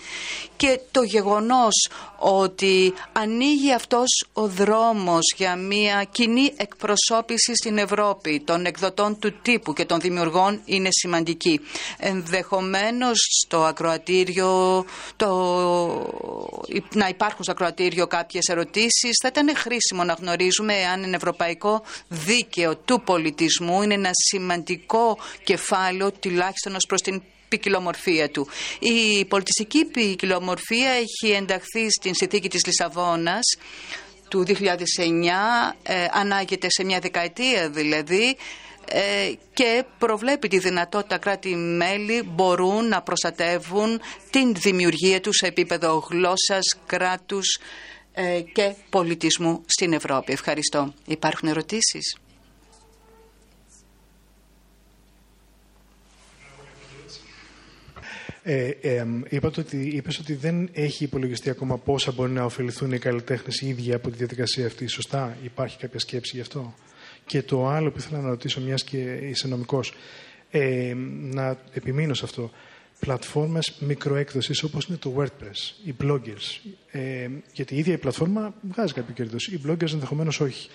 και 0.56 0.80
το 0.92 1.02
γεγονός 1.02 1.90
ότι 2.18 2.94
ανοίγει 3.12 3.74
αυτός 3.74 4.26
ο 4.34 4.48
δρόμος 4.48 5.34
για 5.38 5.56
μια 5.56 6.04
κοινή 6.12 6.54
εκπροσώπηση 6.56 7.56
στην 7.56 7.78
Ευρώπη 7.78 8.42
των 8.46 8.66
εκδοτών 8.66 9.20
του 9.20 9.34
τύπου 9.42 9.74
και 9.74 9.86
των 9.86 10.00
δημιουργών 10.00 10.62
είναι 10.66 10.90
σημαντική. 10.92 11.60
Ενδεχομένως 11.98 13.18
στο 13.44 13.64
ακροατήριο, 13.64 14.86
το, 15.16 15.30
να 16.94 17.08
υπάρχουν 17.08 17.44
στο 17.44 17.52
ακροατήριο 17.52 18.08
κάποιες 18.18 18.48
ερωτήσεις, 18.48 19.18
θα 19.22 19.28
ήταν 19.28 19.56
χρήσιμο 19.56 20.04
να 20.04 20.14
γνωρίζουμε 20.14 20.74
εάν 20.74 21.04
είναι 21.04 21.16
ευρωπαϊκό 21.16 21.84
δίκαιο 22.08 22.76
του 22.76 23.02
πολιτισμού 23.02 23.82
είναι 23.82 23.94
ένα 23.94 24.10
σημαντικό 24.14 25.18
κεφάλαιο 25.44 26.12
τουλάχιστον 26.12 26.76
ως 26.76 26.86
προς 26.88 27.02
την 27.02 27.22
ποικιλομορφία 27.50 28.30
του. 28.30 28.48
Η 28.80 29.26
πολιτιστική 29.26 29.86
ποικιλομορφία 29.86 30.90
έχει 30.90 31.34
ενταχθεί 31.34 31.92
στην 31.92 32.14
συνθήκη 32.16 32.50
της 32.50 32.66
Λισαβόνας 32.66 33.58
του 34.30 34.44
2009, 34.48 35.76
ε, 35.84 36.06
ανάγεται 36.12 36.68
σε 36.70 36.84
μια 36.84 37.00
δεκαετία 37.00 37.70
δηλαδή, 37.70 38.38
ε, 38.90 39.34
και 39.54 39.84
προβλέπει 39.98 40.48
τη 40.48 40.60
δυνατότητα 40.60 41.18
κράτη-μέλη 41.18 42.24
μπορούν 42.26 42.88
να 42.88 43.02
προστατεύουν 43.02 44.02
την 44.30 44.54
δημιουργία 44.54 45.22
τους 45.22 45.36
σε 45.36 45.48
επίπεδο 45.48 46.08
γλώσσας, 46.10 46.78
κράτους 46.86 47.48
ε, 47.56 47.93
και 48.54 48.76
πολιτισμού 48.90 49.62
στην 49.66 49.94
Ευρώπη. 49.94 50.32
Ευχαριστώ. 50.32 50.94
Υπάρχουν 51.08 51.50
ερωτήσεις; 51.50 52.18
Ε, 58.46 58.68
ε, 58.82 59.06
είπατε 59.30 59.60
ότι, 59.60 59.78
είπες 59.78 60.20
ότι 60.20 60.34
δεν 60.34 60.70
έχει 60.74 61.04
υπολογιστεί 61.04 61.50
ακόμα 61.50 61.78
πόσα 61.78 62.12
μπορεί 62.12 62.32
να 62.32 62.44
ωφεληθούν 62.44 62.92
οι 62.92 63.00
καλλιτέχνες 63.00 63.62
οι 63.62 63.68
ίδιοι 63.68 63.94
από 63.94 64.10
τη 64.10 64.18
διαδικασία 64.18 64.66
αυτή. 64.66 64.88
Σωστά, 64.88 65.38
υπάρχει 65.44 65.78
κάποια 65.78 66.00
σκέψη 66.00 66.36
γι' 66.36 66.42
αυτό; 66.42 66.74
Και 67.26 67.42
το 67.42 67.68
άλλο 67.68 67.92
που 67.92 67.98
ήθελα 67.98 68.20
να 68.20 68.30
ρωτήσω, 68.30 68.62
μιας 68.62 68.84
και 68.84 68.98
είσαι 68.98 69.48
νομικός, 69.48 69.94
ε, 70.52 70.94
να 71.20 71.58
επιμείνω 71.74 72.14
σε 72.14 72.26
αυτό. 72.26 72.52
Πλατφόρμες 73.04 73.74
μικροέκδοσης 73.80 74.64
όπως 74.64 74.86
είναι 74.86 74.98
το 74.98 75.16
WordPress, 75.18 75.86
οι 75.86 75.96
bloggers. 76.04 76.72
Ε, 76.92 77.30
γιατί 77.54 77.76
η 77.76 77.78
ίδια 77.78 77.94
η 77.94 77.98
πλατφόρμα 77.98 78.54
βγάζει 78.62 78.94
κάποιο 78.94 79.14
κέρδος. 79.14 79.48
Οι 79.48 79.62
bloggers 79.68 79.92
ενδεχομένως 79.92 80.40
όχι. 80.40 80.70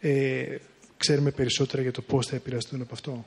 Ε, 0.00 0.56
ξέρουμε 0.96 1.30
περισσότερα 1.30 1.82
για 1.82 1.92
το 1.92 2.02
πώς 2.02 2.26
θα 2.26 2.36
επηρεαστούν 2.36 2.80
από 2.80 2.94
αυτό. 2.94 3.24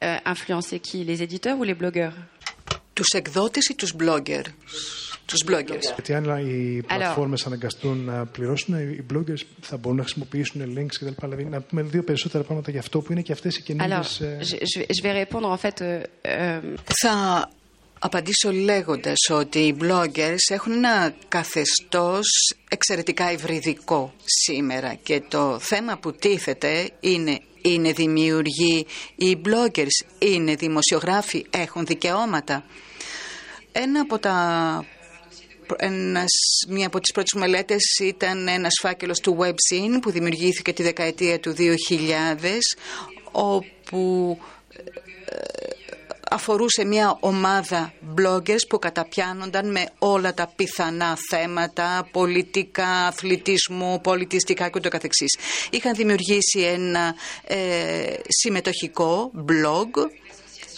euh, 0.00 0.18
influencer 0.24 0.78
qui 0.80 1.04
Les 1.04 1.22
éditeurs 1.22 1.58
ou 1.58 1.64
les 1.64 1.74
blogueurs 1.74 2.14
Τους 2.92 3.08
εκδότες 3.08 3.66
ή 3.66 3.74
τους 3.74 3.94
bloggers 3.98 4.46
τους 5.30 5.44
bloggers. 5.48 5.92
Γιατί 5.94 6.14
αν 6.14 6.46
οι 6.46 6.82
πλατφόρμες 6.86 7.46
αναγκαστούν 7.46 8.04
να 8.04 8.26
πληρώσουν, 8.26 8.74
οι 8.74 9.06
bloggers 9.14 9.42
θα 9.60 9.76
μπορούν 9.76 9.96
να 9.96 10.02
χρησιμοποιήσουν 10.02 10.78
links 10.78 10.94
κτλ. 11.00 11.26
Δηλαδή 11.26 11.44
να 11.44 11.60
πούμε 11.60 11.82
δύο 11.82 12.02
περισσότερα 12.02 12.44
πράγματα 12.44 12.70
για 12.70 12.80
αυτό 12.80 13.00
που 13.00 13.12
είναι 13.12 13.20
και 13.20 13.32
αυτές 13.32 13.56
οι 13.56 13.62
καινούργιες... 13.62 14.20
Euh, 14.22 14.40
euh, 16.22 16.60
θα 16.84 17.48
απαντήσω 17.98 18.52
λέγοντας 18.52 19.18
ότι 19.30 19.58
οι 19.58 19.76
bloggers 19.80 20.44
έχουν 20.50 20.72
ένα 20.72 21.14
καθεστώς 21.28 22.54
εξαιρετικά 22.68 23.32
υβριδικό 23.32 24.12
σήμερα 24.24 24.94
και 24.94 25.22
το 25.28 25.58
θέμα 25.58 25.98
που 25.98 26.12
τίθεται 26.12 26.90
είναι 27.00 27.40
είναι 27.62 27.92
δημιουργοί, 27.92 28.86
οι 29.14 29.38
bloggers 29.44 30.06
είναι 30.18 30.54
δημοσιογράφοι, 30.54 31.46
έχουν 31.50 31.86
δικαιώματα. 31.86 32.64
Ένα 33.72 34.00
από 34.00 34.18
τα 34.18 34.84
ένας, 35.78 36.30
μία 36.68 36.86
από 36.86 37.00
τις 37.00 37.12
πρώτες 37.12 37.32
μελέτες 37.32 37.82
ήταν 38.02 38.48
ένας 38.48 38.72
φάκελος 38.80 39.20
του 39.20 39.36
WebZine 39.40 39.98
που 40.02 40.10
δημιουργήθηκε 40.10 40.72
τη 40.72 40.82
δεκαετία 40.82 41.40
του 41.40 41.54
2000 41.58 42.58
όπου 43.32 44.38
αφορούσε 46.30 46.84
μια 46.84 47.16
ομάδα 47.20 47.92
bloggers 48.16 48.66
που 48.68 48.78
καταπιάνονταν 48.78 49.70
με 49.70 49.88
όλα 49.98 50.34
τα 50.34 50.52
πιθανά 50.56 51.16
θέματα 51.30 52.08
πολιτικά, 52.10 53.06
αθλητισμού, 53.06 54.00
πολιτιστικά 54.00 54.64
και 54.64 54.74
ούτω 54.76 54.88
καθεξής. 54.88 55.38
Είχαν 55.70 55.94
δημιουργήσει 55.94 56.60
ένα 56.60 57.14
ε, 57.44 58.14
συμμετοχικό 58.28 59.30
blog 59.48 60.06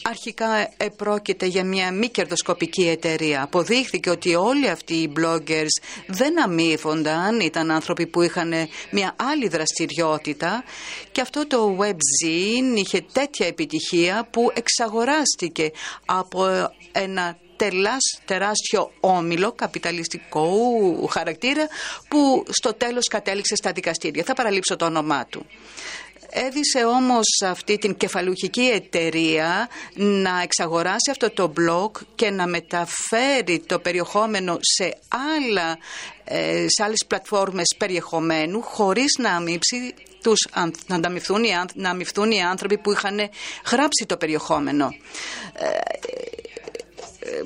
Αρχικά 0.02 0.68
επρόκειται 0.76 1.46
για 1.46 1.64
μια 1.64 1.92
μη 1.92 2.08
κερδοσκοπική 2.08 2.88
εταιρεία. 2.88 3.42
Αποδείχθηκε 3.42 4.10
ότι 4.10 4.34
όλοι 4.34 4.68
αυτοί 4.68 4.94
οι 4.94 5.12
bloggers 5.16 5.84
δεν 6.06 6.42
αμείβονταν, 6.42 7.40
ήταν 7.40 7.70
άνθρωποι 7.70 8.06
που 8.06 8.22
είχαν 8.22 8.52
μια 8.90 9.14
άλλη 9.16 9.48
δραστηριότητα 9.48 10.64
και 11.12 11.20
αυτό 11.20 11.46
το 11.46 11.76
webzine 11.80 12.76
είχε 12.76 13.04
τέτοια 13.12 13.46
επιτυχία 13.46 14.28
που 14.30 14.50
εξαγοράστηκε 14.54 15.70
από 16.04 16.70
ένα 16.92 17.36
τεράστιο 18.24 18.92
όμιλο 19.00 19.52
καπιταλιστικού 19.52 21.06
χαρακτήρα 21.06 21.66
που 22.08 22.44
στο 22.48 22.74
τέλος 22.74 23.08
κατέληξε 23.08 23.54
στα 23.54 23.72
δικαστήρια. 23.72 24.24
Θα 24.24 24.34
παραλείψω 24.34 24.76
το 24.76 24.84
όνομά 24.84 25.26
του. 25.26 25.46
Έδισε 26.32 26.84
όμως 26.84 27.26
αυτή 27.44 27.78
την 27.78 27.96
κεφαλουχική 27.96 28.70
εταιρεία 28.74 29.68
να 29.94 30.42
εξαγοράσει 30.42 31.10
αυτό 31.10 31.30
το 31.30 31.52
blog 31.58 31.90
και 32.14 32.30
να 32.30 32.46
μεταφέρει 32.46 33.62
το 33.66 33.78
περιεχόμενο 33.78 34.58
σε, 34.60 34.96
άλλα, 35.36 35.78
ε, 36.24 36.66
σε 36.68 36.82
άλλες 36.82 37.04
πλατφόρμες 37.06 37.74
περιεχομένου 37.78 38.62
χωρίς 38.62 39.16
να 39.18 39.30
αμύψει 39.30 39.94
τους, 40.22 40.48
να, 40.86 40.98
να 41.74 41.90
αμυφθούν 41.90 42.30
οι 42.30 42.42
άνθρωποι 42.42 42.78
που 42.78 42.92
είχαν 42.92 43.18
γράψει 43.70 44.06
το 44.06 44.16
περιεχόμενο. 44.16 44.88
Ε, 47.24 47.42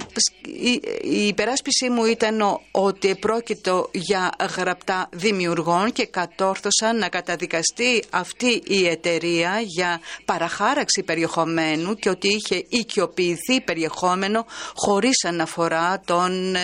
η 1.02 1.26
υπεράσπιση 1.26 1.90
μου 1.90 2.04
ήταν 2.04 2.60
ότι 2.70 3.14
πρόκειτο 3.14 3.88
για 3.92 4.32
γραπτά 4.56 5.08
δημιουργών 5.12 5.92
και 5.92 6.06
κατόρθωσαν 6.06 6.98
να 6.98 7.08
καταδικαστεί 7.08 8.02
αυτή 8.10 8.62
η 8.66 8.86
εταιρεία 8.86 9.60
για 9.60 10.00
παραχάραξη 10.24 11.02
περιεχομένου 11.02 11.94
και 11.94 12.08
ότι 12.08 12.28
είχε 12.28 12.64
οικειοποιηθεί 12.68 13.60
περιεχόμενο 13.64 14.46
χωρίς 14.74 15.24
αναφορά 15.24 16.00
των 16.04 16.54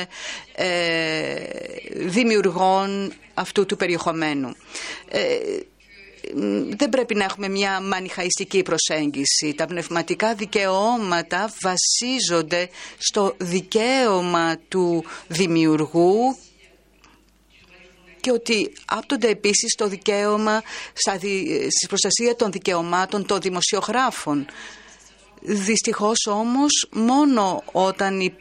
ε, 0.54 0.68
δημιουργών 1.94 3.12
αυτού 3.34 3.66
του 3.66 3.76
περιεχομένου. 3.76 4.54
Ε, 5.08 5.38
δεν 6.76 6.88
πρέπει 6.88 7.14
να 7.14 7.24
έχουμε 7.24 7.48
μια 7.48 7.80
μανιχαϊστική 7.80 8.62
προσέγγιση. 8.62 9.54
Τα 9.56 9.66
πνευματικά 9.66 10.34
δικαιώματα 10.34 11.52
βασίζονται 11.62 12.68
στο 12.98 13.34
δικαίωμα 13.38 14.56
του 14.68 15.04
δημιουργού 15.28 16.36
και 18.20 18.30
ότι 18.30 18.72
άπτονται 18.84 19.28
επίσης 19.28 19.74
το 19.74 19.88
δικαίωμα 19.88 20.62
στη 20.94 21.86
προστασία 21.88 22.36
των 22.36 22.52
δικαιωμάτων 22.52 23.26
των 23.26 23.40
δημοσιογράφων. 23.40 24.46
Δυστυχώς 25.44 26.26
όμως 26.26 26.88
μόνο 26.92 27.62
όταν 27.72 28.32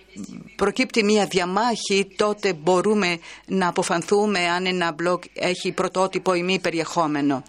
προκύπτει 0.56 1.04
μία 1.04 1.26
διαμάχη 1.26 2.08
τότε 2.16 2.54
μπορούμε 2.54 3.20
να 3.46 3.68
αποφανθούμε 3.68 4.40
αν 4.40 4.66
ένα 4.66 4.96
blog 5.04 5.20
έχει 5.34 5.72
πρωτότυπο 5.72 6.34
ή 6.34 6.44
μη 6.44 6.60
περιεχόμενο. 6.60 7.44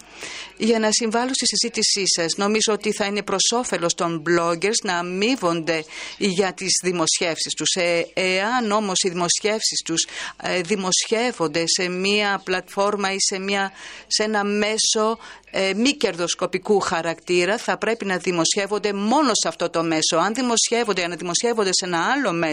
Για 0.56 0.78
να 0.78 0.88
συμβάλλω 0.90 1.30
στη 1.34 1.46
συζήτησή 1.46 2.02
σας 2.06 2.36
νομίζω 2.36 2.72
ότι 2.72 2.92
θα 2.92 3.04
είναι 3.04 3.22
προς 3.22 3.52
όφελος 3.54 3.94
των 3.94 4.22
bloggers 4.28 4.78
να 4.82 4.98
αμείβονται 4.98 5.84
για 6.18 6.52
τις 6.52 6.70
δημοσιεύσεις 6.82 7.54
τους. 7.54 7.74
Ε, 7.74 8.06
εάν 8.14 8.70
όμως 8.70 8.96
οι 9.02 9.08
δημοσιεύσεις 9.08 9.82
τους 9.84 10.06
ε, 10.42 10.60
δημοσιεύονται 10.60 11.64
σε 11.66 11.88
μία 11.88 12.40
πλατφόρμα 12.44 13.12
ή 13.12 13.16
σε, 13.18 13.38
μία, 13.38 13.72
σε 14.06 14.22
ένα 14.22 14.44
μέσο 14.44 15.18
ε, 15.50 15.74
μη 15.74 15.92
κερδοσκοπικού 15.92 16.80
χαρακτήρα 16.80 17.58
θα 17.58 17.76
πρέπει 17.76 18.04
να 18.04 18.16
δημοσιεύονται 18.16 18.92
μόνο 18.92 19.30
σε 19.32 19.48
αυτό 19.48 19.70
το 19.70 19.82
μέσο. 19.82 20.16
Αν 20.16 20.34
δημοσιεύονται, 20.34 21.04
αν 21.04 21.16
δημοσιεύονται 21.16 21.70
σε 21.72 21.84
ένα 21.84 21.98
άλλο 22.12 22.32
μέσο 22.32 22.51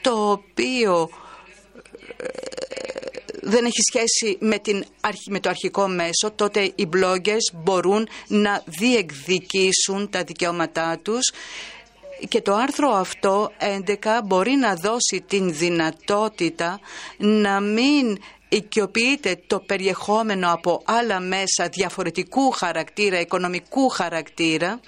το 0.00 0.30
οποίο 0.30 1.10
ε, 2.16 2.26
δεν 3.42 3.64
έχει 3.64 3.80
σχέση 3.88 4.36
με, 4.40 4.58
την, 4.58 4.84
με 5.30 5.40
το 5.40 5.48
αρχικό 5.48 5.88
μέσο, 5.88 6.30
τότε 6.34 6.72
οι 6.74 6.88
bloggers 6.96 7.54
μπορούν 7.54 8.08
να 8.26 8.62
διεκδικήσουν 8.66 10.10
τα 10.10 10.22
δικαιώματά 10.24 10.98
τους. 11.02 11.32
Και 12.28 12.40
το 12.40 12.54
άρθρο 12.54 12.90
αυτό 12.90 13.52
11 14.02 14.20
μπορεί 14.24 14.50
να 14.50 14.74
δώσει 14.74 15.24
την 15.26 15.54
δυνατότητα 15.54 16.80
να 17.16 17.60
μην 17.60 18.18
οικειοποιείται 18.48 19.40
το 19.46 19.60
περιεχόμενο 19.60 20.52
από 20.52 20.82
άλλα 20.84 21.20
μέσα 21.20 21.68
διαφορετικού 21.72 22.50
χαρακτήρα, 22.50 23.20
οικονομικού 23.20 23.88
χαρακτήρα 23.88 24.80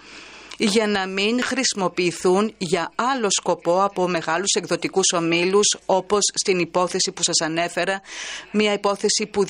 για 0.63 0.87
να 0.87 1.07
μην 1.07 1.43
χρησιμοποιηθούν 1.43 2.55
για 2.59 2.93
άλλο 2.95 3.27
σκοπό 3.31 3.83
από 3.83 4.09
μεγάλους 4.09 4.53
εκδοτικούς 4.53 5.13
ομίλους 5.13 5.77
όπως 5.87 6.21
στην 6.35 6.59
υπόθεση 6.59 7.13
που 7.13 7.23
σας 7.23 7.41
ανέφερα, 7.41 8.01
μια 8.53 8.73
υπόθεση 8.73 9.27
που 9.27 9.45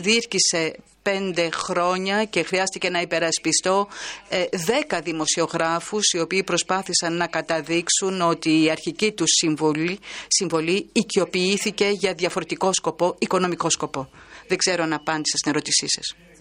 διήρκησε 0.00 0.76
πέντε 1.02 1.48
χρόνια 1.50 2.24
και 2.24 2.42
χρειάστηκε 2.42 2.90
να 2.90 3.00
υπερασπιστώ 3.00 3.88
ε, 4.28 4.44
δέκα 4.52 5.00
δημοσιογράφους 5.00 6.12
οι 6.12 6.18
οποίοι 6.18 6.42
προσπάθησαν 6.42 7.16
να 7.16 7.26
καταδείξουν 7.26 8.20
ότι 8.20 8.62
η 8.62 8.70
αρχική 8.70 9.12
τους 9.12 9.30
συμβολή, 9.30 9.98
συμβολή 10.26 10.88
οικειοποιήθηκε 10.92 11.88
για 11.92 12.14
διαφορετικό 12.14 12.72
σκοπό, 12.72 13.14
οικονομικό 13.18 13.70
σκοπό. 13.70 14.08
Δεν 14.48 14.58
ξέρω 14.58 14.82
αν 14.82 14.92
απάντησα 14.92 15.36
στην 15.36 15.50
ερώτησή 15.50 15.86
σας. 15.88 16.35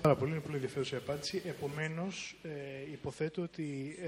Πάρα 0.00 0.14
πολύ, 0.14 0.30
είναι 0.30 0.40
πολύ 0.40 0.54
ενδιαφέρουσα 0.54 0.96
η 0.96 0.98
απάντηση. 0.98 1.42
Επομένως, 1.48 2.36
ε, 2.42 2.48
υποθέτω 2.92 3.42
ότι 3.42 3.98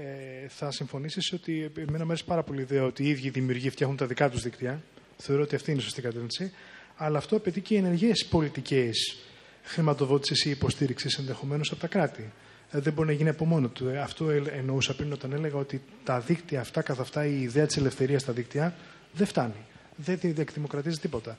ε, 0.43 0.47
θα 0.47 0.71
συμφωνήσεις 0.71 1.33
ότι 1.33 1.71
εμένα 1.77 1.97
μου 1.97 2.11
αρέσει 2.11 2.25
πάρα 2.25 2.43
πολύ 2.43 2.59
η 2.59 2.61
ιδέα 2.61 2.83
ότι 2.83 3.03
οι 3.03 3.09
ίδιοι 3.09 3.29
δημιουργοί 3.29 3.69
φτιάχνουν 3.69 3.97
τα 3.97 4.05
δικά 4.05 4.29
τους 4.29 4.41
δίκτυα. 4.41 4.81
Θεωρώ 5.17 5.41
ότι 5.41 5.55
αυτή 5.55 5.71
είναι 5.71 5.79
η 5.79 5.83
σωστή 5.83 6.01
κατεύθυνση. 6.01 6.51
Αλλά 6.95 7.17
αυτό 7.17 7.35
απαιτεί 7.35 7.61
και 7.61 7.75
ενεργές 7.77 8.25
πολιτικές 8.25 9.17
χρηματοδότησης 9.63 10.45
ή 10.45 10.49
υποστήριξης 10.49 11.17
ενδεχομένως 11.17 11.71
από 11.71 11.81
τα 11.81 11.87
κράτη. 11.87 12.31
Ε, 12.71 12.79
δεν 12.79 12.93
μπορεί 12.93 13.07
να 13.07 13.13
γίνει 13.13 13.29
από 13.29 13.45
μόνο 13.45 13.67
του. 13.67 13.87
Ε, 13.87 13.99
αυτό 13.99 14.29
εννοούσα 14.29 14.95
πριν 14.95 15.11
όταν 15.11 15.33
έλεγα 15.33 15.55
ότι 15.57 15.81
τα 16.03 16.19
δίκτυα 16.19 16.59
αυτά 16.59 16.81
καθ' 16.81 16.99
αυτά, 16.99 17.25
η 17.25 17.41
ιδέα 17.41 17.65
της 17.65 17.77
ελευθερίας 17.77 18.21
στα 18.21 18.33
δίκτυα 18.33 18.75
δεν 19.13 19.27
φτάνει. 19.27 19.65
Δεν 19.95 20.19
εκδημοκρατίζει 20.37 20.99
τίποτα. 20.99 21.37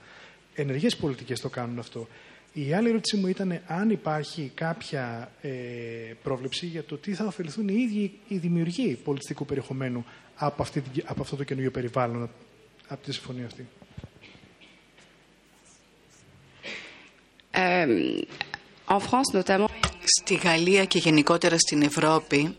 Ενεργές 0.54 0.96
πολιτικές 0.96 1.40
το 1.40 1.48
κάνουν 1.48 1.78
αυτό. 1.78 2.08
Η 2.54 2.74
άλλη 2.74 2.88
ερώτησή 2.88 3.16
μου 3.16 3.26
ήταν 3.26 3.60
αν 3.66 3.90
υπάρχει 3.90 4.50
κάποια 4.54 5.32
ε, 5.40 5.50
πρόβλεψη 6.22 6.66
για 6.66 6.84
το 6.84 6.96
τι 6.96 7.14
θα 7.14 7.24
ωφεληθούν 7.24 7.68
οι 7.68 7.74
ίδιοι 7.78 8.18
οι 8.28 8.36
δημιουργοί 8.36 8.98
πολιτιστικού 9.04 9.44
περιεχομένου 9.44 10.04
από, 10.36 10.62
αυτή, 10.62 10.82
από 11.04 11.22
αυτό 11.22 11.36
το 11.36 11.44
καινούργιο 11.44 11.70
περιβάλλον, 11.70 12.30
από 12.88 13.04
τη 13.04 13.12
συμφωνία 13.12 13.46
αυτή. 13.46 13.66
Ε, 17.50 17.86
Στη 20.04 20.34
Γαλλία 20.34 20.84
και 20.84 20.98
γενικότερα 20.98 21.58
στην 21.58 21.82
Ευρώπη, 21.82 22.56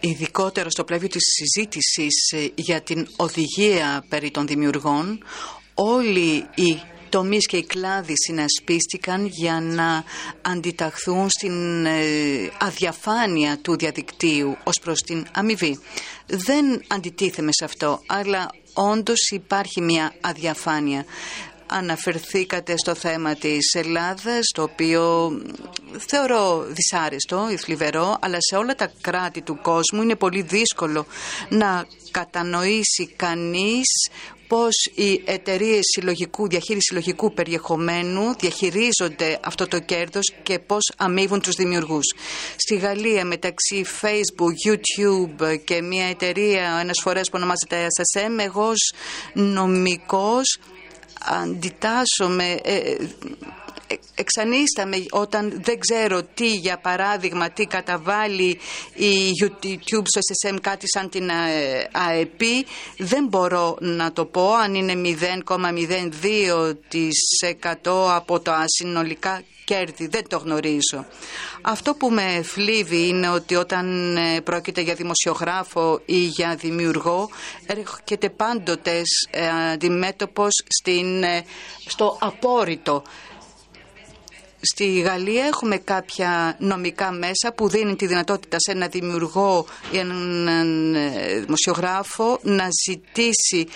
ειδικότερα 0.00 0.70
στο 0.70 0.84
πλαίσιο 0.84 1.08
της 1.08 1.22
συζήτησης 1.22 2.32
ε, 2.32 2.52
για 2.54 2.80
την 2.82 3.06
οδηγία 3.16 4.04
περί 4.08 4.30
των 4.30 4.46
δημιουργών, 4.46 5.24
όλοι 5.74 6.46
οι 6.54 6.80
τομείς 7.14 7.46
και 7.46 7.56
οι 7.56 7.64
κλάδοι 7.64 8.12
συνασπίστηκαν 8.16 9.26
για 9.26 9.60
να 9.60 10.04
αντιταχθούν 10.42 11.30
στην 11.30 11.86
ε, 11.86 12.02
αδιαφάνεια 12.58 13.58
του 13.58 13.76
διαδικτύου 13.76 14.56
ως 14.64 14.78
προς 14.82 15.00
την 15.00 15.26
αμοιβή. 15.32 15.78
Δεν 16.26 16.82
αντιτίθεμε 16.88 17.50
σε 17.52 17.64
αυτό, 17.64 18.00
αλλά 18.06 18.50
όντως 18.72 19.30
υπάρχει 19.30 19.80
μια 19.80 20.12
αδιαφάνεια 20.20 21.04
αναφερθήκατε 21.66 22.74
στο 22.76 22.94
θέμα 22.94 23.34
της 23.34 23.74
Ελλάδας, 23.74 24.40
το 24.54 24.62
οποίο 24.62 25.32
θεωρώ 26.08 26.66
δυσάρεστο 26.68 27.48
ή 27.50 27.56
θλιβερό, 27.56 28.16
αλλά 28.20 28.36
σε 28.40 28.56
όλα 28.56 28.74
τα 28.74 28.92
κράτη 29.00 29.42
του 29.42 29.58
κόσμου 29.62 30.02
είναι 30.02 30.16
πολύ 30.16 30.42
δύσκολο 30.42 31.06
να 31.48 31.86
κατανοήσει 32.10 33.06
κανείς 33.16 34.08
πώς 34.46 34.90
οι 34.94 35.22
εταιρείες 35.24 35.80
συλλογικού, 35.94 36.48
διαχείριση 36.48 36.86
συλλογικού 36.86 37.32
περιεχομένου 37.34 38.34
διαχειρίζονται 38.38 39.38
αυτό 39.42 39.68
το 39.68 39.78
κέρδος 39.78 40.32
και 40.42 40.58
πώς 40.58 40.92
αμείβουν 40.96 41.40
τους 41.40 41.54
δημιουργούς. 41.54 42.14
Στη 42.56 42.76
Γαλλία 42.76 43.24
μεταξύ 43.24 43.84
Facebook, 44.00 44.68
YouTube 44.68 45.58
και 45.64 45.82
μια 45.82 46.06
εταιρεία 46.06 46.78
ένας 46.80 47.00
φορές 47.02 47.28
που 47.28 47.36
ονομάζεται 47.36 47.86
SSM, 47.86 48.44
εγώ 48.44 48.68
ως 48.68 48.92
νομικός 49.32 50.58
αντιτάσσομαι, 51.24 52.58
ε, 52.62 52.76
ε, 52.76 52.96
εξανίσταμε 54.14 55.04
όταν 55.10 55.60
δεν 55.62 55.78
ξέρω 55.78 56.22
τι, 56.22 56.54
για 56.54 56.78
παράδειγμα, 56.78 57.50
τι 57.50 57.64
καταβάλει 57.66 58.58
η 58.94 59.12
YouTube 59.42 60.02
στο 60.04 60.20
SSM 60.30 60.58
κάτι 60.60 60.88
σαν 60.88 61.08
την 61.08 61.30
ΑΕΠ, 61.92 62.40
δεν 62.98 63.26
μπορώ 63.26 63.76
να 63.80 64.12
το 64.12 64.24
πω 64.24 64.52
αν 64.52 64.74
είναι 64.74 65.16
0,02% 67.82 68.14
από 68.14 68.40
τα 68.40 68.64
συνολικά 68.66 69.42
κέρδη, 69.64 70.06
δεν 70.06 70.28
το 70.28 70.38
γνωρίζω. 70.38 71.06
Αυτό 71.62 71.94
που 71.94 72.10
με 72.10 72.42
φλίβει 72.42 73.08
είναι 73.08 73.28
ότι 73.28 73.54
όταν 73.54 74.16
ε, 74.16 74.40
πρόκειται 74.40 74.80
για 74.80 74.94
δημοσιογράφο 74.94 76.00
ή 76.04 76.18
για 76.18 76.54
δημιουργό 76.54 77.28
έρχεται 77.66 78.30
πάντοτε 78.30 79.02
ε, 79.30 79.48
αντιμέτωπος 79.72 80.62
στην, 80.68 81.22
ε, 81.22 81.44
στο 81.86 82.16
απόρριτο. 82.20 83.02
Στη 84.72 85.00
Γαλλία 85.00 85.44
έχουμε 85.44 85.76
κάποια 85.76 86.56
νομικά 86.58 87.10
μέσα 87.12 87.52
που 87.54 87.68
δίνουν 87.68 87.96
τη 87.96 88.06
δυνατότητα 88.06 88.56
σε 88.60 88.70
ένα 88.70 88.86
δημιουργό 88.88 89.66
ή 89.92 89.98
έναν 89.98 90.96
δημοσιογράφο 91.44 92.38
να 92.42 92.68
ζητήσει 92.86 93.68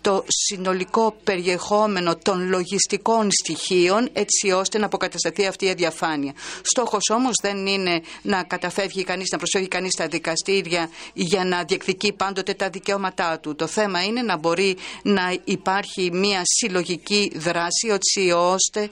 το 0.00 0.24
συνολικό 0.26 1.16
περιεχόμενο 1.24 2.16
των 2.16 2.48
λογιστικών 2.48 3.28
στοιχείων 3.30 4.08
έτσι 4.12 4.50
ώστε 4.50 4.78
να 4.78 4.86
αποκατασταθεί 4.86 5.46
αυτή 5.46 5.64
η 5.64 5.70
αδιαφάνεια. 5.70 6.32
Στόχος 6.62 7.10
όμως 7.10 7.32
δεν 7.42 7.66
είναι 7.66 8.02
να 8.22 8.42
καταφεύγει 8.42 9.04
κανείς, 9.04 9.30
να 9.30 9.38
προσφεύγει 9.38 9.68
κανείς 9.68 9.92
στα 9.92 10.06
δικαστήρια 10.06 10.90
για 11.12 11.44
να 11.44 11.64
διεκδικεί 11.64 12.12
πάντοτε 12.12 12.54
τα 12.54 12.68
δικαιώματά 12.70 13.38
του. 13.38 13.54
Το 13.54 13.66
θέμα 13.66 14.04
είναι 14.04 14.22
να 14.22 14.36
μπορεί 14.36 14.76
να 15.02 15.38
υπάρχει 15.44 16.10
μια 16.12 16.42
συλλογική 16.44 17.32
δράση 17.34 17.88
έτσι 17.88 18.30
ώστε 18.30 18.90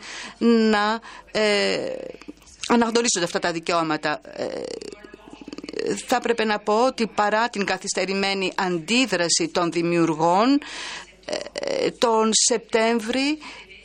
να 0.70 1.00
ε, 1.32 1.78
αναγνωρίζονται 2.68 3.24
αυτά 3.24 3.38
τα 3.38 3.52
δικαιώματα. 3.52 4.20
Ε, 4.24 4.46
θα 6.06 6.16
έπρεπε 6.16 6.44
να 6.44 6.58
πω 6.58 6.86
ότι 6.86 7.06
παρά 7.06 7.48
την 7.48 7.64
καθυστερημένη 7.64 8.52
αντίδραση 8.56 9.48
των 9.52 9.72
δημιουργών 9.72 10.60
ε, 11.24 11.90
τον 11.90 12.30
Σεπτέμβρη 12.32 13.38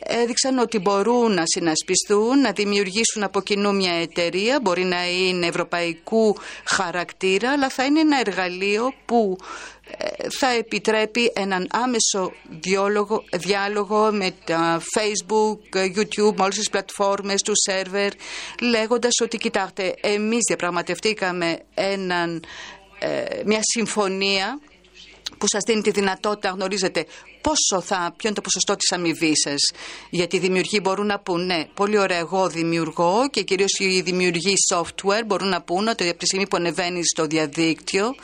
έδειξαν 0.06 0.58
ότι 0.58 0.78
μπορούν 0.78 1.34
να 1.34 1.42
συνασπιστούν, 1.44 2.40
να 2.40 2.52
δημιουργήσουν 2.52 3.22
από 3.22 3.40
κοινού 3.40 3.74
μια 3.74 3.92
εταιρεία, 3.92 4.58
μπορεί 4.62 4.84
να 4.84 5.08
είναι 5.10 5.46
ευρωπαϊκού 5.46 6.36
χαρακτήρα, 6.64 7.50
αλλά 7.52 7.68
θα 7.68 7.84
είναι 7.84 8.00
ένα 8.00 8.20
εργαλείο 8.20 8.92
που 9.04 9.36
ε, 9.40 9.44
θα 10.38 10.50
επιτρέπει 10.50 11.32
έναν 11.34 11.66
άμεσο 11.70 12.32
διάλογο, 12.60 13.24
διάλογο 13.32 14.12
με 14.12 14.34
τα 14.44 14.82
Facebook, 14.98 15.76
YouTube, 15.76 16.34
με 16.36 16.42
όλες 16.42 16.56
τις 16.56 16.70
πλατφόρμες 16.70 17.42
του 17.42 17.52
σερβερ, 17.54 18.12
λέγοντας 18.60 19.12
ότι 19.22 19.36
κοιτάξτε, 19.36 19.94
εμείς 20.00 20.40
διαπραγματευτήκαμε 20.48 21.58
έναν, 21.74 22.44
ε, 22.98 23.42
μια 23.44 23.60
συμφωνία 23.62 24.60
που 25.38 25.46
σας 25.48 25.62
δίνει 25.66 25.82
τη 25.82 25.90
δυνατότητα 25.90 26.48
να 26.48 26.54
γνωρίζετε 26.54 27.06
πόσο 27.40 27.80
θα, 27.86 27.96
ποιο 28.16 28.28
είναι 28.28 28.34
το 28.34 28.40
ποσοστό 28.40 28.76
της 28.76 28.92
αμοιβή 28.92 29.32
σας. 29.36 29.60
Γιατί 30.10 30.36
οι 30.36 30.38
δημιουργοί 30.38 30.78
μπορούν 30.82 31.06
να 31.06 31.18
πούν, 31.18 31.46
ναι, 31.46 31.64
πολύ 31.74 31.98
ωραία, 31.98 32.18
εγώ 32.18 32.48
δημιουργώ 32.48 33.28
και 33.30 33.42
κυρίως 33.42 33.72
οι 33.78 34.00
δημιουργοί 34.00 34.54
software 34.72 35.24
μπορούν 35.26 35.48
να 35.48 35.62
πούν 35.62 35.88
ότι 35.88 36.08
από 36.08 36.18
τη 36.18 36.26
στιγμή 36.26 36.48
που 36.48 36.56
ανεβαίνει 36.56 37.00
στο 37.04 37.26
διαδίκτυο 37.26 38.14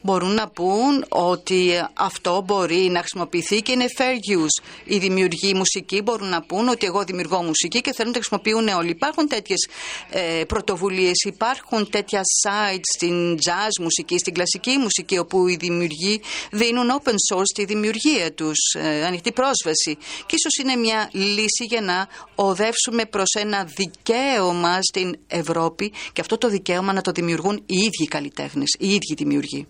μπορούν 0.00 0.34
να 0.34 0.48
πούν 0.48 1.04
ότι 1.08 1.84
αυτό 1.94 2.42
μπορεί 2.46 2.88
να 2.90 2.98
χρησιμοποιηθεί 2.98 3.62
και 3.62 3.72
είναι 3.72 3.86
fair 3.98 4.36
use. 4.38 4.62
Οι 4.84 4.98
δημιουργοί 4.98 5.54
μουσική 5.54 6.02
μπορούν 6.02 6.28
να 6.28 6.42
πούν 6.42 6.68
ότι 6.68 6.86
εγώ 6.86 7.04
δημιουργώ 7.04 7.42
μουσική 7.42 7.80
και 7.80 7.92
θέλουν 7.92 8.12
να 8.12 8.18
τη 8.18 8.26
χρησιμοποιούν 8.26 8.76
όλοι. 8.78 8.90
Υπάρχουν 8.90 9.28
τέτοιες 9.28 9.68
ε, 10.10 10.44
πρωτοβουλίες, 10.44 11.24
υπάρχουν 11.24 11.90
τέτοια 11.90 12.20
sites 12.44 12.88
στην 12.96 13.34
jazz 13.34 13.80
μουσική, 13.80 14.18
στην 14.18 14.34
κλασική 14.34 14.76
μουσική, 14.76 15.18
όπου 15.18 15.48
οι 15.48 15.56
δημιουργοί 15.56 16.20
δίνουν 16.58 17.00
open 17.00 17.16
source 17.32 17.52
τη 17.54 17.64
δημιουργία 17.64 18.32
τους. 18.32 18.58
Ε, 18.74 19.04
ανοιχτή 19.04 19.32
πρόσβαση. 19.32 19.96
Και 20.26 20.34
ίσως 20.34 20.56
είναι 20.62 20.76
μια 20.76 21.10
λύση 21.12 21.64
για 21.68 21.80
να 21.80 22.08
οδεύσουμε 22.34 23.04
προς 23.04 23.34
ένα 23.38 23.64
δικαίωμα 23.64 24.78
στην 24.82 25.18
Ευρώπη 25.26 25.92
και 26.12 26.20
αυτό 26.20 26.38
το 26.38 26.48
δικαίωμα 26.48 26.92
να 26.92 27.00
το 27.00 27.10
δημιουργούν 27.12 27.56
οι 27.66 27.76
ίδιοι 27.76 28.06
καλλιτέχνες, 28.08 28.76
οι 28.78 28.88
ίδιοι 28.88 29.14
δημιουργοί. 29.16 29.66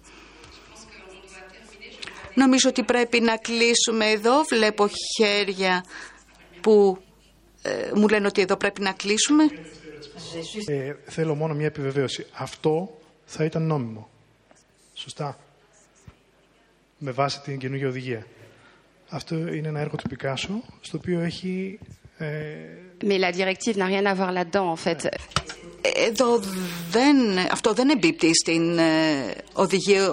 Νομίζω 2.34 2.68
ότι 2.68 2.82
πρέπει 2.82 3.20
να 3.20 3.36
κλείσουμε 3.36 4.06
εδώ. 4.10 4.42
Βλέπω 4.42 4.88
χέρια 5.16 5.84
που 6.60 6.98
ε, 7.62 7.90
μου 7.94 8.08
λένε 8.08 8.26
ότι 8.26 8.40
εδώ 8.40 8.56
πρέπει 8.56 8.80
να 8.80 8.92
κλείσουμε. 8.92 9.44
Ε, 10.66 10.94
θέλω 11.04 11.34
μόνο 11.34 11.54
μια 11.54 11.66
επιβεβαίωση. 11.66 12.26
Αυτό 12.32 12.98
θα 13.24 13.44
ήταν 13.44 13.62
νόμιμο. 13.62 14.08
Σωστά. 14.94 15.38
Με 16.98 17.10
βάση 17.10 17.40
την 17.40 17.58
καινούργια 17.58 17.88
οδηγία. 17.88 18.26
Αυτό 19.08 19.34
είναι 19.36 19.68
ένα 19.68 19.80
έργο 19.80 19.96
του 19.96 20.08
Πικάσο, 20.08 20.62
στο 20.80 20.98
οποίο 20.98 21.20
έχει... 21.20 21.78
Ε... 22.18 22.26
Mais 23.04 23.18
la 23.18 23.30
directive 23.32 23.76
n'a 23.76 23.86
rien 23.86 24.04
à 24.06 24.14
voir 24.14 24.32
là-dedans, 24.32 24.68
en 24.70 24.76
fait. 24.76 25.08
Εδώ 26.06 26.38
δεν, 26.90 27.16
αυτό 27.50 27.72
δεν 27.72 27.88
εμπίπτει 27.88 28.34
στην 28.34 28.78
ε, 28.78 29.34
οδηγία. 29.52 30.08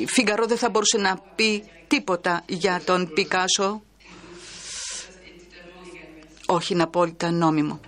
Η 0.00 0.06
Φιγκαρό 0.06 0.46
δεν 0.46 0.56
θα 0.56 0.70
μπορούσε 0.70 0.98
να 0.98 1.18
πει 1.34 1.64
τίποτα 1.86 2.44
για 2.46 2.80
τον 2.84 3.10
Πικάσο. 3.14 3.82
Όχι, 6.46 6.72
είναι 6.72 6.82
απόλυτα 6.82 7.30
νόμιμο. 7.30 7.80